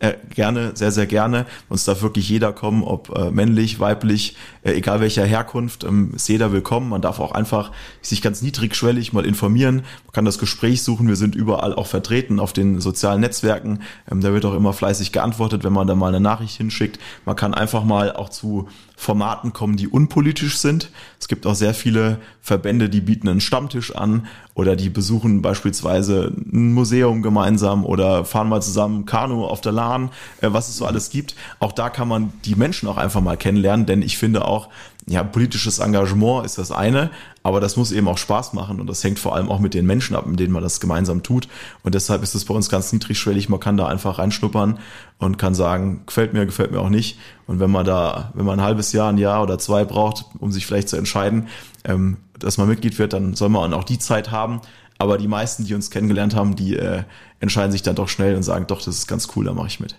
äh, 0.00 0.14
gerne, 0.34 0.72
sehr, 0.74 0.92
sehr 0.92 1.06
gerne. 1.06 1.46
Uns 1.68 1.84
darf 1.84 2.02
wirklich 2.02 2.28
jeder 2.28 2.52
kommen, 2.52 2.82
ob 2.82 3.16
äh, 3.16 3.30
männlich, 3.30 3.80
weiblich, 3.80 4.36
äh, 4.62 4.72
egal 4.72 5.00
welcher 5.00 5.24
Herkunft, 5.24 5.84
ähm, 5.84 6.12
ist 6.14 6.28
jeder 6.28 6.52
willkommen. 6.52 6.88
Man 6.88 7.02
darf 7.02 7.18
auch 7.18 7.32
einfach 7.32 7.72
sich 8.00 8.22
ganz 8.22 8.40
niedrigschwellig 8.42 9.12
mal 9.12 9.26
informieren. 9.26 9.76
Man 9.76 10.12
kann 10.12 10.24
das 10.24 10.38
Gespräch 10.38 10.82
suchen. 10.82 11.08
Wir 11.08 11.16
sind 11.16 11.34
überall 11.34 11.74
auch 11.74 11.86
vertreten 11.86 12.38
auf 12.38 12.52
den 12.52 12.80
sozialen 12.80 13.20
Netzwerken. 13.20 13.80
Ähm, 14.10 14.20
da 14.20 14.32
wird 14.32 14.44
auch 14.44 14.54
immer 14.54 14.72
fleißig 14.72 15.12
geantwortet, 15.12 15.64
wenn 15.64 15.72
man 15.72 15.86
da 15.86 15.94
mal 15.94 16.08
eine 16.08 16.20
Nachricht 16.20 16.56
hinschickt. 16.56 16.98
Man 17.24 17.36
kann 17.36 17.54
einfach 17.54 17.82
mal 17.82 18.12
auch 18.12 18.28
zu 18.28 18.68
Formaten 19.00 19.52
kommen, 19.52 19.76
die 19.76 19.86
unpolitisch 19.86 20.58
sind. 20.58 20.90
Es 21.20 21.28
gibt 21.28 21.46
auch 21.46 21.54
sehr 21.54 21.72
viele 21.72 22.18
Verbände, 22.42 22.90
die 22.90 23.00
bieten 23.00 23.28
einen 23.28 23.40
Stammtisch 23.40 23.94
an 23.94 24.26
oder 24.54 24.74
die 24.74 24.88
besuchen 24.90 25.40
beispielsweise 25.40 26.34
ein 26.36 26.72
Museum 26.74 27.22
gemeinsam 27.22 27.86
oder 27.86 28.24
fahren 28.24 28.48
mal 28.48 28.60
zusammen 28.60 29.06
Kanu 29.06 29.44
auf 29.44 29.60
der 29.60 29.70
Lahn, 29.70 30.10
äh, 30.40 30.48
was 30.50 30.68
es 30.68 30.78
so 30.78 30.84
alles 30.84 31.10
gibt. 31.10 31.36
Auch 31.60 31.70
da 31.70 31.90
kann 31.90 32.08
man 32.08 32.32
die 32.44 32.56
Menschen 32.56 32.88
auch 32.88 32.96
einfach 32.96 33.20
mal 33.20 33.36
kennenlernen, 33.36 33.86
denn 33.86 34.02
ich 34.02 34.18
finde 34.18 34.44
auch, 34.44 34.68
ja, 35.06 35.22
politisches 35.22 35.78
Engagement 35.78 36.44
ist 36.44 36.58
das 36.58 36.72
eine, 36.72 37.10
aber 37.48 37.60
das 37.60 37.78
muss 37.78 37.92
eben 37.92 38.08
auch 38.08 38.18
Spaß 38.18 38.52
machen 38.52 38.78
und 38.78 38.86
das 38.88 39.02
hängt 39.02 39.18
vor 39.18 39.34
allem 39.34 39.48
auch 39.48 39.58
mit 39.58 39.72
den 39.72 39.86
Menschen 39.86 40.14
ab, 40.14 40.26
mit 40.26 40.38
denen 40.38 40.52
man 40.52 40.62
das 40.62 40.80
gemeinsam 40.80 41.22
tut. 41.22 41.48
Und 41.82 41.94
deshalb 41.94 42.22
ist 42.22 42.34
es 42.34 42.44
bei 42.44 42.52
uns 42.52 42.68
ganz 42.68 42.92
niedrigschwellig. 42.92 43.48
Man 43.48 43.58
kann 43.58 43.78
da 43.78 43.86
einfach 43.86 44.18
reinschnuppern 44.18 44.78
und 45.16 45.38
kann 45.38 45.54
sagen, 45.54 46.02
gefällt 46.04 46.34
mir, 46.34 46.44
gefällt 46.44 46.72
mir 46.72 46.80
auch 46.80 46.90
nicht. 46.90 47.18
Und 47.46 47.58
wenn 47.58 47.70
man 47.70 47.86
da, 47.86 48.32
wenn 48.34 48.44
man 48.44 48.60
ein 48.60 48.64
halbes 48.66 48.92
Jahr, 48.92 49.08
ein 49.08 49.16
Jahr 49.16 49.42
oder 49.42 49.58
zwei 49.58 49.86
braucht, 49.86 50.26
um 50.38 50.52
sich 50.52 50.66
vielleicht 50.66 50.90
zu 50.90 50.98
entscheiden, 50.98 51.48
ähm, 51.84 52.18
dass 52.38 52.58
man 52.58 52.68
Mitglied 52.68 52.98
wird, 52.98 53.14
dann 53.14 53.32
soll 53.32 53.48
man 53.48 53.72
auch 53.72 53.84
die 53.84 53.98
Zeit 53.98 54.30
haben. 54.30 54.60
Aber 54.98 55.16
die 55.16 55.26
meisten, 55.26 55.64
die 55.64 55.74
uns 55.74 55.90
kennengelernt 55.90 56.36
haben, 56.36 56.54
die 56.54 56.76
äh, 56.76 57.04
entscheiden 57.40 57.72
sich 57.72 57.82
dann 57.82 57.96
doch 57.96 58.10
schnell 58.10 58.36
und 58.36 58.42
sagen, 58.42 58.66
doch, 58.66 58.82
das 58.82 58.94
ist 58.94 59.06
ganz 59.06 59.28
cool, 59.34 59.46
da 59.46 59.54
mache 59.54 59.68
ich 59.68 59.80
mit. 59.80 59.96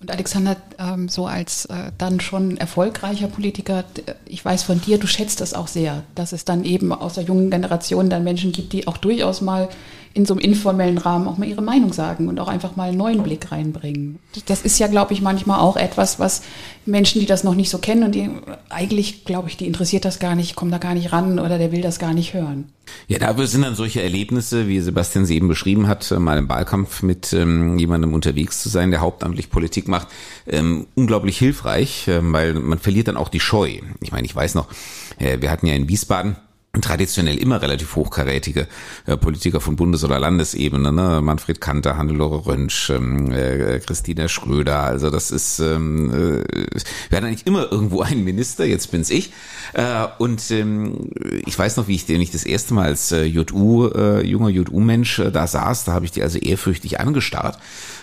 Und 0.00 0.10
Alexander, 0.10 0.56
ähm, 0.78 1.10
so 1.10 1.26
als 1.26 1.66
äh, 1.66 1.92
dann 1.98 2.20
schon 2.20 2.56
erfolgreicher 2.56 3.28
Politiker, 3.28 3.84
ich 4.24 4.42
weiß 4.42 4.62
von 4.62 4.80
dir, 4.80 4.96
du 4.96 5.06
schätzt 5.06 5.42
das 5.42 5.52
auch 5.52 5.68
sehr, 5.68 6.04
dass 6.14 6.32
es 6.32 6.46
dann 6.46 6.64
eben 6.64 6.92
aus 6.92 7.14
der 7.14 7.24
jungen 7.24 7.50
Generation 7.50 8.08
dann 8.08 8.24
Menschen 8.24 8.52
gibt, 8.52 8.72
die 8.72 8.88
auch 8.88 8.96
durchaus 8.96 9.42
mal 9.42 9.68
in 10.12 10.26
so 10.26 10.34
einem 10.34 10.40
informellen 10.40 10.98
Rahmen 10.98 11.28
auch 11.28 11.38
mal 11.38 11.46
ihre 11.46 11.62
Meinung 11.62 11.92
sagen 11.92 12.28
und 12.28 12.40
auch 12.40 12.48
einfach 12.48 12.74
mal 12.74 12.88
einen 12.88 12.98
neuen 12.98 13.22
Blick 13.22 13.52
reinbringen. 13.52 14.18
Das 14.46 14.62
ist 14.62 14.78
ja, 14.80 14.88
glaube 14.88 15.12
ich, 15.12 15.22
manchmal 15.22 15.60
auch 15.60 15.76
etwas, 15.76 16.18
was 16.18 16.42
Menschen, 16.84 17.20
die 17.20 17.26
das 17.26 17.44
noch 17.44 17.54
nicht 17.54 17.70
so 17.70 17.78
kennen 17.78 18.02
und 18.02 18.14
die 18.14 18.28
eigentlich, 18.70 19.24
glaube 19.24 19.48
ich, 19.48 19.56
die 19.56 19.66
interessiert 19.66 20.04
das 20.04 20.18
gar 20.18 20.34
nicht, 20.34 20.56
kommen 20.56 20.72
da 20.72 20.78
gar 20.78 20.94
nicht 20.94 21.12
ran 21.12 21.38
oder 21.38 21.58
der 21.58 21.70
will 21.70 21.80
das 21.80 22.00
gar 22.00 22.12
nicht 22.12 22.34
hören. 22.34 22.72
Ja, 23.06 23.20
dafür 23.20 23.46
sind 23.46 23.62
dann 23.62 23.76
solche 23.76 24.02
Erlebnisse, 24.02 24.66
wie 24.66 24.80
Sebastian 24.80 25.26
sie 25.26 25.36
eben 25.36 25.46
beschrieben 25.46 25.86
hat, 25.86 26.10
mal 26.18 26.38
im 26.38 26.48
Wahlkampf 26.48 27.04
mit 27.04 27.32
ähm, 27.32 27.78
jemandem 27.78 28.12
unterwegs 28.12 28.60
zu 28.62 28.68
sein, 28.68 28.90
der 28.90 29.00
hauptamtlich 29.00 29.48
Politik 29.48 29.86
macht, 29.90 30.08
ähm, 30.46 30.86
unglaublich 30.94 31.38
hilfreich, 31.38 32.08
ähm, 32.08 32.32
weil 32.32 32.54
man 32.54 32.78
verliert 32.78 33.08
dann 33.08 33.16
auch 33.16 33.28
die 33.28 33.40
Scheu. 33.40 33.80
Ich 34.00 34.12
meine, 34.12 34.26
ich 34.26 34.34
weiß 34.34 34.54
noch, 34.54 34.68
äh, 35.18 35.40
wir 35.40 35.50
hatten 35.50 35.66
ja 35.66 35.74
in 35.74 35.88
Wiesbaden 35.88 36.36
traditionell 36.80 37.36
immer 37.36 37.60
relativ 37.62 37.96
hochkarätige 37.96 38.68
äh, 39.06 39.16
Politiker 39.16 39.60
von 39.60 39.74
Bundes- 39.74 40.04
oder 40.04 40.20
Landesebene, 40.20 40.92
ne? 40.92 41.20
Manfred 41.20 41.60
Kanter, 41.60 41.96
Hannelore 41.96 42.46
Rönsch, 42.46 42.90
ähm, 42.90 43.32
äh, 43.32 43.80
Christina 43.80 44.28
Schröder, 44.28 44.84
also 44.84 45.10
das 45.10 45.32
ist, 45.32 45.58
ähm, 45.58 46.10
äh, 46.10 46.66
wir 47.08 47.16
hatten 47.16 47.26
eigentlich 47.26 47.46
immer 47.46 47.72
irgendwo 47.72 48.02
einen 48.02 48.22
Minister, 48.22 48.64
jetzt 48.66 48.92
bin's 48.92 49.10
ich, 49.10 49.32
äh, 49.72 50.06
und 50.18 50.48
ähm, 50.52 51.10
ich 51.44 51.58
weiß 51.58 51.76
noch, 51.76 51.88
wie 51.88 51.96
ich 51.96 52.06
den 52.06 52.18
nicht 52.18 52.34
das 52.34 52.44
erste 52.44 52.72
Mal 52.72 52.84
als 52.84 53.10
äh, 53.10 53.24
JU, 53.24 53.88
äh, 53.88 54.24
junger 54.24 54.50
JU-Mensch 54.50 55.18
äh, 55.18 55.32
da 55.32 55.48
saß, 55.48 55.84
da 55.84 55.92
habe 55.92 56.04
ich 56.04 56.12
die 56.12 56.22
also 56.22 56.38
ehrfürchtig 56.38 57.00
angestarrt, 57.00 57.58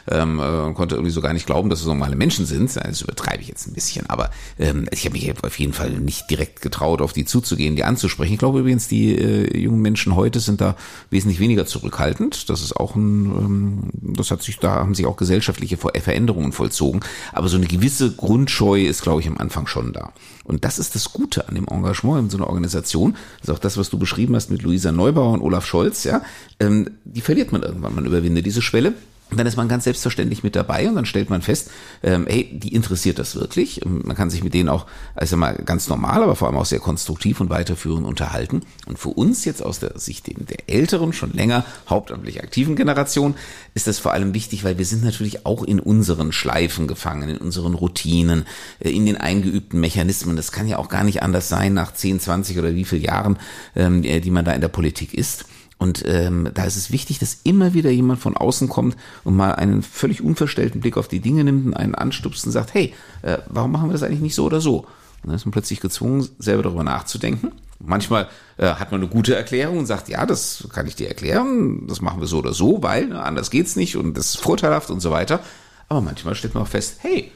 ähm, 0.10 0.40
äh, 0.40 0.74
konnte 0.74 0.96
irgendwie 0.96 1.12
so 1.12 1.22
gar 1.22 1.34
nicht 1.34 1.46
glauben, 1.46 1.70
dass 1.70 1.82
es 1.82 1.86
normale 1.86 2.16
Menschen 2.16 2.46
sind. 2.46 2.76
Das 2.76 3.02
übertreibe 3.02 3.42
ich 3.42 3.48
jetzt 3.48 3.68
ein 3.68 3.74
bisschen, 3.74 4.10
aber 4.10 4.32
ähm, 4.60 4.88
ich 4.92 5.06
habe 5.06 5.14
mich 5.14 5.32
auf 5.44 5.60
jeden 5.60 5.74
Fall 5.74 5.92
nicht 5.92 6.30
direkt 6.30 6.62
getraut, 6.62 7.02
auf 7.02 7.14
die 7.14 7.26
zuzugehen, 7.26 7.76
die 7.76 7.84
anzusprechen. 7.84 8.34
Ich 8.34 8.40
glaube, 8.40 8.48
glaube 8.48 8.60
übrigens, 8.60 8.88
die 8.88 9.16
äh, 9.16 9.58
jungen 9.58 9.82
Menschen 9.82 10.16
heute 10.16 10.40
sind 10.40 10.62
da 10.62 10.76
wesentlich 11.10 11.40
weniger 11.40 11.66
zurückhaltend. 11.66 12.50
Das 12.50 12.62
ist 12.62 12.76
auch 12.76 12.96
ein, 12.96 13.26
ähm, 13.26 13.90
das 14.16 14.32
hat 14.32 14.42
sich, 14.42 14.58
da 14.60 14.76
haben 14.76 14.96
sich 14.96 15.06
auch 15.06 15.18
gesellschaftliche 15.18 15.78
Veränderungen 15.78 16.54
vollzogen. 16.54 17.02
Aber 17.34 17.48
so 17.50 17.58
eine 17.58 17.68
gewisse 17.68 18.16
Grundscheu 18.16 18.82
ist, 18.82 19.02
glaube 19.02 19.22
ich, 19.22 19.28
am 19.28 19.38
Anfang 19.38 19.68
schon 19.68 19.94
da. 19.94 20.14
Und 20.44 20.64
das 20.64 20.80
ist 20.80 20.96
das 20.96 21.12
Gute 21.12 21.48
an 21.50 21.56
dem 21.56 21.68
Engagement 21.68 22.20
in 22.24 22.30
so 22.30 22.38
einer 22.38 22.48
Organisation. 22.48 23.16
Das 23.40 23.50
ist 23.50 23.56
auch 23.56 23.60
das, 23.60 23.78
was 23.78 23.90
du 23.90 23.98
beschrieben 23.98 24.36
hast 24.36 24.50
mit 24.50 24.62
Luisa 24.62 24.92
Neubauer 24.92 25.34
und 25.34 25.42
Olaf 25.42 25.66
Scholz, 25.66 26.04
ja. 26.04 26.22
Ähm, 26.60 26.92
die 27.04 27.22
verliert 27.22 27.52
man 27.52 27.64
irgendwann. 27.64 27.96
Man 27.96 28.06
überwindet 28.06 28.46
diese 28.46 28.62
Schwelle. 28.62 28.94
Und 29.30 29.38
dann 29.38 29.48
ist 29.48 29.58
man 29.58 29.68
ganz 29.68 29.84
selbstverständlich 29.84 30.44
mit 30.44 30.56
dabei 30.56 30.88
und 30.88 30.96
dann 30.96 31.06
stellt 31.06 31.30
man 31.30 31.42
fest, 31.42 31.70
ähm, 32.02 32.28
hey, 32.30 32.50
die 32.52 32.74
interessiert 32.74 33.20
das 33.20 33.36
wirklich. 33.36 33.82
Man 33.86 34.16
kann 34.16 34.30
sich 34.30 34.42
mit 34.42 34.54
denen 34.54 34.70
auch, 34.70 34.86
also 35.16 35.36
mal 35.36 35.56
ganz 35.66 35.90
normal, 35.90 36.24
aber 36.24 36.36
vor 36.38 36.48
allem 36.48 36.58
auch 36.58 36.66
sehr 36.66 36.80
konstruktiv 36.80 37.42
und 37.42 37.50
weiterführend 37.50 38.08
unterhalten. 38.08 38.62
Und 38.86 39.00
für 39.00 39.10
uns 39.10 39.44
jetzt 39.44 39.62
aus 39.62 39.80
der 39.80 40.00
Sicht 40.00 40.28
der 40.28 40.70
älteren, 40.70 41.12
schon 41.12 41.34
länger 41.34 41.66
hauptamtlich 41.90 42.42
aktiven 42.42 42.78
Generation 42.78 43.36
ist 43.74 43.88
das 43.88 44.00
vor 44.00 44.14
allem 44.14 44.34
wichtig, 44.34 44.64
weil 44.64 44.78
wir 44.78 44.86
sind 44.86 45.04
natürlich 45.04 45.46
auch 45.46 45.64
in 45.64 45.82
unseren 45.82 46.32
Schleifen 46.32 46.88
gefangen, 46.88 47.28
in 47.28 47.38
unseren 47.38 47.74
Routinen, 47.74 48.46
äh, 48.80 48.92
in 48.92 49.06
den 49.06 49.18
eingeübten 49.18 49.80
Mechanismen. 49.80 50.38
Das 50.38 50.54
kann 50.54 50.70
ja 50.70 50.78
auch 50.78 50.88
gar 50.88 51.04
nicht 51.04 51.22
anders 51.22 51.50
sein 51.50 51.74
nach 51.74 51.94
10, 51.94 52.22
20 52.22 52.58
oder 52.58 52.76
wie 52.76 52.86
viel 52.86 53.04
Jahren, 53.04 53.38
ähm, 53.76 54.04
die 54.04 54.32
man 54.32 54.46
da 54.46 54.54
in 54.54 54.62
der 54.62 54.70
Politik 54.70 55.14
ist. 55.14 55.46
Und 55.78 56.04
ähm, 56.08 56.50
da 56.54 56.64
ist 56.66 56.76
es 56.76 56.92
wichtig, 56.92 57.20
dass 57.20 57.42
immer 57.44 57.74
wieder 57.74 57.92
jemand 57.92 58.20
von 58.20 58.36
außen 58.36 58.68
kommt 58.68 58.98
und 59.24 59.36
mal 59.36 59.54
einen 59.54 59.84
völlig 59.84 60.24
unverstellten 60.24 60.82
Blick 60.82 60.98
auf 60.98 61.08
die 61.08 61.20
Dinge 61.20 61.44
nimmt 61.44 61.68
und 61.68 61.74
einen 61.76 61.96
anstupst 61.96 62.46
und 62.46 62.52
sagt, 62.52 62.74
hey, 62.74 62.94
äh, 63.22 63.38
warum 63.48 63.72
machen 63.72 63.90
wir 63.90 63.94
das 63.94 64.04
eigentlich 64.04 64.22
nicht 64.22 64.36
so 64.36 64.46
oder 64.46 64.60
so? 64.60 64.80
Und 65.24 65.32
dann 65.32 65.36
ist 65.36 65.46
man 65.46 65.52
plötzlich 65.52 65.80
gezwungen, 65.80 66.28
selber 66.40 66.64
darüber 66.64 66.84
nachzudenken. 66.84 67.52
Manchmal 67.80 68.28
äh, 68.58 68.66
hat 68.66 68.92
man 68.92 69.02
eine 69.02 69.10
gute 69.10 69.36
Erklärung 69.36 69.78
und 69.78 69.86
sagt, 69.86 70.10
ja, 70.10 70.26
das 70.26 70.68
kann 70.74 70.88
ich 70.88 70.96
dir 70.96 71.08
erklären, 71.08 71.86
das 71.88 72.02
machen 72.02 72.20
wir 72.20 72.28
so 72.28 72.40
oder 72.40 72.54
so, 72.54 72.82
weil 72.82 73.08
ne, 73.08 73.22
anders 73.22 73.52
geht's 73.52 73.76
nicht 73.76 73.98
und 73.98 74.18
das 74.18 74.34
ist 74.34 74.38
vorteilhaft 74.40 74.90
und 74.90 75.00
so 75.00 75.12
weiter. 75.12 75.42
Aber 75.90 76.02
manchmal 76.02 76.34
stellt 76.34 76.56
man 76.56 76.64
auch 76.64 76.68
fest, 76.68 76.98
hey, 77.02 77.32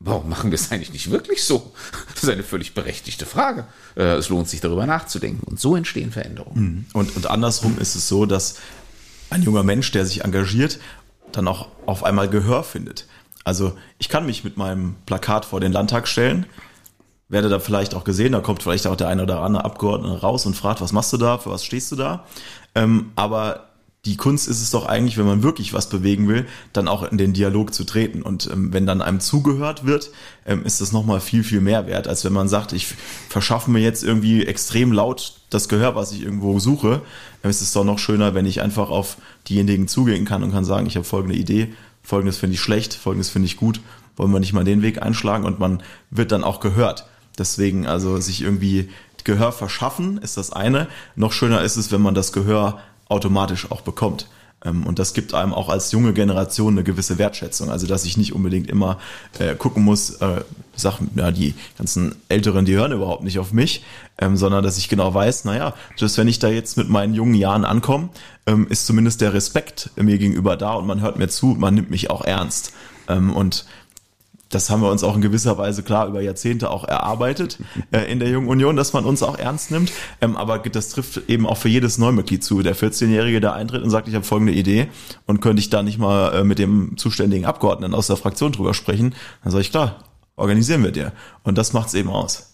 Warum 0.00 0.28
machen 0.28 0.50
wir 0.50 0.56
es 0.56 0.70
eigentlich 0.70 0.92
nicht 0.92 1.10
wirklich 1.10 1.44
so? 1.44 1.72
Das 2.14 2.24
ist 2.24 2.28
eine 2.28 2.42
völlig 2.42 2.74
berechtigte 2.74 3.26
Frage. 3.26 3.66
Äh, 3.96 4.16
es 4.16 4.28
lohnt 4.28 4.48
sich 4.48 4.60
darüber 4.60 4.86
nachzudenken. 4.86 5.46
Und 5.46 5.60
so 5.60 5.76
entstehen 5.76 6.12
Veränderungen. 6.12 6.62
Mhm. 6.62 6.86
Und, 6.92 7.16
und 7.16 7.26
andersrum 7.26 7.78
ist 7.78 7.94
es 7.94 8.08
so, 8.08 8.26
dass 8.26 8.56
ein 9.30 9.42
junger 9.42 9.62
Mensch, 9.62 9.90
der 9.92 10.04
sich 10.04 10.24
engagiert, 10.24 10.78
dann 11.32 11.48
auch 11.48 11.68
auf 11.86 12.04
einmal 12.04 12.28
Gehör 12.28 12.64
findet. 12.64 13.06
Also 13.44 13.76
ich 13.98 14.08
kann 14.08 14.26
mich 14.26 14.44
mit 14.44 14.56
meinem 14.56 14.96
Plakat 15.06 15.44
vor 15.44 15.60
den 15.60 15.72
Landtag 15.72 16.08
stellen, 16.08 16.46
werde 17.28 17.48
da 17.48 17.58
vielleicht 17.58 17.94
auch 17.94 18.04
gesehen, 18.04 18.32
da 18.32 18.40
kommt 18.40 18.62
vielleicht 18.62 18.86
auch 18.86 18.96
der 18.96 19.08
eine 19.08 19.22
oder 19.22 19.40
andere 19.40 19.64
Abgeordnete 19.64 20.20
raus 20.20 20.46
und 20.46 20.54
fragt, 20.54 20.80
was 20.80 20.92
machst 20.92 21.12
du 21.12 21.16
da, 21.16 21.38
für 21.38 21.50
was 21.50 21.64
stehst 21.64 21.92
du 21.92 21.96
da? 21.96 22.24
Ähm, 22.74 23.12
aber 23.16 23.73
die 24.04 24.16
Kunst 24.16 24.48
ist 24.48 24.60
es 24.60 24.70
doch 24.70 24.86
eigentlich, 24.86 25.16
wenn 25.16 25.26
man 25.26 25.42
wirklich 25.42 25.72
was 25.72 25.88
bewegen 25.88 26.28
will, 26.28 26.46
dann 26.72 26.88
auch 26.88 27.02
in 27.02 27.16
den 27.16 27.32
Dialog 27.32 27.72
zu 27.72 27.84
treten. 27.84 28.22
Und 28.22 28.48
ähm, 28.52 28.72
wenn 28.72 28.86
dann 28.86 29.00
einem 29.00 29.20
zugehört 29.20 29.86
wird, 29.86 30.10
ähm, 30.46 30.64
ist 30.64 30.80
das 30.80 30.92
nochmal 30.92 31.20
viel, 31.20 31.42
viel 31.42 31.60
mehr 31.60 31.86
wert, 31.86 32.06
als 32.06 32.24
wenn 32.24 32.32
man 32.32 32.48
sagt, 32.48 32.72
ich 32.72 32.86
verschaffe 33.28 33.70
mir 33.70 33.80
jetzt 33.80 34.04
irgendwie 34.04 34.44
extrem 34.44 34.92
laut 34.92 35.34
das 35.48 35.68
Gehör, 35.68 35.94
was 35.94 36.12
ich 36.12 36.22
irgendwo 36.22 36.58
suche. 36.58 37.00
Dann 37.42 37.50
ist 37.50 37.62
es 37.62 37.72
doch 37.72 37.84
noch 37.84 37.98
schöner, 37.98 38.34
wenn 38.34 38.46
ich 38.46 38.60
einfach 38.60 38.90
auf 38.90 39.16
diejenigen 39.48 39.88
zugehen 39.88 40.26
kann 40.26 40.42
und 40.42 40.52
kann 40.52 40.64
sagen, 40.64 40.86
ich 40.86 40.96
habe 40.96 41.04
folgende 41.04 41.36
Idee, 41.36 41.72
folgendes 42.02 42.36
finde 42.36 42.54
ich 42.54 42.60
schlecht, 42.60 42.94
folgendes 42.94 43.30
finde 43.30 43.46
ich 43.46 43.56
gut, 43.56 43.80
wollen 44.16 44.32
wir 44.32 44.40
nicht 44.40 44.52
mal 44.52 44.64
den 44.64 44.82
Weg 44.82 45.00
einschlagen 45.00 45.44
und 45.44 45.58
man 45.58 45.82
wird 46.10 46.30
dann 46.30 46.44
auch 46.44 46.60
gehört. 46.60 47.06
Deswegen 47.38 47.86
also 47.86 48.20
sich 48.20 48.42
irgendwie 48.42 48.90
Gehör 49.24 49.52
verschaffen 49.52 50.18
ist 50.18 50.36
das 50.36 50.52
eine. 50.52 50.86
Noch 51.16 51.32
schöner 51.32 51.62
ist 51.62 51.76
es, 51.76 51.90
wenn 51.90 52.02
man 52.02 52.14
das 52.14 52.32
Gehör 52.32 52.78
automatisch 53.08 53.70
auch 53.70 53.82
bekommt. 53.82 54.28
Ähm, 54.64 54.86
und 54.86 54.98
das 54.98 55.14
gibt 55.14 55.34
einem 55.34 55.52
auch 55.52 55.68
als 55.68 55.92
junge 55.92 56.12
Generation 56.12 56.74
eine 56.74 56.84
gewisse 56.84 57.18
Wertschätzung. 57.18 57.70
Also, 57.70 57.86
dass 57.86 58.04
ich 58.04 58.16
nicht 58.16 58.32
unbedingt 58.32 58.68
immer 58.68 58.98
äh, 59.38 59.54
gucken 59.54 59.84
muss, 59.84 60.10
äh, 60.16 60.42
sag, 60.74 60.98
ja, 61.14 61.30
die 61.30 61.54
ganzen 61.78 62.16
Älteren, 62.28 62.64
die 62.64 62.74
hören 62.74 62.92
überhaupt 62.92 63.22
nicht 63.22 63.38
auf 63.38 63.52
mich, 63.52 63.84
ähm, 64.18 64.36
sondern 64.36 64.64
dass 64.64 64.78
ich 64.78 64.88
genau 64.88 65.12
weiß, 65.12 65.44
naja, 65.44 65.74
dass 65.98 66.18
wenn 66.18 66.28
ich 66.28 66.38
da 66.38 66.48
jetzt 66.48 66.76
mit 66.76 66.88
meinen 66.88 67.14
jungen 67.14 67.34
Jahren 67.34 67.64
ankomme, 67.64 68.08
ähm, 68.46 68.66
ist 68.68 68.86
zumindest 68.86 69.20
der 69.20 69.34
Respekt 69.34 69.90
mir 69.96 70.18
gegenüber 70.18 70.56
da 70.56 70.74
und 70.74 70.86
man 70.86 71.00
hört 71.00 71.18
mir 71.18 71.28
zu, 71.28 71.46
man 71.46 71.74
nimmt 71.74 71.90
mich 71.90 72.10
auch 72.10 72.24
ernst. 72.24 72.72
Ähm, 73.08 73.34
und 73.34 73.66
das 74.54 74.70
haben 74.70 74.82
wir 74.82 74.90
uns 74.90 75.02
auch 75.02 75.16
in 75.16 75.20
gewisser 75.20 75.58
Weise 75.58 75.82
klar 75.82 76.06
über 76.06 76.20
Jahrzehnte 76.20 76.70
auch 76.70 76.84
erarbeitet 76.84 77.58
äh, 77.90 78.10
in 78.10 78.20
der 78.20 78.28
Jungen 78.28 78.48
Union, 78.48 78.76
dass 78.76 78.92
man 78.92 79.04
uns 79.04 79.22
auch 79.22 79.38
ernst 79.38 79.70
nimmt. 79.70 79.92
Ähm, 80.20 80.36
aber 80.36 80.58
das 80.58 80.90
trifft 80.90 81.28
eben 81.28 81.46
auch 81.46 81.56
für 81.56 81.68
jedes 81.68 81.98
Neumitglied 81.98 82.44
zu. 82.44 82.62
Der 82.62 82.76
14-Jährige, 82.76 83.40
der 83.40 83.54
eintritt 83.54 83.82
und 83.82 83.90
sagt, 83.90 84.08
ich 84.08 84.14
habe 84.14 84.24
folgende 84.24 84.52
Idee 84.52 84.88
und 85.26 85.40
könnte 85.40 85.60
ich 85.60 85.70
da 85.70 85.82
nicht 85.82 85.98
mal 85.98 86.32
äh, 86.34 86.44
mit 86.44 86.58
dem 86.58 86.96
zuständigen 86.96 87.44
Abgeordneten 87.44 87.94
aus 87.94 88.06
der 88.06 88.16
Fraktion 88.16 88.52
drüber 88.52 88.74
sprechen, 88.74 89.14
dann 89.42 89.52
sage 89.52 89.62
ich, 89.62 89.70
klar, 89.70 90.04
organisieren 90.36 90.82
wir 90.82 90.92
dir. 90.92 91.12
Und 91.42 91.58
das 91.58 91.72
macht's 91.72 91.94
eben 91.94 92.10
aus. 92.10 92.53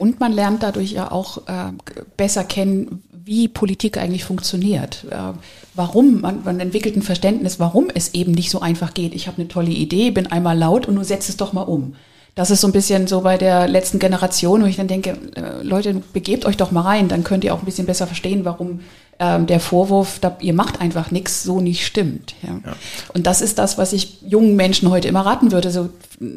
Und 0.00 0.18
man 0.18 0.32
lernt 0.32 0.62
dadurch 0.62 0.92
ja 0.92 1.12
auch 1.12 1.46
äh, 1.46 1.72
besser 2.16 2.42
kennen, 2.42 3.02
wie 3.12 3.48
Politik 3.48 3.98
eigentlich 3.98 4.24
funktioniert. 4.24 5.04
Äh, 5.10 5.34
warum, 5.74 6.22
man, 6.22 6.42
man 6.42 6.58
entwickelt 6.58 6.96
ein 6.96 7.02
Verständnis, 7.02 7.60
warum 7.60 7.88
es 7.94 8.14
eben 8.14 8.32
nicht 8.32 8.50
so 8.50 8.62
einfach 8.62 8.94
geht. 8.94 9.14
Ich 9.14 9.26
habe 9.26 9.36
eine 9.36 9.48
tolle 9.48 9.70
Idee, 9.70 10.10
bin 10.10 10.26
einmal 10.26 10.56
laut 10.56 10.86
und 10.86 10.96
du 10.96 11.04
setzt 11.04 11.28
es 11.28 11.36
doch 11.36 11.52
mal 11.52 11.64
um. 11.64 11.96
Das 12.34 12.50
ist 12.50 12.62
so 12.62 12.68
ein 12.68 12.72
bisschen 12.72 13.08
so 13.08 13.20
bei 13.20 13.36
der 13.36 13.68
letzten 13.68 13.98
Generation, 13.98 14.62
wo 14.62 14.66
ich 14.66 14.76
dann 14.76 14.88
denke, 14.88 15.18
äh, 15.36 15.62
Leute, 15.62 16.02
begebt 16.14 16.46
euch 16.46 16.56
doch 16.56 16.70
mal 16.70 16.80
rein, 16.80 17.08
dann 17.08 17.22
könnt 17.22 17.44
ihr 17.44 17.52
auch 17.52 17.58
ein 17.58 17.66
bisschen 17.66 17.86
besser 17.86 18.06
verstehen, 18.06 18.46
warum 18.46 18.80
ähm, 19.20 19.46
der 19.46 19.60
Vorwurf, 19.60 20.18
da, 20.18 20.36
ihr 20.40 20.54
macht 20.54 20.80
einfach 20.80 21.10
nichts, 21.10 21.42
so 21.42 21.60
nicht 21.60 21.86
stimmt. 21.86 22.34
Ja. 22.42 22.58
ja. 22.64 22.76
Und 23.12 23.26
das 23.26 23.42
ist 23.42 23.58
das, 23.58 23.76
was 23.76 23.92
ich 23.92 24.22
jungen 24.22 24.56
Menschen 24.56 24.88
heute 24.88 25.08
immer 25.08 25.26
raten 25.26 25.52
würde. 25.52 25.70
So 25.70 25.90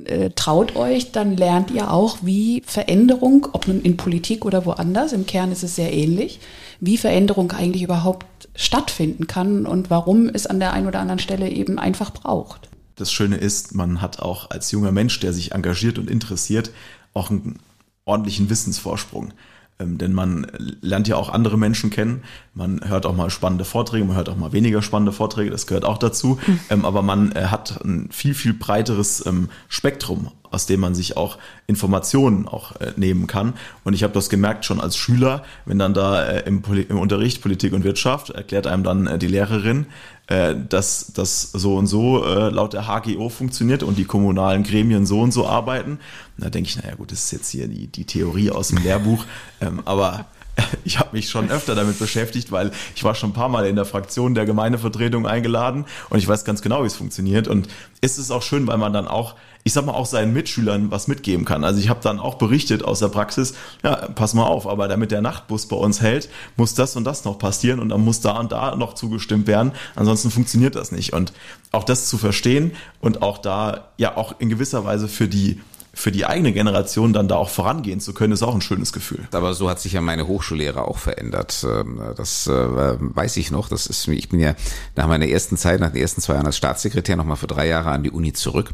äh, 0.06 0.32
traut 0.36 0.76
euch, 0.76 1.14
dann 1.14 1.38
lernt 1.38 1.72
ihr 1.72 1.92
auch, 1.92 2.18
wie 2.22 2.62
Veränderung, 2.66 3.48
ob 3.54 3.70
nun 3.70 3.82
in 3.82 3.96
Politik 3.96 4.46
oder 4.46 4.66
woanders, 4.66 5.14
im 5.14 5.26
Kern 5.26 5.54
ist 5.54 5.64
es 5.64 5.78
sehr 5.78 5.94
ähnlich, 5.94 6.42
wie 6.82 6.98
Veränderung 6.98 7.54
eigentlich 7.54 7.84
überhaupt 7.84 8.26
stattfinden 8.54 9.28
kann 9.28 9.66
und 9.66 9.90
warum 9.90 10.28
es 10.28 10.46
an 10.46 10.60
der 10.60 10.74
einen 10.74 10.88
oder 10.88 11.00
anderen 11.00 11.20
Stelle 11.20 11.50
eben 11.50 11.80
einfach 11.80 12.12
braucht. 12.12 12.70
Das 12.96 13.14
Schöne 13.14 13.38
ist, 13.38 13.74
man 13.74 14.02
hat 14.02 14.20
auch 14.20 14.52
als 14.52 14.72
junger 14.72 14.92
Mensch, 14.92 15.20
der 15.22 15.32
sich 15.32 15.54
engagiert 15.54 15.98
und 15.98 16.10
interessiert, 16.10 16.72
auch 17.14 17.32
einen 17.32 17.60
ordentlichen 18.04 18.50
Wissensvorsprung. 18.50 19.34
Ähm, 19.80 19.98
denn 19.98 20.14
man 20.14 20.48
lernt 20.82 21.08
ja 21.08 21.16
auch 21.16 21.30
andere 21.30 21.58
Menschen 21.58 21.90
kennen. 21.90 22.24
Man 22.54 22.82
hört 22.88 23.06
auch 23.06 23.16
mal 23.16 23.30
spannende 23.30 23.66
Vorträge, 23.66 24.06
man 24.06 24.16
hört 24.16 24.30
auch 24.30 24.38
mal 24.38 24.54
weniger 24.54 24.82
spannende 24.82 25.12
Vorträge, 25.12 25.50
das 25.50 25.68
gehört 25.68 25.86
auch 25.86 25.98
dazu. 25.98 26.40
Mhm. 26.46 26.60
Ähm, 26.70 26.86
aber 26.86 27.02
man 27.02 27.32
äh, 27.32 27.46
hat 27.46 27.84
ein 27.84 28.10
viel, 28.12 28.34
viel 28.34 28.54
breiteres 28.54 29.26
ähm, 29.26 29.50
Spektrum, 29.70 30.30
aus 30.54 30.66
dem 30.66 30.80
man 30.80 30.96
sich 30.96 31.18
auch 31.18 31.38
Informationen 31.68 32.48
auch 32.48 32.76
äh, 32.80 32.94
nehmen 32.96 33.28
kann. 33.28 33.54
Und 33.84 33.94
ich 33.94 34.04
habe 34.04 34.14
das 34.14 34.30
gemerkt 34.30 34.66
schon 34.66 34.80
als 34.80 34.96
Schüler, 34.96 35.44
wenn 35.66 35.80
dann 35.80 35.94
da 35.94 36.24
äh, 36.24 36.48
im, 36.48 36.64
im, 36.90 37.00
Unterricht 37.00 37.42
Politik 37.42 37.74
und 37.74 37.84
Wirtschaft 37.84 38.30
erklärt 38.30 38.68
einem 38.68 38.84
dann 38.84 39.08
äh, 39.08 39.18
die 39.18 39.28
Lehrerin, 39.28 39.88
äh, 40.28 40.56
dass 40.70 41.12
das 41.14 41.52
so 41.52 41.76
und 41.76 41.88
so 41.88 42.24
äh, 42.24 42.50
laut 42.50 42.74
der 42.74 42.88
HGO 42.88 43.30
funktioniert 43.30 43.84
und 43.84 43.98
die 43.98 44.06
kommunalen 44.06 44.64
Gremien 44.64 45.06
so 45.06 45.22
und 45.22 45.32
so 45.32 45.48
arbeiten. 45.48 46.00
da 46.38 46.50
denke 46.50 46.70
ich, 46.70 46.82
naja 46.82 46.96
gut, 46.96 47.12
das 47.12 47.26
ist 47.26 47.32
jetzt 47.32 47.50
hier 47.50 47.68
die, 47.68 47.88
die 47.88 48.06
Theorie 48.06 48.52
aus 48.52 48.70
dem 48.70 48.78
Lehrbuch. 48.78 49.26
Ähm, 49.62 49.82
aber 49.86 50.26
ich 50.84 51.00
habe 51.00 51.10
mich 51.14 51.30
schon 51.30 51.50
öfter 51.50 51.76
damit 51.76 52.00
beschäftigt, 52.00 52.52
weil 52.52 52.72
ich 52.96 53.04
war 53.04 53.16
schon 53.16 53.32
ein 53.32 53.34
paar 53.34 53.50
Mal 53.50 53.66
in 53.66 53.76
der 53.76 53.86
Fraktion 53.86 54.36
der 54.36 54.46
Gemeindevertretung 54.46 55.26
eingeladen 55.28 55.86
und 56.10 56.20
ich 56.20 56.28
weiß 56.28 56.46
ganz 56.46 56.62
genau, 56.62 56.84
wie 56.84 56.88
es 56.88 56.96
funktioniert. 56.96 57.48
Und 57.48 57.68
ist 58.02 58.18
es 58.18 58.32
auch 58.32 58.42
schön, 58.42 58.68
weil 58.68 58.78
man 58.78 58.94
dann 58.94 59.08
auch, 59.08 59.36
ich 59.64 59.74
sag 59.74 59.86
mal, 59.86 59.94
auch 59.94 60.06
seinen 60.06 60.34
Mitschülern 60.34 60.92
was 60.92 61.08
mitgeben 61.08 61.46
kann. 61.46 61.64
Also 61.64 61.80
ich 61.80 61.90
habe 61.90 62.02
dann 62.04 62.20
auch 62.20 62.36
berichtet 62.36 62.84
aus 62.84 63.00
der 63.00 63.08
Praxis, 63.08 63.54
ja, 63.84 63.96
pass 63.96 64.34
mal 64.34 64.46
auf, 64.46 64.68
aber 64.68 64.88
damit 64.88 65.12
der 65.12 65.22
Nachtbus 65.22 65.68
bei 65.68 65.76
uns 65.76 66.02
hält, 66.02 66.30
muss 66.58 66.74
das 66.74 66.96
und 66.96 67.06
das 67.06 67.24
noch 67.24 67.40
passieren 67.40 67.80
und 67.80 67.90
dann 67.90 68.02
muss 68.02 68.22
da 68.22 68.40
und 68.40 68.52
da 68.52 68.76
noch 68.76 68.94
zugestimmt 68.94 69.48
werden. 69.48 69.72
Ansonsten 69.96 70.32
funktioniert 70.32 70.76
das 70.76 70.92
nicht. 70.92 71.14
Und 71.14 71.34
auch 71.72 71.84
das 71.84 72.10
zu 72.10 72.18
verstehen 72.18 72.74
und 73.00 73.22
auch 73.22 73.38
da 73.38 73.88
ja 73.98 74.18
auch 74.18 74.36
in 74.40 74.50
gewisser 74.50 74.84
Weise 74.86 75.08
für 75.08 75.28
die 75.28 75.62
für 75.96 76.12
die 76.12 76.26
eigene 76.26 76.54
Generation 76.54 77.14
dann 77.14 77.28
da 77.28 77.36
auch 77.36 77.50
vorangehen 77.50 78.00
zu 78.00 78.14
können, 78.14 78.34
ist 78.34 78.42
auch 78.42 78.56
ein 78.56 78.62
schönes 78.62 78.94
Gefühl. 78.94 79.28
Aber 79.32 79.54
so 79.54 79.70
hat 79.70 79.80
sich 79.80 79.94
ja 79.94 80.02
meine 80.02 80.28
Hochschullehre 80.28 80.88
auch 80.88 80.98
verändert. 80.98 81.64
Ähm, 81.70 82.02
das 82.18 82.48
äh, 82.48 82.52
weiß 82.52 83.38
ich 83.38 83.52
noch. 83.52 83.70
Das 83.70 83.86
ist, 83.86 84.08
ich 84.08 84.28
bin 84.28 84.40
ja 84.40 84.56
nach 84.96 85.08
meiner 85.08 85.28
ersten 85.28 85.56
Zeit, 85.56 85.80
nach 85.80 85.92
den 85.92 86.02
ersten 86.02 86.22
zwei 86.22 86.34
Jahren 86.34 86.48
als 86.48 86.58
Staatssekretär 86.58 87.16
nochmal 87.16 87.38
für 87.38 87.46
drei 87.46 87.68
Jahre 87.68 87.92
an 87.92 88.02
die 88.02 88.10
Uni 88.10 88.34
zurück. 88.34 88.72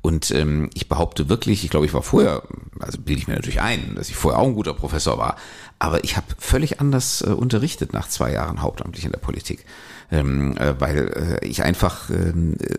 Und 0.00 0.30
ähm, 0.30 0.70
ich 0.72 0.88
behaupte 0.88 1.28
wirklich, 1.28 1.62
ich 1.62 1.70
glaube, 1.70 1.84
ich 1.84 1.92
war 1.92 2.02
vorher, 2.02 2.42
also 2.80 2.98
bilde 2.98 3.20
ich 3.20 3.28
mir 3.28 3.34
natürlich 3.34 3.60
ein, 3.60 3.94
dass 3.94 4.08
ich 4.08 4.16
vorher 4.16 4.40
auch 4.40 4.46
ein 4.46 4.54
guter 4.54 4.74
Professor 4.74 5.18
war, 5.18 5.36
aber 5.78 6.04
ich 6.04 6.16
habe 6.16 6.26
völlig 6.38 6.80
anders 6.80 7.22
äh, 7.22 7.30
unterrichtet 7.30 7.92
nach 7.92 8.08
zwei 8.08 8.32
Jahren 8.32 8.62
hauptamtlich 8.62 9.04
in 9.04 9.12
der 9.12 9.18
Politik. 9.18 9.64
Ähm, 10.12 10.56
äh, 10.58 10.74
weil 10.78 11.38
äh, 11.42 11.46
ich 11.46 11.62
einfach 11.62 12.10
äh, 12.10 12.32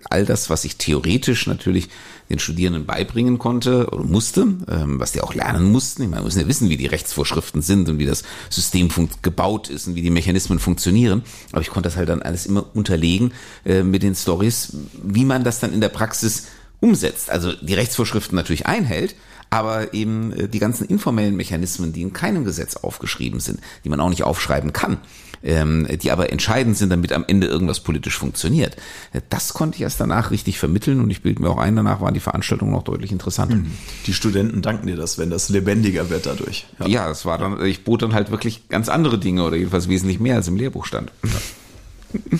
all 0.10 0.24
das, 0.24 0.50
was 0.50 0.64
ich 0.64 0.78
theoretisch 0.78 1.48
natürlich 1.48 1.90
den 2.30 2.40
Studierenden 2.40 2.86
beibringen 2.86 3.40
konnte 3.40 3.90
oder 3.90 4.04
musste, 4.04 4.42
ähm, 4.42 5.00
was 5.00 5.12
die 5.12 5.22
auch 5.22 5.34
lernen 5.34 5.72
mussten. 5.72 6.04
Ich 6.04 6.10
meine, 6.10 6.22
wir 6.22 6.26
müssen 6.26 6.40
ja 6.40 6.48
wissen, 6.48 6.70
wie 6.70 6.78
die 6.78 6.86
Rechtsvorschriften 6.86 7.62
sind 7.62 7.90
und 7.90 7.98
wie 7.98 8.06
das 8.06 8.24
System 8.50 8.90
gebaut 9.24 9.70
ist 9.70 9.88
und 9.88 9.96
wie 9.96 10.04
die 10.04 10.12
Mechanismen 10.12 10.60
funktionieren. 10.60 11.24
Aber 11.52 11.62
ich 11.62 11.70
konnte 11.70 11.90
das 11.90 11.98
halt 11.98 12.10
dann 12.10 12.22
alles 12.22 12.46
immer 12.46 12.66
unterlegen 12.76 13.34
äh, 13.66 13.82
mit 13.82 14.04
den 14.04 14.16
Stories, 14.16 14.74
wie 15.04 15.26
man 15.26 15.44
das 15.44 15.60
dann 15.60 15.74
in 15.74 15.82
der 15.82 15.90
Praxis 15.90 16.48
umsetzt. 16.80 17.32
Also 17.32 17.52
die 17.54 17.74
Rechtsvorschriften 17.74 18.36
natürlich 18.36 18.68
einhält, 18.68 19.16
aber 19.50 19.94
eben 19.94 20.34
äh, 20.34 20.48
die 20.48 20.60
ganzen 20.60 20.86
informellen 20.86 21.36
Mechanismen, 21.36 21.94
die 21.94 22.04
in 22.04 22.14
keinem 22.14 22.46
Gesetz 22.46 22.76
aufgeschrieben 22.76 23.40
sind, 23.40 23.60
die 23.84 23.90
man 23.90 24.00
auch 24.00 24.10
nicht 24.10 24.24
aufschreiben 24.24 24.72
kann, 24.72 25.00
ähm, 25.44 25.88
die 26.02 26.12
aber 26.12 26.32
entscheidend 26.32 26.78
sind, 26.78 26.90
damit 26.90 27.12
am 27.12 27.26
Ende 27.28 27.48
irgendwas 27.48 27.82
politisch 27.82 28.18
funktioniert. 28.18 28.76
Äh, 29.12 29.22
das 29.30 29.54
konnte 29.54 29.76
ich 29.76 29.82
erst 29.82 30.00
danach 30.00 30.32
richtig 30.32 30.58
vermitteln 30.58 31.00
und 31.00 31.10
ich 31.10 31.22
bilde 31.22 31.42
mir 31.42 31.50
auch 31.50 31.58
ein, 31.58 31.76
danach 31.76 32.02
waren 32.02 32.14
die 32.14 32.20
Veranstaltungen 32.20 32.72
noch 32.72 32.84
deutlich 32.84 33.12
interessanter. 33.12 33.56
Mhm. 33.56 33.72
Die 34.06 34.14
Studenten 34.14 34.62
danken 34.62 34.88
dir 34.88 34.96
das, 34.96 35.18
wenn 35.18 35.30
das 35.30 35.50
lebendiger 35.50 36.10
wird 36.10 36.26
dadurch. 36.26 36.66
Ja, 36.80 36.88
ja 36.88 37.12
es 37.12 37.26
war 37.26 37.38
dann, 37.38 37.64
ich 37.66 37.84
bot 37.84 38.02
dann 38.02 38.14
halt 38.14 38.32
wirklich 38.32 38.70
ganz 38.70 38.90
andere 38.90 39.20
Dinge 39.20 39.44
oder 39.44 39.58
jedenfalls 39.58 39.90
wesentlich 39.90 40.20
mehr 40.20 40.36
als 40.36 40.48
im 40.48 40.56
Lehrbuch 40.56 40.86
stand. 40.86 41.12
Ja. 41.24 42.20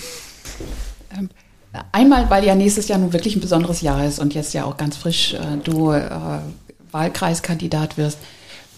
Ähm, 1.16 1.28
einmal, 1.92 2.28
weil 2.30 2.44
ja 2.44 2.54
nächstes 2.54 2.88
Jahr 2.88 2.98
nun 2.98 3.12
wirklich 3.12 3.36
ein 3.36 3.40
besonderes 3.40 3.80
Jahr 3.80 4.04
ist 4.04 4.18
und 4.18 4.34
jetzt 4.34 4.54
ja 4.54 4.64
auch 4.64 4.76
ganz 4.76 4.96
frisch 4.96 5.34
äh, 5.34 5.58
du 5.62 5.92
äh, 5.92 6.08
Wahlkreiskandidat 6.90 7.98
wirst, 7.98 8.18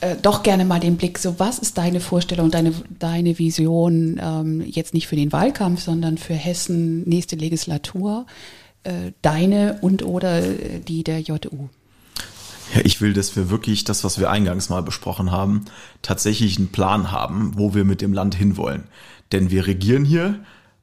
äh, 0.00 0.16
doch 0.20 0.42
gerne 0.42 0.64
mal 0.64 0.80
den 0.80 0.96
Blick, 0.96 1.18
so 1.18 1.38
was 1.38 1.58
ist 1.58 1.78
deine 1.78 2.00
Vorstellung, 2.00 2.50
deine, 2.50 2.72
deine 2.98 3.38
Vision, 3.38 4.20
ähm, 4.22 4.60
jetzt 4.66 4.94
nicht 4.94 5.06
für 5.06 5.16
den 5.16 5.32
Wahlkampf, 5.32 5.82
sondern 5.82 6.18
für 6.18 6.34
Hessen 6.34 7.02
nächste 7.08 7.36
Legislatur, 7.36 8.26
äh, 8.84 9.12
deine 9.22 9.78
und 9.80 10.04
oder 10.04 10.38
äh, 10.42 10.80
die 10.80 11.02
der 11.02 11.20
JU? 11.20 11.68
Ja, 12.74 12.80
ich 12.84 13.00
will, 13.00 13.12
dass 13.12 13.36
wir 13.36 13.48
wirklich 13.48 13.84
das, 13.84 14.04
was 14.04 14.18
wir 14.18 14.30
eingangs 14.30 14.68
mal 14.68 14.82
besprochen 14.82 15.30
haben, 15.30 15.64
tatsächlich 16.02 16.58
einen 16.58 16.68
Plan 16.68 17.12
haben, 17.12 17.52
wo 17.56 17.74
wir 17.74 17.84
mit 17.84 18.00
dem 18.00 18.12
Land 18.12 18.34
hinwollen. 18.34 18.84
Denn 19.32 19.50
wir 19.50 19.66
regieren 19.66 20.04
hier 20.04 20.40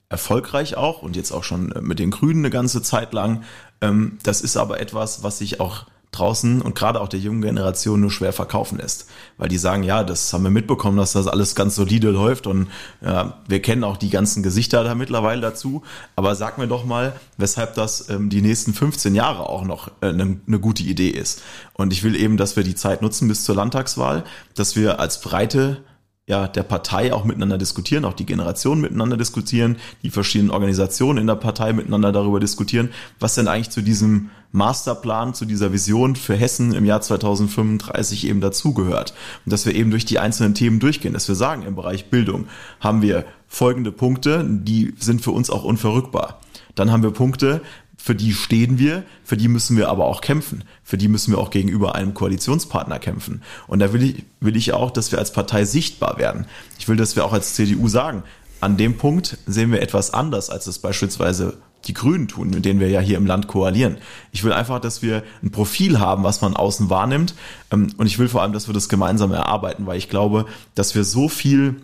erfolgreich 0.09 0.76
auch 0.76 1.01
und 1.01 1.16
jetzt 1.16 1.32
auch 1.32 1.43
schon 1.43 1.74
mit 1.82 1.99
den 1.99 2.11
Grünen 2.11 2.39
eine 2.39 2.49
ganze 2.49 2.82
Zeit 2.82 3.14
lang. 3.14 3.43
Ähm, 3.82 4.18
das 4.24 4.41
ist 4.41 4.57
aber 4.57 4.80
etwas, 4.80 5.24
was 5.24 5.38
sich 5.38 5.59
auch 5.59 5.86
draußen 6.14 6.61
und 6.61 6.76
gerade 6.76 7.01
auch 7.01 7.07
der 7.07 7.20
jungen 7.20 7.41
Generation 7.41 7.99
nur 7.99 8.11
schwer 8.11 8.34
verkaufen 8.34 8.78
lässt. 8.78 9.07
Weil 9.38 9.49
die 9.49 9.57
sagen, 9.57 9.84
ja, 9.84 10.03
das 10.03 10.32
haben 10.32 10.43
wir 10.43 10.51
mitbekommen, 10.51 10.97
dass 10.97 11.14
das 11.14 11.28
alles 11.28 11.55
ganz 11.55 11.76
solide 11.76 12.09
läuft 12.11 12.47
und 12.47 12.68
ja, 13.01 13.41
wir 13.47 13.61
kennen 13.61 13.84
auch 13.84 13.97
die 13.97 14.09
ganzen 14.09 14.43
Gesichter 14.43 14.84
da 14.84 14.95
mittlerweile 14.95 15.41
dazu. 15.41 15.84
Aber 16.16 16.36
sag 16.36 16.57
mir 16.57 16.68
doch 16.68 16.86
mal, 16.86 17.14
weshalb 17.38 17.76
das 17.76 18.09
ähm, 18.09 18.30
die 18.30 18.41
nächsten 18.41 18.74
15 18.74 19.16
Jahre 19.16 19.49
auch 19.49 19.64
noch 19.64 19.91
eine 20.01 20.24
äh, 20.24 20.38
ne 20.45 20.59
gute 20.59 20.84
Idee 20.84 21.09
ist. 21.09 21.41
Und 21.74 21.91
ich 21.91 22.03
will 22.03 22.16
eben, 22.16 22.38
dass 22.38 22.55
wir 22.55 22.64
die 22.64 22.76
Zeit 22.76 23.01
nutzen 23.01 23.28
bis 23.28 23.43
zur 23.43 23.55
Landtagswahl, 23.55 24.24
dass 24.55 24.76
wir 24.76 24.99
als 24.99 25.22
breite 25.22 25.84
ja, 26.26 26.47
der 26.47 26.63
Partei 26.63 27.13
auch 27.13 27.26
miteinander 27.26 27.57
diskutieren, 27.57 28.05
auch 28.05 28.13
die 28.13 28.26
Generationen 28.26 28.80
miteinander 28.80 29.17
diskutieren, 29.17 29.78
die 30.03 30.09
verschiedenen 30.09 30.51
Organisationen 30.51 31.19
in 31.19 31.28
der 31.28 31.36
Partei 31.36 31.74
miteinander 31.74 32.13
darüber 32.13 32.39
diskutieren, 32.39 32.91
was 33.19 33.36
denn 33.36 33.49
eigentlich 33.49 33.71
zu 33.71 33.82
diesem 33.82 34.30
Masterplan, 34.53 35.34
zu 35.34 35.43
dieser 35.43 35.74
Vision 35.74 36.15
für 36.15 36.36
Hessen 36.36 36.74
im 36.74 36.86
Jahr 36.86 37.01
2035 37.01 38.28
eben 38.28 38.39
dazugehört. 38.39 39.13
Und 39.45 39.51
dass 39.51 39.65
wir 39.65 39.76
eben 39.76 39.91
durch 39.91 40.05
die 40.05 40.19
einzelnen 40.19 40.53
Themen 40.53 40.80
durchgehen, 40.80 41.13
dass 41.13 41.28
wir 41.28 41.36
sagen, 41.36 41.63
im 41.63 41.76
Bereich 41.76 42.09
Bildung 42.09 42.47
haben 42.80 43.01
wir 43.01 43.26
folgende 43.47 43.91
Punkte, 43.91 44.45
die 44.47 44.93
sind 44.97 45.21
für 45.21 45.32
uns 45.32 45.49
auch 45.49 45.63
unverrückbar. 45.63 46.39
Dann 46.76 46.91
haben 46.91 47.03
wir 47.03 47.11
Punkte, 47.11 47.61
für 48.03 48.15
die 48.15 48.33
stehen 48.33 48.79
wir, 48.79 49.05
für 49.23 49.37
die 49.37 49.47
müssen 49.47 49.77
wir 49.77 49.87
aber 49.87 50.03
auch 50.07 50.19
kämpfen. 50.19 50.65
Für 50.83 50.97
die 50.97 51.07
müssen 51.07 51.31
wir 51.31 51.37
auch 51.37 51.51
gegenüber 51.51 51.95
einem 51.95 52.13
Koalitionspartner 52.13 52.99
kämpfen. 52.99 53.41
Und 53.65 53.79
da 53.79 53.93
will 53.93 54.03
ich, 54.03 54.25
will 54.41 54.57
ich 54.57 54.73
auch, 54.73 54.91
dass 54.91 55.13
wir 55.13 55.19
als 55.19 55.31
Partei 55.31 55.63
sichtbar 55.63 56.17
werden. 56.17 56.45
Ich 56.77 56.89
will, 56.89 56.97
dass 56.97 57.15
wir 57.15 57.23
auch 57.23 57.31
als 57.31 57.53
CDU 57.53 57.87
sagen, 57.87 58.23
an 58.59 58.75
dem 58.75 58.97
Punkt 58.97 59.37
sehen 59.45 59.71
wir 59.71 59.81
etwas 59.81 60.13
anders, 60.13 60.49
als 60.49 60.67
es 60.67 60.79
beispielsweise 60.79 61.59
die 61.85 61.93
Grünen 61.93 62.27
tun, 62.27 62.49
mit 62.49 62.65
denen 62.65 62.81
wir 62.81 62.89
ja 62.89 62.99
hier 62.99 63.15
im 63.15 63.25
Land 63.25 63.47
koalieren. 63.47 63.99
Ich 64.33 64.43
will 64.43 64.51
einfach, 64.51 64.81
dass 64.81 65.01
wir 65.01 65.23
ein 65.41 65.51
Profil 65.51 66.01
haben, 66.01 66.25
was 66.25 66.41
man 66.41 66.57
außen 66.57 66.89
wahrnimmt. 66.89 67.35
Ähm, 67.71 67.93
und 67.95 68.07
ich 68.07 68.19
will 68.19 68.27
vor 68.27 68.41
allem, 68.41 68.51
dass 68.51 68.67
wir 68.67 68.73
das 68.73 68.89
gemeinsam 68.89 69.31
erarbeiten, 69.31 69.85
weil 69.85 69.97
ich 69.97 70.09
glaube, 70.09 70.45
dass 70.75 70.93
wir 70.93 71.05
so 71.05 71.29
viel 71.29 71.77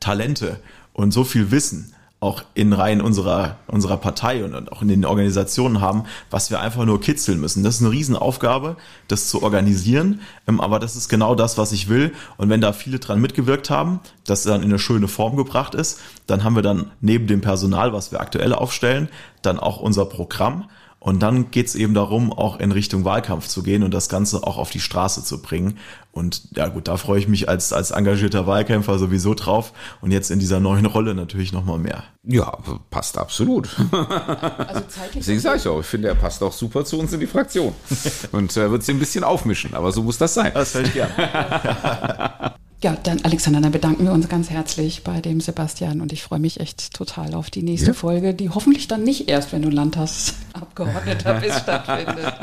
Talente 0.00 0.58
und 0.94 1.12
so 1.12 1.22
viel 1.22 1.52
Wissen 1.52 1.94
auch 2.24 2.42
in 2.54 2.72
Reihen 2.72 3.02
unserer, 3.02 3.58
unserer 3.66 3.98
Partei 3.98 4.44
und 4.44 4.72
auch 4.72 4.80
in 4.80 4.88
den 4.88 5.04
Organisationen 5.04 5.82
haben, 5.82 6.04
was 6.30 6.50
wir 6.50 6.60
einfach 6.60 6.86
nur 6.86 6.98
kitzeln 6.98 7.38
müssen. 7.38 7.62
Das 7.62 7.76
ist 7.76 7.82
eine 7.82 7.90
Riesenaufgabe, 7.90 8.76
das 9.08 9.28
zu 9.28 9.42
organisieren, 9.42 10.22
ähm, 10.48 10.60
aber 10.60 10.78
das 10.78 10.96
ist 10.96 11.10
genau 11.10 11.34
das, 11.34 11.58
was 11.58 11.72
ich 11.72 11.88
will. 11.90 12.12
Und 12.38 12.48
wenn 12.48 12.62
da 12.62 12.72
viele 12.72 12.98
dran 12.98 13.20
mitgewirkt 13.20 13.68
haben, 13.68 14.00
dass 14.24 14.42
dann 14.42 14.62
in 14.62 14.70
eine 14.70 14.78
schöne 14.78 15.06
Form 15.06 15.36
gebracht 15.36 15.74
ist, 15.74 16.00
dann 16.26 16.44
haben 16.44 16.56
wir 16.56 16.62
dann 16.62 16.92
neben 17.02 17.26
dem 17.26 17.42
Personal, 17.42 17.92
was 17.92 18.10
wir 18.10 18.20
aktuell 18.20 18.54
aufstellen, 18.54 19.08
dann 19.42 19.60
auch 19.60 19.78
unser 19.78 20.06
Programm 20.06 20.64
und 21.04 21.22
dann 21.22 21.50
geht's 21.50 21.74
eben 21.74 21.92
darum, 21.92 22.32
auch 22.32 22.58
in 22.58 22.72
Richtung 22.72 23.04
Wahlkampf 23.04 23.46
zu 23.46 23.62
gehen 23.62 23.82
und 23.82 23.92
das 23.92 24.08
Ganze 24.08 24.42
auch 24.42 24.56
auf 24.56 24.70
die 24.70 24.80
Straße 24.80 25.22
zu 25.22 25.42
bringen. 25.42 25.76
Und 26.12 26.56
ja 26.56 26.68
gut, 26.68 26.88
da 26.88 26.96
freue 26.96 27.18
ich 27.18 27.28
mich 27.28 27.46
als, 27.46 27.74
als 27.74 27.90
engagierter 27.90 28.46
Wahlkämpfer 28.46 28.98
sowieso 28.98 29.34
drauf 29.34 29.74
und 30.00 30.12
jetzt 30.12 30.30
in 30.30 30.38
dieser 30.38 30.60
neuen 30.60 30.86
Rolle 30.86 31.14
natürlich 31.14 31.52
nochmal 31.52 31.78
mehr. 31.78 32.04
Ja, 32.22 32.56
passt 32.88 33.18
absolut. 33.18 33.68
Also 33.92 34.80
Deswegen 35.14 35.40
sage 35.40 35.58
ich 35.58 35.68
auch, 35.68 35.80
ich 35.80 35.86
finde, 35.86 36.08
er 36.08 36.14
passt 36.14 36.42
auch 36.42 36.54
super 36.54 36.86
zu 36.86 36.98
uns 36.98 37.12
in 37.12 37.20
die 37.20 37.26
Fraktion. 37.26 37.74
Und 38.32 38.56
er 38.56 38.66
äh, 38.66 38.70
wird 38.70 38.82
sie 38.82 38.92
ein 38.92 38.98
bisschen 38.98 39.24
aufmischen, 39.24 39.74
aber 39.74 39.92
so 39.92 40.02
muss 40.02 40.16
das 40.16 40.32
sein. 40.32 40.52
Das 40.54 40.74
höre 40.74 40.84
ich 40.84 40.94
gern. 40.94 41.10
Ja, 42.84 42.94
dann 43.02 43.20
Alexander, 43.22 43.62
dann 43.62 43.72
bedanken 43.72 44.04
wir 44.04 44.12
uns 44.12 44.28
ganz 44.28 44.50
herzlich 44.50 45.04
bei 45.04 45.22
dem 45.22 45.40
Sebastian 45.40 46.02
und 46.02 46.12
ich 46.12 46.22
freue 46.22 46.38
mich 46.38 46.60
echt 46.60 46.92
total 46.92 47.32
auf 47.32 47.48
die 47.48 47.62
nächste 47.62 47.92
ja. 47.92 47.94
Folge, 47.94 48.34
die 48.34 48.50
hoffentlich 48.50 48.88
dann 48.88 49.04
nicht 49.04 49.30
erst, 49.30 49.54
wenn 49.54 49.62
du 49.62 49.70
Landtagsabgeordneter 49.70 51.32
bist, 51.40 51.60
stattfindet. 51.60 52.34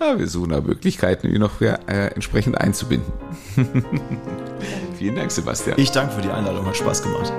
Ja, 0.00 0.18
wir 0.18 0.26
suchen 0.26 0.50
da 0.50 0.60
Möglichkeiten, 0.60 1.28
ihn 1.28 1.38
noch 1.40 1.60
äh, 1.60 1.76
entsprechend 1.86 2.60
einzubinden. 2.60 3.12
Vielen 4.98 5.14
Dank, 5.14 5.30
Sebastian. 5.30 5.78
Ich 5.78 5.92
danke 5.92 6.12
für 6.12 6.22
die 6.22 6.30
Einladung, 6.30 6.66
hat 6.66 6.76
Spaß 6.76 7.04
gemacht. 7.04 7.32